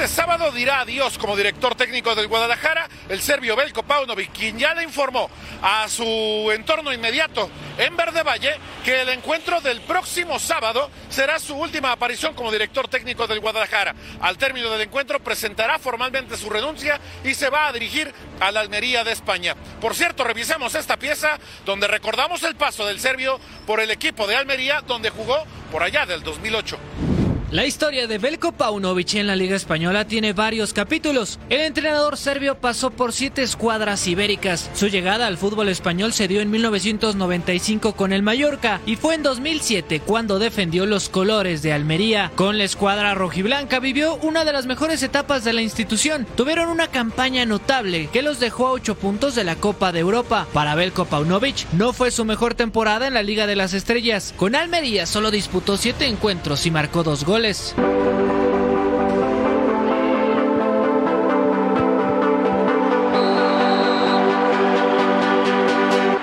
Este 0.06 0.22
sábado 0.22 0.51
dirá 0.51 0.82
adiós 0.82 1.18
como 1.18 1.36
director 1.36 1.74
técnico 1.74 2.14
del 2.14 2.28
Guadalajara 2.28 2.88
el 3.10 3.24
serbio 3.24 3.56
Belko 3.56 3.82
Paunovic, 3.82 4.32
quien 4.34 4.60
ya 4.60 4.76
le 4.76 4.84
informó 4.84 5.32
a 5.64 5.89
su 5.89 6.06
entorno 6.53 6.93
inmediato 6.93 7.49
en 7.80 7.97
Verde 7.97 8.22
Valle 8.22 8.53
que 8.84 9.01
el 9.01 9.10
encuentro 9.10 9.62
del 9.62 9.82
próximo 9.82 10.38
sábado 10.38 10.91
será 11.10 11.39
su 11.39 11.56
última 11.56 11.91
aparición 11.91 12.36
como 12.36 12.51
director 12.51 12.88
técnico 12.88 13.26
del 13.26 13.39
Guadalajara. 13.39 13.95
Al 14.22 14.38
término 14.38 14.70
del 14.70 14.82
encuentro 14.82 15.20
presentará 15.22 15.80
formalmente 15.80 16.38
su 16.38 16.51
renuncia 16.51 16.99
y 17.24 17.34
se 17.34 17.49
va 17.49 17.68
a 17.68 17.74
dirigir 17.74 18.14
a 18.39 18.51
la 18.51 18.60
Almería 18.60 19.03
de 19.03 19.12
España. 19.12 19.56
Por 19.82 19.95
cierto, 19.95 20.24
revisemos 20.24 20.76
esta 20.76 20.97
pieza 20.97 21.39
donde 21.66 21.88
recordamos 21.88 22.43
el 22.43 22.56
paso 22.56 22.86
del 22.86 22.99
serbio 22.99 23.39
por 23.66 23.80
el 23.80 23.89
equipo 23.89 24.28
de 24.28 24.36
Almería 24.36 24.82
donde 24.82 25.10
jugó 25.10 25.43
por 25.72 25.82
allá 25.82 26.06
del 26.06 26.22
2008. 26.22 27.14
La 27.56 27.66
historia 27.66 28.06
de 28.06 28.18
Belko 28.18 28.51
Paunovic 28.51 29.14
en 29.14 29.28
la 29.28 29.36
Liga 29.38 29.56
Española 29.56 30.06
tiene 30.06 30.34
varios 30.34 30.74
capítulos. 30.74 31.39
El 31.47 31.62
entrenador 31.62 32.18
serbio 32.18 32.56
pasó 32.56 32.91
por 32.91 33.14
siete 33.14 33.43
escuadras 33.43 34.06
ibéricas. 34.08 34.70
Su 34.74 34.89
llegada 34.89 35.26
al 35.26 35.38
fútbol 35.38 35.70
español 35.70 36.12
se 36.12 36.28
dio 36.28 36.41
en 36.41 36.51
1995 36.51 37.93
con 37.95 38.12
el 38.12 38.24
Mallorca 38.24 38.82
y 38.86 38.97
fue 38.97 39.16
en 39.16 39.24
2007 39.24 40.01
cuando 40.01 40.38
defendió 40.38 40.86
los 40.86 41.08
colores 41.08 41.62
de 41.62 41.72
Almería. 41.72 42.30
Con 42.36 42.58
la 42.58 42.66
escuadra 42.66 43.16
rojiblanca 43.16 43.80
vivió 43.80 44.16
una 44.16 44.43
de 44.43 44.51
las 44.51 44.66
mejores 44.66 45.01
etapas 45.01 45.45
de 45.45 45.53
la 45.53 45.62
institución. 45.62 46.28
Tuvieron 46.36 46.68
una 46.68 46.88
campaña 46.89 47.45
notable 47.45 48.10
que 48.12 48.22
los 48.22 48.41
dejó 48.41 48.68
a 48.68 48.72
ocho 48.72 48.95
puntos 48.95 49.34
de 49.34 49.45
la 49.45 49.56
Copa 49.56 49.93
de 49.93 50.01
Europa. 50.01 50.45
Para 50.51 50.76
Belko 50.76 51.06
Paunovic 51.06 51.72
no 51.72 51.93
fue 51.93 52.12
su 52.12 52.26
mejor 52.26 52.53
temporada 52.53 53.08
en 53.08 53.14
la 53.14 53.24
Liga 53.24 53.47
de 53.47 53.56
las 53.56 53.74
Estrellas. 53.74 54.34
Con 54.36 54.56
Almería 54.56 55.06
solo 55.06 55.32
disputó 55.32 55.78
siete 55.78 56.08
encuentros 56.08 56.66
y 56.66 56.72
marcó 56.72 57.03
dos 57.03 57.24
goles. 57.24 57.45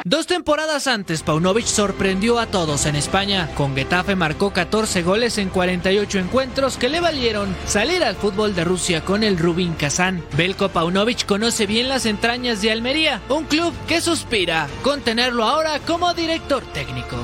Dos 0.04 0.26
temporadas 0.26 0.88
antes, 0.88 1.22
Paunovic 1.22 1.66
sorprendió 1.66 2.40
a 2.40 2.46
todos 2.46 2.86
en 2.86 2.96
España. 2.96 3.48
Con 3.54 3.74
Getafe 3.76 4.16
marcó 4.16 4.52
14 4.52 5.02
goles 5.02 5.38
en 5.38 5.48
48 5.48 6.18
encuentros 6.18 6.76
que 6.76 6.88
le 6.88 7.00
valieron 7.00 7.54
salir 7.66 8.02
al 8.02 8.16
fútbol 8.16 8.54
de 8.54 8.64
Rusia 8.64 9.04
con 9.04 9.22
el 9.22 9.38
Rubin 9.38 9.74
Kazán. 9.74 10.24
Belko 10.36 10.70
Paunovic 10.70 11.24
conoce 11.24 11.66
bien 11.66 11.88
las 11.88 12.04
entrañas 12.04 12.60
de 12.62 12.72
Almería, 12.72 13.22
un 13.28 13.44
club 13.44 13.72
que 13.86 14.00
suspira 14.00 14.68
con 14.82 15.00
tenerlo 15.02 15.44
ahora 15.44 15.78
como 15.86 16.12
director 16.14 16.62
técnico. 16.74 17.16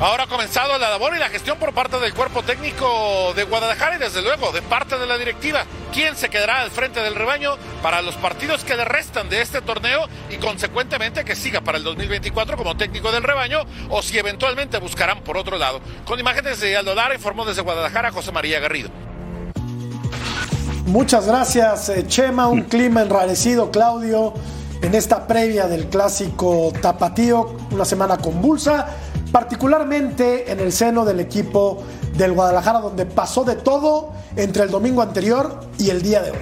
Ahora 0.00 0.24
ha 0.24 0.26
comenzado 0.26 0.76
la 0.76 0.90
labor 0.90 1.14
y 1.14 1.20
la 1.20 1.28
gestión 1.28 1.56
por 1.56 1.72
parte 1.72 2.00
del 2.00 2.12
cuerpo 2.14 2.42
técnico 2.42 3.32
de 3.36 3.44
Guadalajara 3.44 3.94
y 3.94 3.98
desde 4.00 4.22
luego 4.22 4.50
de 4.50 4.60
parte 4.60 4.98
de 4.98 5.06
la 5.06 5.16
directiva. 5.16 5.64
¿Quién 5.92 6.16
se 6.16 6.28
quedará 6.28 6.62
al 6.62 6.72
frente 6.72 6.98
del 7.00 7.14
rebaño 7.14 7.56
para 7.80 8.02
los 8.02 8.16
partidos 8.16 8.64
que 8.64 8.74
le 8.74 8.84
restan 8.84 9.28
de 9.28 9.40
este 9.40 9.62
torneo 9.62 10.08
y 10.30 10.38
consecuentemente 10.38 11.24
que 11.24 11.36
siga 11.36 11.60
para 11.60 11.78
el 11.78 11.84
2024 11.84 12.56
como 12.56 12.76
técnico 12.76 13.12
del 13.12 13.22
rebaño 13.22 13.60
o 13.88 14.02
si 14.02 14.18
eventualmente 14.18 14.78
buscarán 14.78 15.20
por 15.20 15.36
otro 15.36 15.58
lado? 15.58 15.80
Con 16.04 16.18
imágenes 16.18 16.58
de 16.60 16.76
Aldo 16.76 16.96
Lara 16.96 17.14
informó 17.14 17.44
desde 17.44 17.62
Guadalajara 17.62 18.10
José 18.10 18.32
María 18.32 18.58
Garrido. 18.58 18.90
Muchas 20.86 21.26
gracias, 21.26 21.88
eh, 21.88 22.04
Chema. 22.06 22.48
Un 22.48 22.62
clima 22.62 23.02
enrarecido, 23.02 23.70
Claudio, 23.70 24.34
en 24.82 24.94
esta 24.94 25.26
previa 25.26 25.66
del 25.66 25.86
clásico 25.86 26.72
Tapatío. 26.82 27.56
Una 27.70 27.84
semana 27.84 28.18
convulsa, 28.18 28.88
particularmente 29.34 30.52
en 30.52 30.60
el 30.60 30.70
seno 30.70 31.04
del 31.04 31.18
equipo 31.18 31.82
del 32.16 32.34
Guadalajara, 32.34 32.78
donde 32.78 33.04
pasó 33.04 33.42
de 33.42 33.56
todo 33.56 34.12
entre 34.36 34.62
el 34.62 34.70
domingo 34.70 35.02
anterior 35.02 35.58
y 35.76 35.90
el 35.90 36.02
día 36.02 36.22
de 36.22 36.30
hoy. 36.30 36.38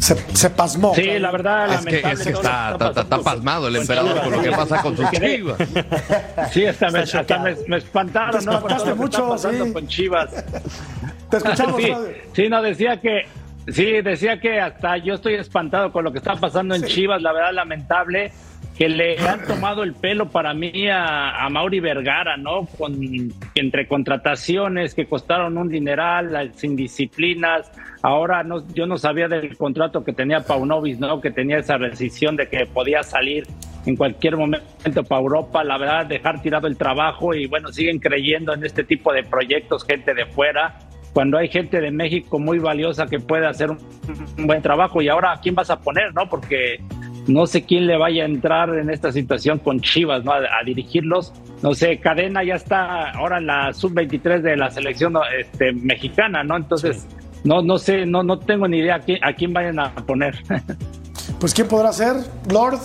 Se, 0.00 0.14
se 0.36 0.50
pasmó. 0.50 0.94
Sí, 0.94 1.18
la 1.18 1.32
verdad, 1.32 1.74
Es 1.74 1.84
que, 1.84 1.96
es 1.98 2.20
que 2.22 2.30
está, 2.30 2.76
está- 2.80 3.00
está 3.00 3.18
pasmado 3.18 3.66
el 3.66 3.74
emperador 3.74 4.20
con 4.22 4.30
lo 4.30 4.42
que 4.42 4.52
pasa 4.52 4.80
con 4.80 4.96
sus 4.96 5.10
chivas. 5.10 5.58
Sí, 6.52 6.66
hasta 6.66 6.90
me, 6.90 7.02
Está 7.02 7.18
hasta 7.20 7.38
me, 7.40 7.50
choqueado. 7.50 7.64
me 7.66 7.76
espantaron, 7.78 8.44
Te 8.44 8.50
espantaste 8.54 8.94
mucho, 8.94 9.38
sí. 9.38 9.72
con 9.72 9.88
Chivas. 9.88 10.30
Te 11.28 11.38
escuchamos, 11.38 11.82
sí, 11.82 11.92
sí, 12.32 12.48
no, 12.48 12.62
decía 12.62 13.00
que, 13.00 13.22
sí, 13.68 14.00
decía 14.02 14.40
que 14.40 14.60
hasta 14.60 14.96
yo 14.98 15.14
estoy 15.14 15.34
espantado 15.34 15.92
con 15.92 16.04
lo 16.04 16.12
que 16.12 16.18
está 16.18 16.36
pasando 16.36 16.74
en 16.74 16.82
Chivas, 16.84 17.22
la 17.22 17.32
verdad 17.32 17.52
lamentable, 17.52 18.32
que 18.76 18.88
le 18.88 19.18
han 19.18 19.46
tomado 19.46 19.82
el 19.82 19.94
pelo 19.94 20.28
para 20.28 20.52
mí 20.52 20.88
a, 20.88 21.44
a 21.44 21.48
Mauri 21.48 21.80
Vergara, 21.80 22.36
¿no? 22.36 22.66
Con, 22.66 22.98
entre 23.54 23.88
contrataciones 23.88 24.94
que 24.94 25.06
costaron 25.06 25.56
un 25.56 25.68
dineral, 25.68 26.32
las 26.32 26.62
indisciplinas, 26.62 27.70
ahora 28.02 28.42
no, 28.42 28.66
yo 28.74 28.86
no 28.86 28.98
sabía 28.98 29.28
del 29.28 29.56
contrato 29.56 30.04
que 30.04 30.12
tenía 30.12 30.40
Paunovic, 30.40 30.98
¿no? 30.98 31.20
Que 31.20 31.30
tenía 31.30 31.58
esa 31.58 31.78
rescisión 31.78 32.36
de 32.36 32.48
que 32.48 32.66
podía 32.66 33.02
salir 33.02 33.46
en 33.86 33.96
cualquier 33.96 34.36
momento 34.36 35.04
para 35.08 35.20
Europa, 35.20 35.64
la 35.64 35.78
verdad, 35.78 36.06
dejar 36.06 36.42
tirado 36.42 36.66
el 36.66 36.76
trabajo 36.76 37.34
y 37.34 37.46
bueno, 37.46 37.72
siguen 37.72 37.98
creyendo 37.98 38.52
en 38.52 38.64
este 38.64 38.84
tipo 38.84 39.12
de 39.12 39.22
proyectos, 39.22 39.86
gente 39.86 40.12
de 40.12 40.26
fuera, 40.26 40.76
cuando 41.16 41.38
hay 41.38 41.48
gente 41.48 41.80
de 41.80 41.90
México 41.90 42.38
muy 42.38 42.58
valiosa 42.58 43.06
que 43.06 43.18
puede 43.18 43.46
hacer 43.46 43.70
un, 43.70 43.78
un 44.36 44.46
buen 44.46 44.60
trabajo 44.60 45.00
y 45.00 45.08
ahora 45.08 45.32
a 45.32 45.40
quién 45.40 45.54
vas 45.54 45.70
a 45.70 45.80
poner, 45.80 46.12
¿no? 46.12 46.28
Porque 46.28 46.78
no 47.26 47.46
sé 47.46 47.64
quién 47.64 47.86
le 47.86 47.96
vaya 47.96 48.24
a 48.24 48.26
entrar 48.26 48.68
en 48.78 48.90
esta 48.90 49.10
situación 49.10 49.58
con 49.58 49.80
Chivas, 49.80 50.24
¿no? 50.24 50.32
A, 50.32 50.40
a 50.40 50.62
dirigirlos. 50.62 51.32
No 51.62 51.72
sé, 51.72 52.00
Cadena 52.00 52.44
ya 52.44 52.56
está 52.56 53.12
ahora 53.12 53.38
en 53.38 53.46
la 53.46 53.72
sub-23 53.72 54.42
de 54.42 54.58
la 54.58 54.70
selección 54.70 55.14
este, 55.40 55.72
mexicana, 55.72 56.44
¿no? 56.44 56.54
Entonces, 56.54 57.08
no, 57.44 57.62
no 57.62 57.78
sé, 57.78 58.04
no, 58.04 58.22
no 58.22 58.38
tengo 58.38 58.68
ni 58.68 58.80
idea 58.80 58.96
a 58.96 59.00
quién, 59.00 59.24
a 59.24 59.32
quién 59.32 59.54
vayan 59.54 59.78
a 59.78 59.94
poner. 59.94 60.36
Pues 61.40 61.54
¿quién 61.54 61.66
podrá 61.66 61.92
ser? 61.94 62.16
Lord. 62.52 62.78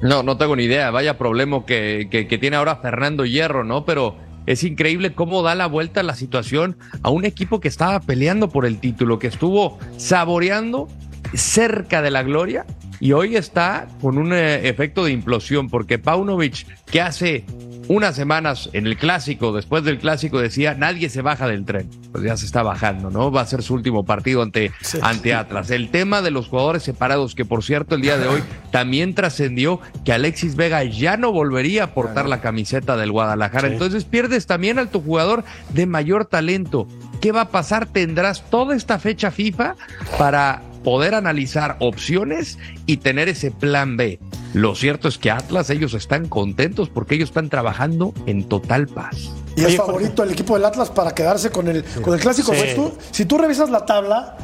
No, 0.00 0.24
no 0.24 0.36
tengo 0.36 0.56
ni 0.56 0.64
idea. 0.64 0.90
Vaya 0.90 1.18
problema 1.18 1.64
que, 1.64 2.08
que, 2.10 2.26
que 2.26 2.38
tiene 2.38 2.56
ahora 2.56 2.76
Fernando 2.76 3.24
Hierro, 3.24 3.62
¿no? 3.62 3.84
Pero 3.84 4.16
es 4.46 4.64
increíble 4.64 5.14
cómo 5.14 5.42
da 5.42 5.54
la 5.54 5.66
vuelta 5.66 6.02
la 6.02 6.14
situación 6.14 6.76
a 7.02 7.10
un 7.10 7.24
equipo 7.24 7.60
que 7.60 7.68
estaba 7.68 8.00
peleando 8.00 8.48
por 8.48 8.66
el 8.66 8.78
título, 8.78 9.18
que 9.18 9.28
estuvo 9.28 9.78
saboreando 9.96 10.88
cerca 11.34 12.02
de 12.02 12.10
la 12.10 12.22
gloria 12.22 12.66
y 13.00 13.12
hoy 13.12 13.36
está 13.36 13.88
con 14.00 14.18
un 14.18 14.32
eh, 14.32 14.68
efecto 14.68 15.04
de 15.04 15.12
implosión, 15.12 15.68
porque 15.68 15.98
Paunovic, 15.98 16.66
que 16.86 17.00
hace 17.00 17.44
unas 17.92 18.16
semanas 18.16 18.70
en 18.72 18.86
el 18.86 18.96
clásico, 18.96 19.52
después 19.52 19.84
del 19.84 19.98
clásico, 19.98 20.40
decía 20.40 20.74
nadie 20.74 21.10
se 21.10 21.20
baja 21.20 21.46
del 21.46 21.66
tren. 21.66 21.90
Pues 22.10 22.24
ya 22.24 22.36
se 22.38 22.46
está 22.46 22.62
bajando, 22.62 23.10
¿no? 23.10 23.30
Va 23.30 23.42
a 23.42 23.46
ser 23.46 23.62
su 23.62 23.74
último 23.74 24.04
partido 24.04 24.42
ante, 24.42 24.72
ante 25.02 25.34
Atlas. 25.34 25.70
El 25.70 25.90
tema 25.90 26.22
de 26.22 26.30
los 26.30 26.48
jugadores 26.48 26.82
separados, 26.82 27.34
que 27.34 27.44
por 27.44 27.62
cierto 27.62 27.94
el 27.94 28.00
día 28.00 28.16
de 28.16 28.28
hoy 28.28 28.42
también 28.70 29.14
trascendió 29.14 29.78
que 30.06 30.12
Alexis 30.14 30.56
Vega 30.56 30.82
ya 30.84 31.18
no 31.18 31.32
volvería 31.32 31.84
a 31.84 31.86
portar 31.94 32.28
la 32.28 32.40
camiseta 32.40 32.96
del 32.96 33.12
Guadalajara. 33.12 33.68
Sí. 33.68 33.74
Entonces 33.74 34.04
pierdes 34.04 34.46
también 34.46 34.78
al 34.78 34.88
tu 34.88 35.02
jugador 35.02 35.44
de 35.70 35.84
mayor 35.84 36.24
talento. 36.24 36.88
¿Qué 37.20 37.30
va 37.30 37.42
a 37.42 37.48
pasar? 37.50 37.86
Tendrás 37.86 38.42
toda 38.50 38.74
esta 38.74 38.98
fecha 38.98 39.30
FIFA 39.30 39.76
para 40.18 40.62
poder 40.82 41.14
analizar 41.14 41.76
opciones 41.80 42.58
y 42.86 42.98
tener 42.98 43.28
ese 43.28 43.50
plan 43.50 43.96
B. 43.96 44.18
Lo 44.54 44.74
cierto 44.74 45.08
es 45.08 45.18
que 45.18 45.30
Atlas, 45.30 45.70
ellos 45.70 45.94
están 45.94 46.28
contentos 46.28 46.88
porque 46.88 47.14
ellos 47.14 47.30
están 47.30 47.48
trabajando 47.48 48.12
en 48.26 48.44
total 48.48 48.86
paz. 48.88 49.30
Y 49.56 49.64
es 49.64 49.76
favorito 49.76 50.22
el 50.22 50.30
equipo 50.30 50.54
del 50.54 50.64
Atlas 50.64 50.90
para 50.90 51.14
quedarse 51.14 51.50
con 51.50 51.68
el, 51.68 51.84
con 52.02 52.14
el 52.14 52.20
clásico. 52.20 52.52
Sí. 52.54 52.60
Tú- 52.74 52.92
si 53.10 53.24
tú 53.24 53.38
revisas 53.38 53.70
la 53.70 53.84
tabla, 53.86 54.36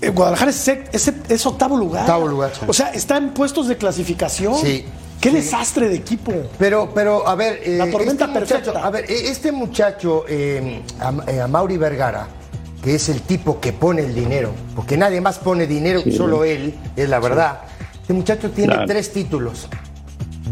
eh, 0.00 0.08
Guadalajara 0.10 0.50
es, 0.50 0.66
sec- 0.68 0.88
es- 0.92 1.12
es 1.28 1.46
octavo 1.46 1.76
lugar. 1.76 2.02
Octavo 2.02 2.26
lugar, 2.28 2.52
sí. 2.54 2.60
O 2.66 2.72
sea, 2.72 2.88
está 2.90 3.16
en 3.16 3.30
puestos 3.30 3.68
de 3.68 3.76
clasificación. 3.76 4.54
Sí. 4.56 4.84
Qué 5.20 5.30
Sí. 5.30 5.36
desastre 5.36 5.88
de 5.88 5.94
equipo. 5.94 6.32
Pero, 6.58 6.90
pero, 6.94 7.26
a 7.26 7.34
ver. 7.34 7.60
eh, 7.64 7.76
La 7.78 7.90
tormenta 7.90 8.24
este 8.26 8.38
muchacho- 8.40 8.54
perfecta. 8.64 8.86
a 8.86 8.90
ver, 8.90 9.10
eh, 9.10 9.28
este 9.30 9.52
muchacho, 9.52 10.24
eh, 10.28 10.82
a, 11.00 11.30
eh, 11.30 11.40
a 11.40 11.46
Mauri 11.48 11.78
Vergara, 11.78 12.26
que 12.84 12.94
es 12.94 13.08
el 13.08 13.22
tipo 13.22 13.60
que 13.60 13.72
pone 13.72 14.02
el 14.02 14.14
dinero, 14.14 14.50
porque 14.76 14.96
nadie 14.98 15.20
más 15.22 15.38
pone 15.38 15.66
dinero, 15.66 16.02
solo 16.14 16.44
él, 16.44 16.74
es 16.94 17.08
la 17.08 17.18
verdad. 17.18 17.60
Este 18.02 18.12
muchacho 18.12 18.50
tiene 18.50 18.74
Claro. 18.74 18.86
tres 18.86 19.10
títulos: 19.10 19.68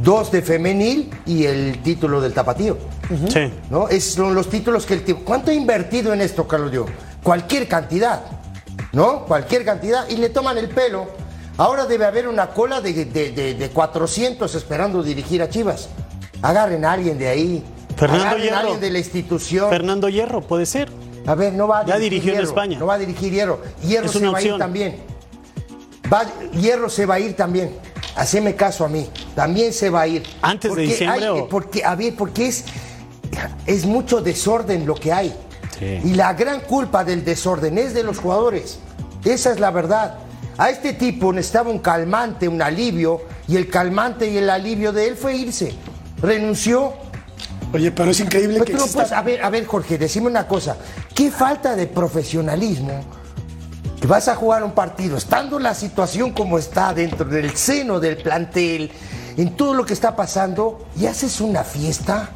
dos 0.03 0.33
de 0.33 0.41
femenil 0.41 1.11
y 1.27 1.45
el 1.45 1.83
título 1.83 2.21
del 2.23 2.33
tapatío. 2.33 2.79
Sí. 3.29 3.53
¿no? 3.71 3.89
Es, 3.89 4.15
son 4.15 4.35
los 4.35 4.49
títulos 4.49 4.87
que 4.87 4.95
el 4.95 5.05
tipo. 5.05 5.21
¿Cuánto 5.25 5.51
ha 5.51 5.55
invertido 5.55 6.15
en 6.15 6.23
esto, 6.23 6.49
Carlos 6.49 6.71
Dio? 6.71 6.87
Cualquier 7.23 7.69
cantidad, 7.69 8.23
¿no? 8.93 9.27
Cualquier 9.27 9.65
cantidad 9.67 10.09
y 10.09 10.17
le 10.17 10.31
toman 10.31 10.57
el 10.57 10.71
pelo. 10.71 11.07
Ahora 11.59 11.85
debe 11.85 12.07
haber 12.07 12.27
una 12.29 12.47
cola 12.49 12.81
de, 12.81 13.05
de- 13.05 13.31
de- 13.33 13.55
de 13.55 13.69
400 13.69 14.55
esperando 14.55 15.03
dirigir 15.03 15.43
a 15.43 15.51
Chivas. 15.51 15.91
Agarren 16.41 16.87
a 16.87 16.93
alguien 16.93 17.19
de 17.19 17.29
ahí. 17.29 17.63
Fernando 17.95 18.25
Agarren 18.25 18.41
a 18.41 18.45
Hierro. 18.47 18.59
alguien 18.61 18.81
de 18.81 18.91
la 18.91 18.99
institución. 18.99 19.69
Fernando 19.69 20.09
Hierro, 20.09 20.41
puede 20.41 20.65
ser. 20.65 20.91
A 21.27 21.35
ver, 21.35 21.53
no 21.53 21.69
va 21.69 21.81
a 21.81 21.87
Ya 21.87 21.97
dirigir 21.99 22.11
dirigió 22.11 22.33
en 22.33 22.37
Hierro, 22.39 22.49
España. 22.49 22.79
No 22.79 22.87
va 22.87 22.95
a 22.95 22.99
dirigir 22.99 23.33
Hierro. 23.33 23.61
Hierro 23.87 24.07
Es 24.07 24.13
se 24.13 24.19
una 24.19 24.31
va 24.33 24.39
a 24.39 24.43
ir 24.43 24.59
también. 24.59 24.97
Va- 26.13 26.27
Hierro 26.53 26.89
se 26.89 27.07
va 27.07 27.15
a 27.15 27.21
ir 27.21 27.35
también. 27.37 27.77
Haceme 28.17 28.55
caso 28.55 28.85
a 28.85 28.89
mí. 28.89 29.09
También 29.35 29.73
se 29.73 29.89
va 29.91 30.03
a 30.03 30.07
ir. 30.07 30.23
¿Antes 30.43 30.63
de 30.65 30.69
Porque 30.69 30.83
diciembre 30.83 31.25
hay- 31.25 31.29
o- 31.41 31.49
Porque, 31.49 31.85
a 31.85 31.95
ver, 31.95 32.15
porque 32.17 32.47
es, 32.49 32.65
es 33.67 33.87
mucho 33.87 34.21
desorden 34.21 34.85
lo 34.87 34.95
que 34.95 35.13
hay. 35.13 35.35
Sí. 35.79 36.01
Y 36.05 36.15
la 36.15 36.35
gran 36.35 36.61
culpa 36.61 37.05
del 37.05 37.25
desorden 37.25 37.79
es 37.79 37.95
de 37.95 38.03
los 38.03 38.19
jugadores. 38.19 38.79
Esa 39.25 39.53
es 39.53 39.61
la 39.61 39.71
verdad. 39.71 40.19
A 40.59 40.69
este 40.71 40.93
tipo 40.93 41.33
necesitaba 41.33 41.71
un 41.71 41.79
calmante, 41.79 42.47
un 42.47 42.61
alivio, 42.61 43.23
y 43.49 43.57
el 43.57 43.69
calmante 43.69 44.29
y 44.31 44.37
el 44.37 44.51
alivio 44.51 44.93
de 44.93 45.09
él 45.09 45.17
fue 45.17 45.35
irse. 45.37 45.73
Renunció. 46.21 46.93
Oye, 47.73 47.91
pero 47.91 48.11
es 48.11 48.21
increíble 48.21 48.59
Pero 48.59 48.65
que 48.67 48.73
exista- 48.85 49.19
a 49.19 49.23
ver, 49.23 49.43
a 49.43 49.49
ver, 49.49 49.65
Jorge, 49.65 49.97
decime 49.97 50.27
una 50.27 50.47
cosa. 50.47 50.77
¿Qué 51.15 51.31
falta 51.31 51.77
de 51.77 51.87
profesionalismo 51.87 53.01
que 54.01 54.07
vas 54.07 54.29
a 54.29 54.35
jugar 54.35 54.65
un 54.65 54.73
partido 54.73 55.17
estando 55.17 55.59
la 55.59 55.75
situación 55.75 56.33
como 56.33 56.59
está 56.59 56.93
dentro 56.93 57.25
del 57.29 57.57
seno 57.57 58.01
del 58.01 58.17
plantel, 58.17 58.91
en 59.37 59.57
todo 59.57 59.75
lo 59.75 59.85
que 59.87 59.93
está 59.93 60.17
pasando 60.17 60.87
y 60.99 61.07
haces 61.07 61.41
una 61.41 61.63
fiesta 61.65 62.31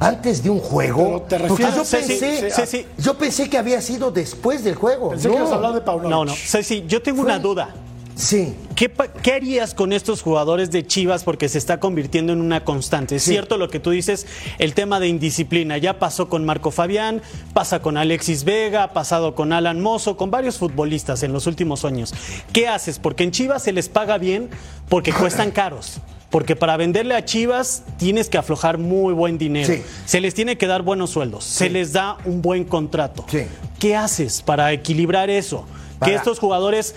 antes 0.00 0.42
de 0.42 0.50
un 0.50 0.58
juego. 0.58 1.22
Te 1.28 1.38
Porque 1.38 1.64
refieres- 1.64 1.74
yo 1.76 1.84
Sí, 1.84 1.96
sí, 2.02 2.08
pensé, 2.20 2.50
sí, 2.50 2.62
sí. 2.66 2.86
yo 2.98 3.16
pensé 3.16 3.48
que 3.48 3.58
había 3.58 3.80
sido 3.80 4.10
después 4.10 4.64
del 4.64 4.74
juego. 4.74 5.10
Pensé 5.10 5.28
que 5.28 5.36
ibas 5.36 5.46
a 5.48 5.50
No. 5.50 5.56
hablar 5.56 5.74
de 5.74 5.80
Paunovic. 5.82 6.10
No, 6.10 6.24
no. 6.24 6.34
Ceci, 6.34 6.84
yo 6.88 7.00
tengo 7.00 7.22
una 7.22 7.38
duda. 7.38 7.68
Sí. 8.16 8.54
¿Qué, 8.76 8.92
harías 9.32 9.74
con 9.74 9.92
estos 9.92 10.22
jugadores 10.22 10.70
de 10.70 10.86
Chivas 10.86 11.24
porque 11.24 11.48
se 11.48 11.58
está 11.58 11.80
convirtiendo 11.80 12.32
en 12.32 12.40
una 12.40 12.64
constante? 12.64 13.16
Es 13.16 13.22
Sí. 13.24 13.32
cierto 13.32 13.56
lo 13.56 13.68
que 13.68 13.80
tú 13.80 13.90
dices, 13.90 14.26
el 14.58 14.74
tema 14.74 15.00
de 15.00 15.08
indisciplina. 15.08 15.78
Ya 15.78 15.98
pasó 15.98 16.28
con 16.28 16.44
Marco 16.44 16.70
Fabián, 16.70 17.22
pasa 17.52 17.80
con 17.80 17.96
Alexis 17.96 18.44
Vega, 18.44 18.84
ha 18.84 18.92
pasado 18.92 19.34
con 19.34 19.52
Alan 19.52 19.80
Mozo, 19.80 20.16
con 20.16 20.30
varios 20.30 20.58
futbolistas 20.58 21.22
en 21.22 21.32
los 21.32 21.46
últimos 21.46 21.84
años. 21.84 22.14
¿Qué 22.52 22.68
haces? 22.68 22.98
Porque 22.98 23.24
en 23.24 23.30
Chivas 23.32 23.62
se 23.62 23.72
les 23.72 23.88
paga 23.88 24.18
bien 24.18 24.48
porque 24.88 25.12
cuestan 25.12 25.50
caros. 25.52 25.98
Porque 26.30 26.56
para 26.56 26.76
venderle 26.76 27.14
a 27.14 27.24
Chivas 27.24 27.84
tienes 27.96 28.28
que 28.28 28.38
aflojar 28.38 28.78
muy 28.78 29.14
buen 29.14 29.38
dinero. 29.38 29.72
Sí. 29.72 29.82
Se 30.04 30.20
les 30.20 30.34
tiene 30.34 30.58
que 30.58 30.66
dar 30.66 30.82
buenos 30.82 31.10
sueldos. 31.10 31.44
Se 31.44 31.70
les 31.70 31.92
da 31.92 32.16
un 32.24 32.42
buen 32.42 32.64
contrato. 32.64 33.24
Sí. 33.28 33.42
¿Qué 33.78 33.94
haces 33.94 34.42
para 34.42 34.72
equilibrar 34.72 35.30
eso? 35.30 35.64
Para- 36.00 36.10
Que 36.10 36.16
estos 36.18 36.40
jugadores 36.40 36.96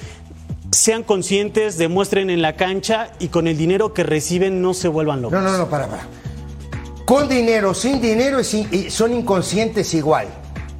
sean 0.71 1.03
conscientes, 1.03 1.77
demuestren 1.77 2.29
en 2.29 2.41
la 2.41 2.55
cancha 2.55 3.11
y 3.19 3.29
con 3.29 3.47
el 3.47 3.57
dinero 3.57 3.93
que 3.93 4.03
reciben 4.03 4.61
no 4.61 4.73
se 4.73 4.87
vuelvan 4.87 5.21
locos. 5.21 5.41
No, 5.41 5.49
no, 5.49 5.57
no, 5.57 5.69
para, 5.69 5.87
para. 5.87 6.03
Con 7.05 7.29
dinero, 7.29 7.73
sin 7.73 8.01
dinero, 8.01 8.39
son 8.89 9.13
inconscientes 9.13 9.93
igual. 9.93 10.27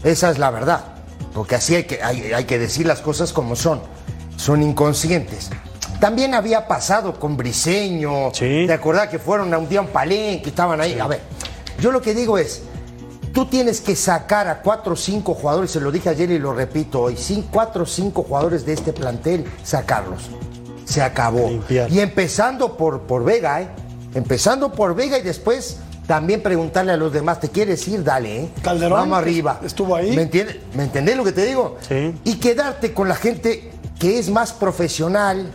Esa 0.03 0.29
es 0.29 0.38
la 0.38 0.51
verdad. 0.51 0.83
Porque 1.33 1.55
así 1.55 1.75
hay 1.75 1.83
que, 1.85 2.03
hay, 2.03 2.33
hay 2.33 2.45
que 2.45 2.59
decir 2.59 2.85
las 2.85 3.01
cosas 3.01 3.31
como 3.31 3.55
son. 3.55 3.81
Son 4.35 4.61
inconscientes. 4.61 5.49
También 5.99 6.35
había 6.35 6.67
pasado 6.67 7.19
con 7.19 7.38
Briseño. 7.38 8.31
Sí. 8.33 8.65
¿Te 8.67 8.73
acordás 8.73 9.07
que 9.07 9.19
fueron 9.19 9.53
a 9.53 9.57
un 9.57 9.69
día 9.69 9.79
a 9.79 9.83
un 9.83 9.88
palenque, 9.89 10.49
estaban 10.49 10.81
ahí? 10.81 10.99
A 10.99 11.07
ver, 11.07 11.21
yo 11.79 11.91
lo 11.91 12.01
que 12.01 12.13
digo 12.13 12.38
es, 12.38 12.63
tú 13.38 13.45
tienes 13.45 13.81
que 13.81 13.95
sacar 13.95 14.47
a 14.47 14.63
cuatro 14.63 14.93
o 14.93 14.95
cinco 14.95 15.35
jugadores, 15.35 15.69
se 15.69 15.79
lo 15.79 15.91
dije 15.91 16.09
ayer 16.09 16.31
y 16.31 16.39
lo 16.39 16.53
repito 16.53 17.01
hoy, 17.03 17.15
sin 17.17 17.43
cuatro 17.43 17.83
o 17.83 17.85
cinco 17.85 18.23
jugadores 18.23 18.65
de 18.65 18.73
este 18.73 18.93
plantel, 18.93 19.45
sacarlos. 19.63 20.23
Se 20.85 21.03
acabó. 21.03 21.47
Limpiar. 21.47 21.91
Y 21.91 21.99
empezando 21.99 22.75
por, 22.75 23.01
por 23.01 23.23
Vega, 23.23 23.61
¿eh? 23.61 23.67
Empezando 24.15 24.71
por 24.71 24.95
Vega 24.95 25.19
y 25.19 25.21
después 25.21 25.77
también 26.07 26.41
preguntarle 26.41 26.93
a 26.93 26.97
los 26.97 27.13
demás, 27.13 27.39
¿te 27.39 27.49
quieres 27.49 27.88
ir? 27.88 28.03
Dale, 28.03 28.41
¿eh? 28.41 28.49
Calderón, 28.63 29.01
Vamos 29.01 29.19
arriba. 29.19 29.59
estuvo 29.63 29.95
ahí. 29.95 30.15
¿Me 30.15 30.23
entiendes? 30.23 30.55
¿Me 30.73 30.85
entendés 30.85 31.15
lo 31.15 31.23
que 31.23 31.31
te 31.31 31.45
digo? 31.45 31.77
Sí. 31.88 32.15
Y 32.23 32.38
quedarte 32.38 32.91
con 32.95 33.07
la 33.07 33.15
gente 33.15 33.71
que 33.99 34.17
es 34.17 34.31
más 34.31 34.51
profesional. 34.51 35.45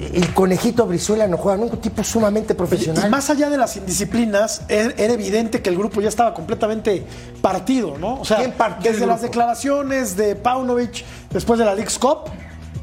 El 0.00 0.34
conejito 0.34 0.86
Brizuela 0.86 1.26
no 1.28 1.36
juega 1.36 1.56
nunca, 1.58 1.74
un 1.74 1.80
tipo 1.80 2.02
sumamente 2.02 2.54
profesional. 2.54 3.06
Y 3.06 3.10
más 3.10 3.30
allá 3.30 3.48
de 3.48 3.56
las 3.56 3.76
indisciplinas, 3.76 4.62
er- 4.68 4.94
era 4.98 5.12
evidente 5.14 5.62
que 5.62 5.70
el 5.70 5.76
grupo 5.78 6.00
ya 6.00 6.08
estaba 6.08 6.34
completamente 6.34 7.06
partido, 7.40 7.96
¿no? 7.98 8.20
O 8.20 8.24
sea, 8.24 8.38
¿Quién 8.38 8.52
partió 8.52 8.90
el 8.90 8.96
desde 8.96 9.06
las 9.06 9.22
declaraciones 9.22 10.16
de 10.16 10.34
Paunovic 10.34 11.04
después 11.30 11.58
de 11.60 11.64
la 11.64 11.74
League's 11.76 11.98
Cup, 11.98 12.24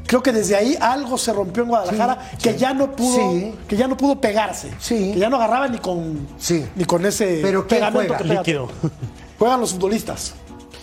creo 0.06 0.22
que 0.22 0.32
desde 0.32 0.56
ahí 0.56 0.76
algo 0.80 1.18
se 1.18 1.32
rompió 1.34 1.62
en 1.64 1.68
Guadalajara 1.68 2.18
que 2.42 2.56
ya 2.56 2.72
no 2.72 2.92
pudo, 2.96 3.32
Sí. 3.32 3.54
que 3.68 3.76
ya 3.76 3.88
no 3.88 3.96
pudo 3.96 4.18
pegarse, 4.20 4.70
Sí. 4.78 5.12
que 5.12 5.18
ya 5.18 5.28
no 5.28 5.36
agarraba 5.36 5.68
ni 5.68 5.78
con, 5.78 6.26
Sí. 6.38 6.64
ni 6.76 6.84
con 6.86 7.04
ese 7.04 7.40
Pero 7.42 7.66
¿quién 7.66 7.80
pegamento 7.80 8.14
juega? 8.14 8.42
que. 8.42 8.52
Líquido. 8.52 8.68
Juegan 9.38 9.60
los 9.60 9.72
futbolistas. 9.74 10.32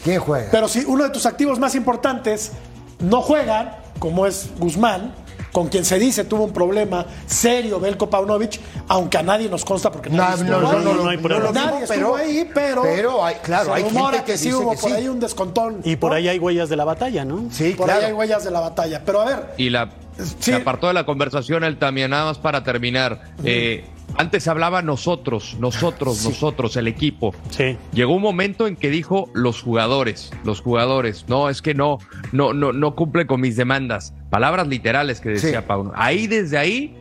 ¿Quién 0.03 0.19
juega? 0.19 0.47
Pero 0.51 0.67
si 0.67 0.86
uno 0.86 1.03
de 1.05 1.09
tus 1.09 1.25
activos 1.25 1.57
más 1.59 1.73
importantes 1.75 2.51
no 2.99 3.21
juegan, 3.21 3.75
como 3.99 4.25
es 4.27 4.49
Guzmán, 4.59 5.13
con 5.51 5.67
quien 5.69 5.85
se 5.85 5.97
dice 5.99 6.25
tuvo 6.25 6.43
un 6.45 6.53
problema 6.53 7.05
serio 7.25 7.79
Belko 7.79 8.09
Paunovic, 8.09 8.59
aunque 8.87 9.17
a 9.17 9.23
nadie 9.23 9.49
nos 9.49 9.65
consta 9.65 9.91
porque 9.91 10.09
No, 10.09 10.17
nadie 10.17 10.43
no, 10.45 10.57
estuvo 10.57 10.61
no, 10.61 10.77
ahí. 10.77 10.83
no, 10.85 10.93
no, 11.03 11.09
hay 11.09 11.17
no 11.17 11.23
pruebas. 11.23 11.53
Nadie 11.53 11.83
estuvo 11.83 12.15
ahí, 12.15 12.49
pero, 12.53 12.81
pero 12.83 13.25
hay, 13.25 13.35
claro, 13.43 13.65
se 13.65 13.71
hay 13.71 13.83
gente 13.89 14.23
que, 14.25 14.37
sí 14.37 14.45
dice 14.45 14.57
hubo 14.57 14.71
que 14.71 14.77
por 14.77 14.91
ahí 14.93 15.07
un 15.07 15.19
descontón. 15.19 15.81
Y 15.83 15.95
por 15.95 16.11
¿no? 16.11 16.17
ahí 16.17 16.27
hay 16.27 16.39
huellas 16.39 16.69
de 16.69 16.75
la 16.75 16.85
batalla, 16.85 17.25
¿no? 17.25 17.45
Sí, 17.51 17.71
por 17.77 17.85
claro. 17.87 18.01
ahí 18.01 18.05
hay 18.07 18.13
huellas 18.13 18.43
de 18.43 18.51
la 18.51 18.59
batalla. 18.59 19.01
Pero 19.05 19.21
a 19.21 19.25
ver, 19.25 19.53
Y 19.57 19.69
la 19.69 19.89
Sí. 20.17 20.35
se 20.51 20.55
apartó 20.55 20.87
de 20.87 20.93
la 20.93 21.05
conversación 21.05 21.63
él 21.63 21.77
también, 21.77 22.11
nada 22.11 22.25
más 22.25 22.37
para 22.37 22.61
terminar. 22.63 23.21
Eh, 23.45 23.85
antes 24.18 24.47
hablaba 24.47 24.82
nosotros, 24.82 25.57
nosotros, 25.60 26.24
nosotros, 26.26 26.76
el 26.78 26.88
equipo. 26.88 27.34
Sí. 27.49 27.78
Llegó 27.93 28.14
un 28.16 28.22
momento 28.22 28.68
en 28.68 28.76
que 28.76 28.89
dijo 28.89 29.30
los 29.34 29.62
jugadores, 29.62 30.32
los 30.43 30.62
jugadores, 30.62 31.26
no, 31.28 31.49
es 31.49 31.62
que 31.62 31.74
no, 31.74 31.99
no, 32.32 32.53
no, 32.53 32.74
no 32.74 32.95
cumple 32.95 33.26
con 33.28 33.41
mis 33.41 33.55
demandas. 33.55 34.14
Palabras 34.30 34.68
literales 34.68 35.20
que 35.22 35.30
decía 35.30 35.62
Sí. 35.62 35.66
Pauno. 35.68 35.91
Ahí 35.95 36.28
desde 36.28 36.57
ahí 36.57 36.95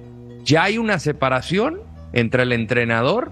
ya 0.44 0.64
hay 0.64 0.78
una 0.78 0.98
separación 0.98 1.80
entre 2.12 2.42
el 2.44 2.52
entrenador 2.52 3.30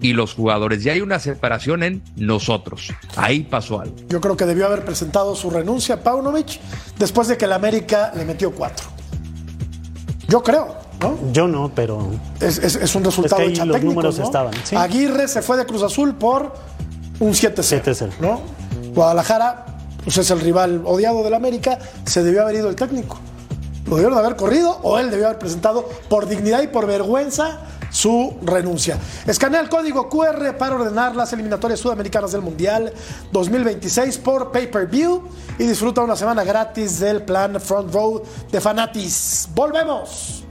y 0.00 0.12
los 0.12 0.34
jugadores. 0.34 0.82
Ya 0.84 0.92
hay 0.92 1.00
una 1.00 1.18
separación 1.18 1.82
en 1.82 2.02
nosotros. 2.16 2.92
Ahí 3.16 3.40
pasó 3.40 3.80
algo. 3.80 3.96
yo 4.08 4.20
creo 4.20 4.36
que 4.36 4.44
debió 4.44 4.66
haber 4.66 4.84
presentado 4.84 5.34
su 5.34 5.50
renuncia 5.50 5.96
a 5.96 6.00
Paunovic 6.02 6.60
después 6.98 7.28
de 7.28 7.36
que 7.38 7.46
el 7.46 7.52
América 7.52 8.12
le 8.14 8.24
metió 8.24 8.52
cuatro. 8.52 8.86
Yo 10.28 10.42
creo, 10.42 10.76
¿no? 11.10 11.32
Yo 11.32 11.46
no, 11.48 11.70
pero 11.74 12.08
Es, 12.40 12.58
es- 12.58 12.76
es 12.76 12.94
un 12.94 13.04
resultado 13.04 13.42
Es 13.42 13.46
que 13.46 13.48
ahí 13.48 13.54
hecha 13.54 13.64
los 13.64 13.82
números 13.82 14.18
¿no? 14.18 14.24
estaban, 14.24 14.52
sí. 14.64 14.74
Aguirre 14.76 15.28
se 15.28 15.42
fue 15.42 15.56
de 15.56 15.66
Cruz 15.66 15.82
Azul 15.82 16.14
por 16.14 16.52
un 17.20 17.32
7-0. 17.32 17.82
7-0. 17.82 18.10
¿no? 18.20 18.40
Guadalajara, 18.94 19.66
pues 20.04 20.16
es 20.18 20.30
el 20.30 20.40
rival 20.40 20.82
odiado 20.84 21.22
del 21.22 21.34
América, 21.34 21.78
se 22.04 22.22
debió 22.22 22.42
haber 22.42 22.56
ido 22.56 22.68
el 22.68 22.76
técnico. 22.76 23.18
Lo 23.86 23.96
debieron 23.96 24.18
haber 24.18 24.34
corrido 24.36 24.78
o 24.82 24.98
él 24.98 25.10
debió 25.10 25.26
haber 25.26 25.38
presentado 25.38 25.86
por 26.08 26.26
dignidad 26.26 26.62
y 26.62 26.68
por 26.68 26.86
vergüenza 26.86 27.58
su 27.90 28.34
renuncia. 28.42 28.98
Escanea 29.26 29.60
el 29.60 29.68
código 29.68 30.08
QR 30.08 30.56
para 30.58 30.74
ordenar 30.76 31.14
las 31.14 31.32
eliminatorias 31.32 31.78
sudamericanas 31.80 32.32
del 32.32 32.40
Mundial 32.40 32.92
2026 33.30 34.18
por 34.18 34.50
pay-per-view 34.52 35.22
y 35.58 35.64
disfruta 35.64 36.00
una 36.00 36.16
semana 36.16 36.44
gratis 36.44 36.98
del 36.98 37.22
plan 37.22 37.60
Front 37.60 37.92
Row 37.92 38.22
de 38.50 38.60
Fanatis. 38.60 39.48
¡Volvemos! 39.54 40.43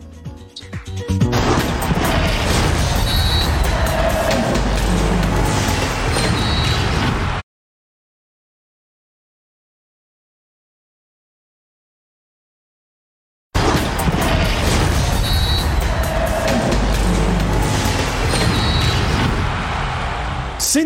Thank 0.95 1.23
you. 1.23 1.32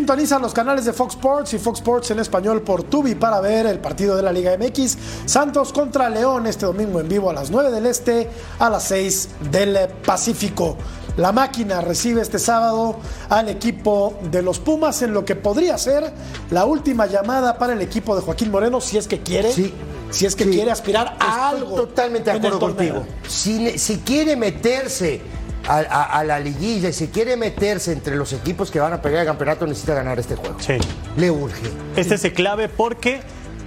Sintoniza 0.08 0.38
los 0.38 0.54
canales 0.54 0.86
de 0.86 0.94
Fox 0.94 1.16
Sports 1.16 1.52
y 1.52 1.58
Fox 1.58 1.80
Sports 1.80 2.10
en 2.12 2.18
español 2.18 2.62
por 2.62 2.82
Tubi 2.82 3.14
para 3.14 3.42
ver 3.42 3.66
el 3.66 3.78
partido 3.78 4.16
de 4.16 4.22
la 4.22 4.32
Liga 4.32 4.56
MX. 4.56 4.96
Santos 5.26 5.70
contra 5.70 6.08
León 6.08 6.46
este 6.46 6.64
domingo 6.64 6.98
en 7.00 7.10
vivo 7.10 7.28
a 7.28 7.34
las 7.34 7.50
9 7.50 7.70
del 7.70 7.84
Este, 7.84 8.26
a 8.58 8.70
las 8.70 8.84
6 8.84 9.28
del 9.50 9.76
Pacífico. 10.06 10.78
La 11.18 11.30
máquina 11.32 11.82
recibe 11.82 12.22
este 12.22 12.38
sábado 12.38 12.96
al 13.28 13.50
equipo 13.50 14.14
de 14.30 14.40
los 14.40 14.60
Pumas 14.60 15.02
en 15.02 15.12
lo 15.12 15.26
que 15.26 15.36
podría 15.36 15.76
ser 15.76 16.10
la 16.52 16.64
última 16.64 17.04
llamada 17.04 17.58
para 17.58 17.74
el 17.74 17.82
equipo 17.82 18.16
de 18.16 18.22
Joaquín 18.22 18.50
Moreno 18.50 18.80
si 18.80 18.96
es 18.96 19.06
que 19.08 19.20
quiere, 19.20 19.52
Sí. 19.52 19.74
si 20.08 20.24
es 20.24 20.34
que 20.34 20.44
Sí. 20.44 20.50
quiere 20.52 20.70
aspirar 20.70 21.18
a 21.20 21.50
Estoy 21.50 21.58
algo. 21.60 21.76
totalmente 21.76 22.30
de 22.30 22.36
acuerdo 22.38 22.58
contigo. 22.60 23.04
Si, 23.28 23.78
si 23.78 23.98
quiere 23.98 24.36
meterse 24.36 25.20
a, 25.68 25.78
a- 25.78 26.18
a 26.18 26.24
la 26.24 26.40
liguilla 26.40 26.88
y 26.88 26.92
si 26.92 27.08
quiere 27.08 27.36
meterse 27.36 27.92
entre 27.92 28.16
los 28.16 28.32
equipos 28.32 28.70
que 28.70 28.80
van 28.80 28.92
a 28.94 29.02
pelear 29.02 29.22
el 29.22 29.26
campeonato, 29.28 29.66
necesita 29.66 29.94
ganar 29.94 30.18
este 30.18 30.34
juego. 30.36 30.56
sí. 30.60 30.74
Le 31.16 31.30
urge. 31.30 31.62
Este 31.96 32.14
es 32.14 32.24
el 32.24 32.32
clave 32.32 32.68
porque 32.68 33.20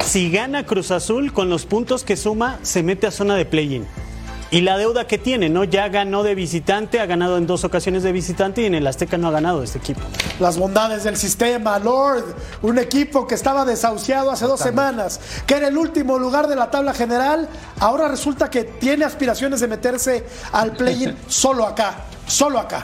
si 0.04 0.32
gana 0.32 0.66
Cruz 0.66 0.90
Azul 0.92 1.32
con 1.34 1.50
los 1.50 1.66
puntos 1.66 2.04
que 2.04 2.18
suma, 2.18 2.60
se 2.64 2.82
mete 2.84 3.08
a 3.08 3.12
zona 3.12 3.36
de 3.36 3.46
play-in. 3.46 3.86
Y 4.54 4.60
la 4.60 4.78
deuda 4.78 5.08
que 5.08 5.18
tiene, 5.18 5.48
¿no? 5.48 5.64
Ya 5.64 5.88
ganó 5.88 6.24
de 6.24 6.36
visitante, 6.36 7.00
ha 7.00 7.06
ganado 7.06 7.38
en 7.38 7.48
dos 7.48 7.64
ocasiones 7.64 8.04
de 8.04 8.12
visitante 8.12 8.62
y 8.62 8.66
en 8.66 8.76
el 8.76 8.86
Azteca 8.86 9.18
no 9.18 9.30
ha 9.30 9.32
ganado 9.32 9.64
este 9.64 9.78
equipo. 9.78 10.02
Las 10.42 10.58
bondades 10.58 11.06
del 11.06 11.16
sistema, 11.16 11.80
Lord, 11.80 12.36
un 12.62 12.78
equipo 12.78 13.26
que 13.26 13.36
estaba 13.36 13.64
desahuciado 13.64 14.30
hace 14.30 14.46
dos 14.46 14.60
semanas, 14.60 15.22
que 15.48 15.56
era 15.56 15.70
el 15.70 15.78
último 15.78 16.20
lugar 16.20 16.48
de 16.48 16.58
la 16.58 16.70
tabla 16.70 16.94
general, 16.94 17.48
ahora 17.80 18.10
resulta 18.10 18.50
que 18.50 18.66
tiene 18.66 19.06
aspiraciones 19.06 19.62
de 19.62 19.70
meterse 19.70 20.26
al 20.52 20.74
play-in 20.74 21.16
solo 21.30 21.66
acá, 21.66 22.08
solo 22.32 22.60
acá. 22.60 22.82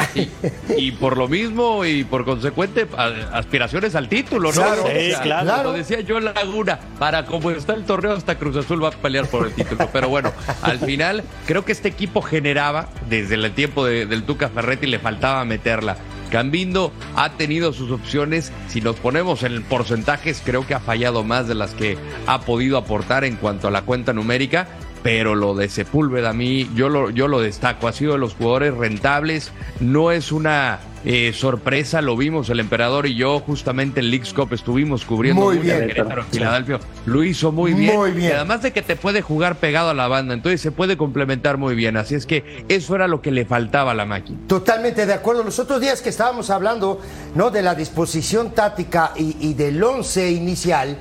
Y 0.78 0.92
por 0.92 1.18
lo 1.18 1.28
mismo 1.28 1.86
y 1.86 2.04
por 2.04 2.26
consecuente, 2.26 2.88
aspiraciones 3.34 3.96
al 3.96 4.10
título, 4.10 4.50
¿no? 4.52 4.62
Claro, 4.62 4.84
sí, 4.88 5.14
claro. 5.22 5.64
Como 5.64 5.78
decía 5.78 6.02
yo 6.02 6.20
Laguna, 6.20 6.80
para 7.00 7.26
como 7.26 7.52
está 7.52 7.74
el 7.74 7.86
torneo, 7.86 8.14
hasta 8.14 8.36
Cruz 8.38 8.56
Azul 8.58 8.84
va 8.84 8.90
a 8.90 8.92
pelear 8.92 9.28
por 9.28 9.48
el 9.48 9.54
título. 9.54 9.90
Pero 9.92 10.10
bueno, 10.10 10.32
al 10.62 10.80
final, 10.80 11.24
creo 11.46 11.66
que 11.66 11.72
este 11.72 11.88
equipo 11.90 12.22
generaba, 12.22 12.90
desde 13.10 13.36
el 13.36 13.52
tiempo 13.54 13.86
de- 13.86 14.06
del 14.06 14.24
Tuca 14.24 14.50
Ferretti, 14.50 14.88
le 14.88 15.00
faltaba 15.00 15.44
meterla. 15.46 15.98
Cambindo 16.32 16.92
ha 17.16 17.32
tenido 17.34 17.72
sus 17.72 17.90
opciones. 17.90 18.52
Si 18.68 18.82
nos 18.82 18.98
ponemos 18.98 19.44
en 19.44 19.64
porcentajes, 19.64 20.42
creo 20.44 20.68
que 20.68 20.74
ha 20.74 20.82
fallado 20.82 21.24
más 21.24 21.48
de 21.48 21.56
las 21.56 21.72
que 21.74 21.98
ha 22.26 22.42
podido 22.42 22.78
aportar 22.78 23.24
en 23.24 23.38
cuanto 23.38 23.70
a 23.70 23.72
la 23.72 23.84
cuenta 23.84 24.12
numérica. 24.12 24.68
Pero 25.08 25.36
lo 25.36 25.56
de 25.56 25.70
Sepúlveda 25.70 26.32
a 26.32 26.34
mí, 26.34 26.70
yo 26.76 26.90
lo, 26.90 27.10
yo 27.12 27.30
lo 27.30 27.40
destaco, 27.40 27.88
ha 27.88 27.94
sido 27.94 28.12
de 28.12 28.18
los 28.18 28.34
jugadores 28.34 28.76
rentables, 28.76 29.54
no 29.80 30.12
es 30.12 30.34
una 30.34 30.80
eh, 31.06 31.32
sorpresa, 31.34 32.02
lo 32.02 32.18
vimos 32.18 32.50
el 32.50 32.60
emperador 32.60 33.08
y 33.08 33.16
yo 33.16 33.40
justamente 33.40 34.02
en 34.02 34.10
Leagues 34.12 34.34
Cup 34.34 34.52
estuvimos 34.52 35.06
cubriendo 35.06 35.44
Muy 35.44 35.60
bien. 35.60 35.88
Querétaro, 35.88 36.26
Filadelfia, 36.26 36.82
lo 37.06 37.24
hizo 37.24 37.54
muy 37.54 37.74
bien, 37.74 37.96
Muy 37.96 38.12
bien. 38.12 38.32
y 38.32 38.34
además 38.34 38.64
de 38.64 38.74
que 38.74 38.82
te 38.82 38.98
puede 38.98 39.22
jugar 39.22 39.56
pegado 39.56 39.92
a 39.92 39.94
la 39.94 40.10
banda, 40.10 40.34
entonces 40.34 40.60
se 40.60 40.74
puede 40.74 40.98
complementar 40.98 41.56
muy 41.56 41.74
bien, 41.74 41.96
así 41.96 42.14
es 42.14 42.26
que 42.26 42.66
eso 42.68 42.94
era 42.94 43.08
lo 43.08 43.22
que 43.22 43.32
le 43.32 43.46
faltaba 43.46 43.92
a 43.92 43.96
la 43.96 44.06
máquina. 44.06 44.40
Totalmente 44.46 45.06
de 45.06 45.14
acuerdo. 45.14 45.42
Los 45.42 45.58
otros 45.58 45.80
días 45.80 46.02
que 46.02 46.10
estábamos 46.10 46.50
hablando 46.50 47.00
¿no? 47.34 47.50
de 47.50 47.62
la 47.62 47.76
disposición 47.76 48.52
táctica 48.52 49.14
y, 49.16 49.38
y 49.40 49.54
del 49.54 49.82
once 49.82 50.30
inicial, 50.30 50.98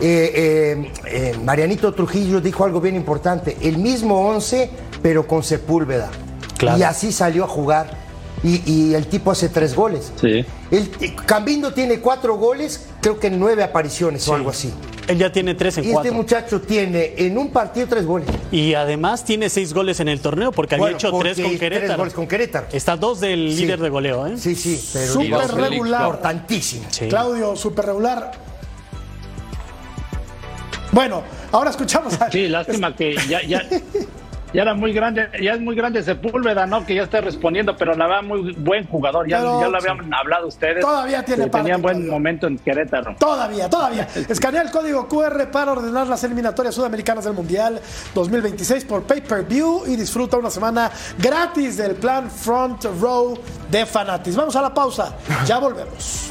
eh, 0.00 0.32
eh, 0.34 0.92
eh, 1.06 1.36
Marianito 1.44 1.92
Trujillo 1.94 2.40
dijo 2.40 2.64
algo 2.64 2.80
bien 2.80 2.96
importante. 2.96 3.56
El 3.62 3.78
mismo 3.78 4.28
once, 4.28 4.70
pero 5.02 5.26
con 5.26 5.42
Sepúlveda. 5.42 6.10
Claro. 6.58 6.78
Y 6.78 6.82
así 6.82 7.12
salió 7.12 7.44
a 7.44 7.48
jugar. 7.48 8.06
Y, 8.42 8.62
y 8.70 8.94
el 8.94 9.06
tipo 9.06 9.30
hace 9.30 9.48
tres 9.48 9.74
goles. 9.74 10.12
Sí. 10.20 10.44
El, 10.70 10.90
Cambindo 11.24 11.72
tiene 11.72 12.00
cuatro 12.00 12.36
goles, 12.36 12.86
creo 13.00 13.18
que 13.18 13.28
en 13.28 13.40
nueve 13.40 13.64
apariciones 13.64 14.28
o 14.28 14.34
algo 14.34 14.50
así. 14.50 14.72
Él 15.08 15.18
ya 15.18 15.32
tiene 15.32 15.54
tres 15.54 15.78
en 15.78 15.84
Y 15.84 15.92
este 15.92 16.10
muchacho 16.10 16.60
tiene 16.60 17.14
en 17.16 17.38
un 17.38 17.50
partido 17.50 17.86
tres 17.88 18.04
goles. 18.04 18.28
Y 18.52 18.74
además 18.74 19.24
tiene 19.24 19.48
seis 19.48 19.72
goles 19.72 20.00
en 20.00 20.08
el 20.08 20.20
torneo 20.20 20.52
porque 20.52 20.74
había 20.74 20.84
Bueno, 20.84 20.96
hecho 20.98 21.10
porque 21.10 21.34
tres 21.34 21.46
con 21.46 21.58
Querétaro. 21.58 21.86
Tres 21.86 21.98
goles 21.98 22.14
con 22.14 22.26
Querétaro. 22.26 22.66
Está 22.72 22.96
dos 22.96 23.20
del 23.20 23.52
Sí. 23.54 23.62
líder 23.62 23.80
de 23.80 23.88
goleo, 23.88 24.26
¿eh? 24.26 24.36
Sí, 24.36 24.54
sí, 24.54 24.80
pero 24.92 25.38
de 25.40 25.48
regular. 25.48 26.02
importantísimo. 26.02 26.86
Sí. 26.90 27.08
Claudio, 27.08 27.56
súper 27.56 27.86
regular. 27.86 28.32
Bueno, 30.96 31.22
ahora 31.52 31.68
escuchamos 31.68 32.18
a. 32.22 32.30
Sí, 32.30 32.48
lástima 32.48 32.96
que 32.96 33.14
ya, 33.28 33.42
ya, 33.42 33.62
ya 34.54 34.62
era 34.62 34.72
muy 34.72 34.94
grande, 34.94 35.28
ya 35.42 35.52
es 35.52 35.60
muy 35.60 35.76
grande 35.76 36.02
Sepúlveda, 36.02 36.64
¿no? 36.66 36.86
Que 36.86 36.94
ya 36.94 37.02
está 37.02 37.20
respondiendo, 37.20 37.76
pero 37.76 37.94
la 37.94 38.06
verdad 38.06 38.22
muy 38.22 38.54
buen 38.54 38.86
jugador, 38.86 39.28
ya, 39.28 39.36
Pero- 39.36 39.60
ya 39.60 39.68
lo 39.68 39.76
habían 39.76 40.14
hablado 40.14 40.46
ustedes. 40.46 40.80
Todavía 40.80 41.22
tiene 41.22 41.48
parte, 41.48 41.64
Tenían 41.64 41.82
buen 41.82 42.08
momento 42.08 42.46
en 42.46 42.56
Querétaro. 42.56 43.14
Todavía, 43.18 43.68
todavía. 43.68 44.08
Escanea 44.30 44.62
el 44.62 44.70
código 44.70 45.06
QR 45.06 45.50
para 45.50 45.72
ordenar 45.72 46.06
las 46.06 46.24
eliminatorias 46.24 46.74
sudamericanas 46.74 47.26
del 47.26 47.34
Mundial 47.34 47.78
2026 48.14 48.86
por 48.86 49.02
Pay 49.02 49.20
Per 49.20 49.44
View 49.44 49.82
y 49.86 49.96
disfruta 49.96 50.38
una 50.38 50.48
semana 50.48 50.90
gratis 51.18 51.76
del 51.76 51.94
plan 51.96 52.30
Front 52.30 52.86
Row 52.98 53.38
de 53.70 53.84
Fanatis. 53.84 54.34
Vamos 54.34 54.56
a 54.56 54.62
la 54.62 54.72
pausa. 54.72 55.14
Ya 55.44 55.58
volvemos. 55.58 56.30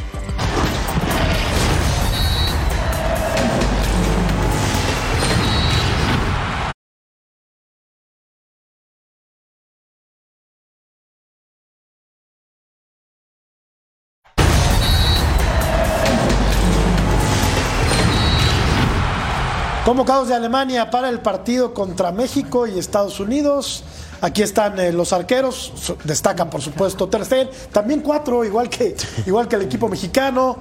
Convocados 19.86 20.28
de 20.30 20.34
Alemania 20.34 20.90
para 20.90 21.10
el 21.10 21.20
partido 21.20 21.72
contra 21.72 22.12
México 22.12 22.66
y 22.66 22.80
Estados 22.80 23.20
Unidos. 23.20 23.84
Aquí 24.20 24.42
están 24.42 24.80
eh, 24.80 24.92
los 24.92 25.14
arqueros, 25.14 25.72
destacan 26.04 26.50
por 26.50 26.60
supuesto 26.62 27.08
Ter 27.08 27.24
Stegen, 27.24 27.50
también 27.72 28.00
cuatro, 28.02 28.44
igual 28.44 28.68
que, 28.68 28.96
igual 29.28 29.48
que 29.48 29.58
el 29.58 29.62
equipo 29.62 29.88
mexicano. 29.88 30.58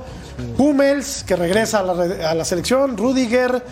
Hummels, 0.59 1.25
que 1.27 1.37
regresa 1.37 1.79
a 1.79 1.83
la, 1.85 2.31
a 2.31 2.35
la 2.35 2.45
selección, 2.45 2.99
Rudiger, 2.99 3.65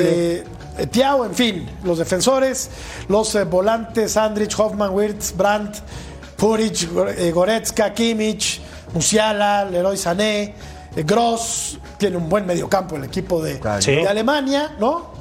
eh, 0.00 0.44
eh, 0.76 0.86
Thiago, 0.88 1.24
en 1.24 1.34
fin, 1.34 1.70
los 1.84 1.96
defensores, 1.98 2.68
los 3.08 3.34
eh, 3.34 3.44
volantes, 3.44 4.16
Andrich, 4.16 4.58
Hoffman, 4.58 4.92
Wirtz, 4.92 5.34
Brandt, 5.34 5.76
Puric, 6.36 6.92
Gore- 6.92 7.30
Goretzka, 7.32 7.94
Kimmich, 7.94 8.60
Musiala, 8.92 9.64
Leroy 9.64 9.96
Sané, 9.96 10.54
Gross, 11.02 11.78
tiene 11.98 12.16
un 12.16 12.28
buen 12.28 12.46
mediocampo 12.46 12.96
el 12.96 13.04
equipo 13.04 13.42
de, 13.42 13.60
Sí. 13.80 13.92
de 13.92 14.08
Alemania, 14.08 14.76
¿no? 14.78 15.12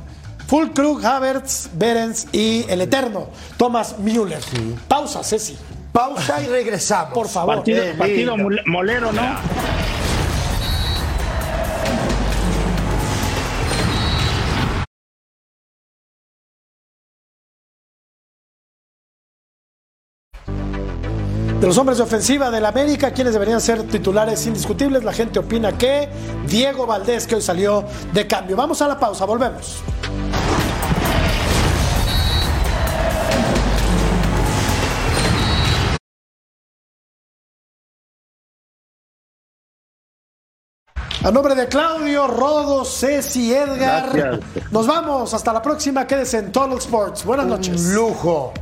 Fulkrug, 0.47 1.05
Havertz, 1.05 1.69
Berens 1.73 2.28
y 2.32 2.65
el 2.69 2.80
eterno 2.82 3.28
Thomas 3.57 3.99
Müller. 3.99 4.39
Pausa, 4.88 5.23
Ceci. 5.23 5.57
Pausa 5.91 6.41
y 6.41 6.47
regresamos. 6.47 7.13
Por 7.13 7.28
favor. 7.28 7.55
Partido, 7.55 7.84
qué 7.84 7.93
partido 7.93 8.36
molero, 8.65 9.11
¿no? 9.11 9.21
De 21.68 21.70
los 21.70 21.78
hombres 21.80 21.97
de 21.97 22.05
ofensiva 22.05 22.49
del 22.49 22.65
América, 22.65 23.11
quienes 23.11 23.34
deberían 23.34 23.59
ser 23.59 23.84
titulares 23.84 24.47
indiscutibles, 24.47 25.03
la 25.03 25.11
gente 25.11 25.38
opina 25.38 25.78
que 25.78 26.07
Diego 26.47 26.86
Valdés, 26.88 27.28
que 27.28 27.36
hoy 27.36 27.41
salió 27.41 27.84
de 28.13 28.26
cambio. 28.26 28.55
Vamos 28.55 28.82
a 28.82 28.88
la 28.88 28.97
pausa, 28.97 29.26
volvemos. 29.26 29.84
A 41.22 41.32
nombre 41.32 41.53
de 41.53 41.68
Claudio, 41.68 42.28
Rodo, 42.28 42.86
Ceci, 42.86 43.53
Edgar, 43.53 44.09
Gracias. 44.13 44.72
nos 44.72 44.88
vamos. 44.88 45.34
Hasta 45.34 45.51
la 45.51 45.61
próxima. 45.61 46.07
Quédese 46.07 46.38
en 46.38 46.53
Total 46.53 46.78
Sports. 46.78 47.26
Buenas 47.26 47.45
noches. 47.45 47.82
Un 47.82 47.93
lujo. 47.93 48.53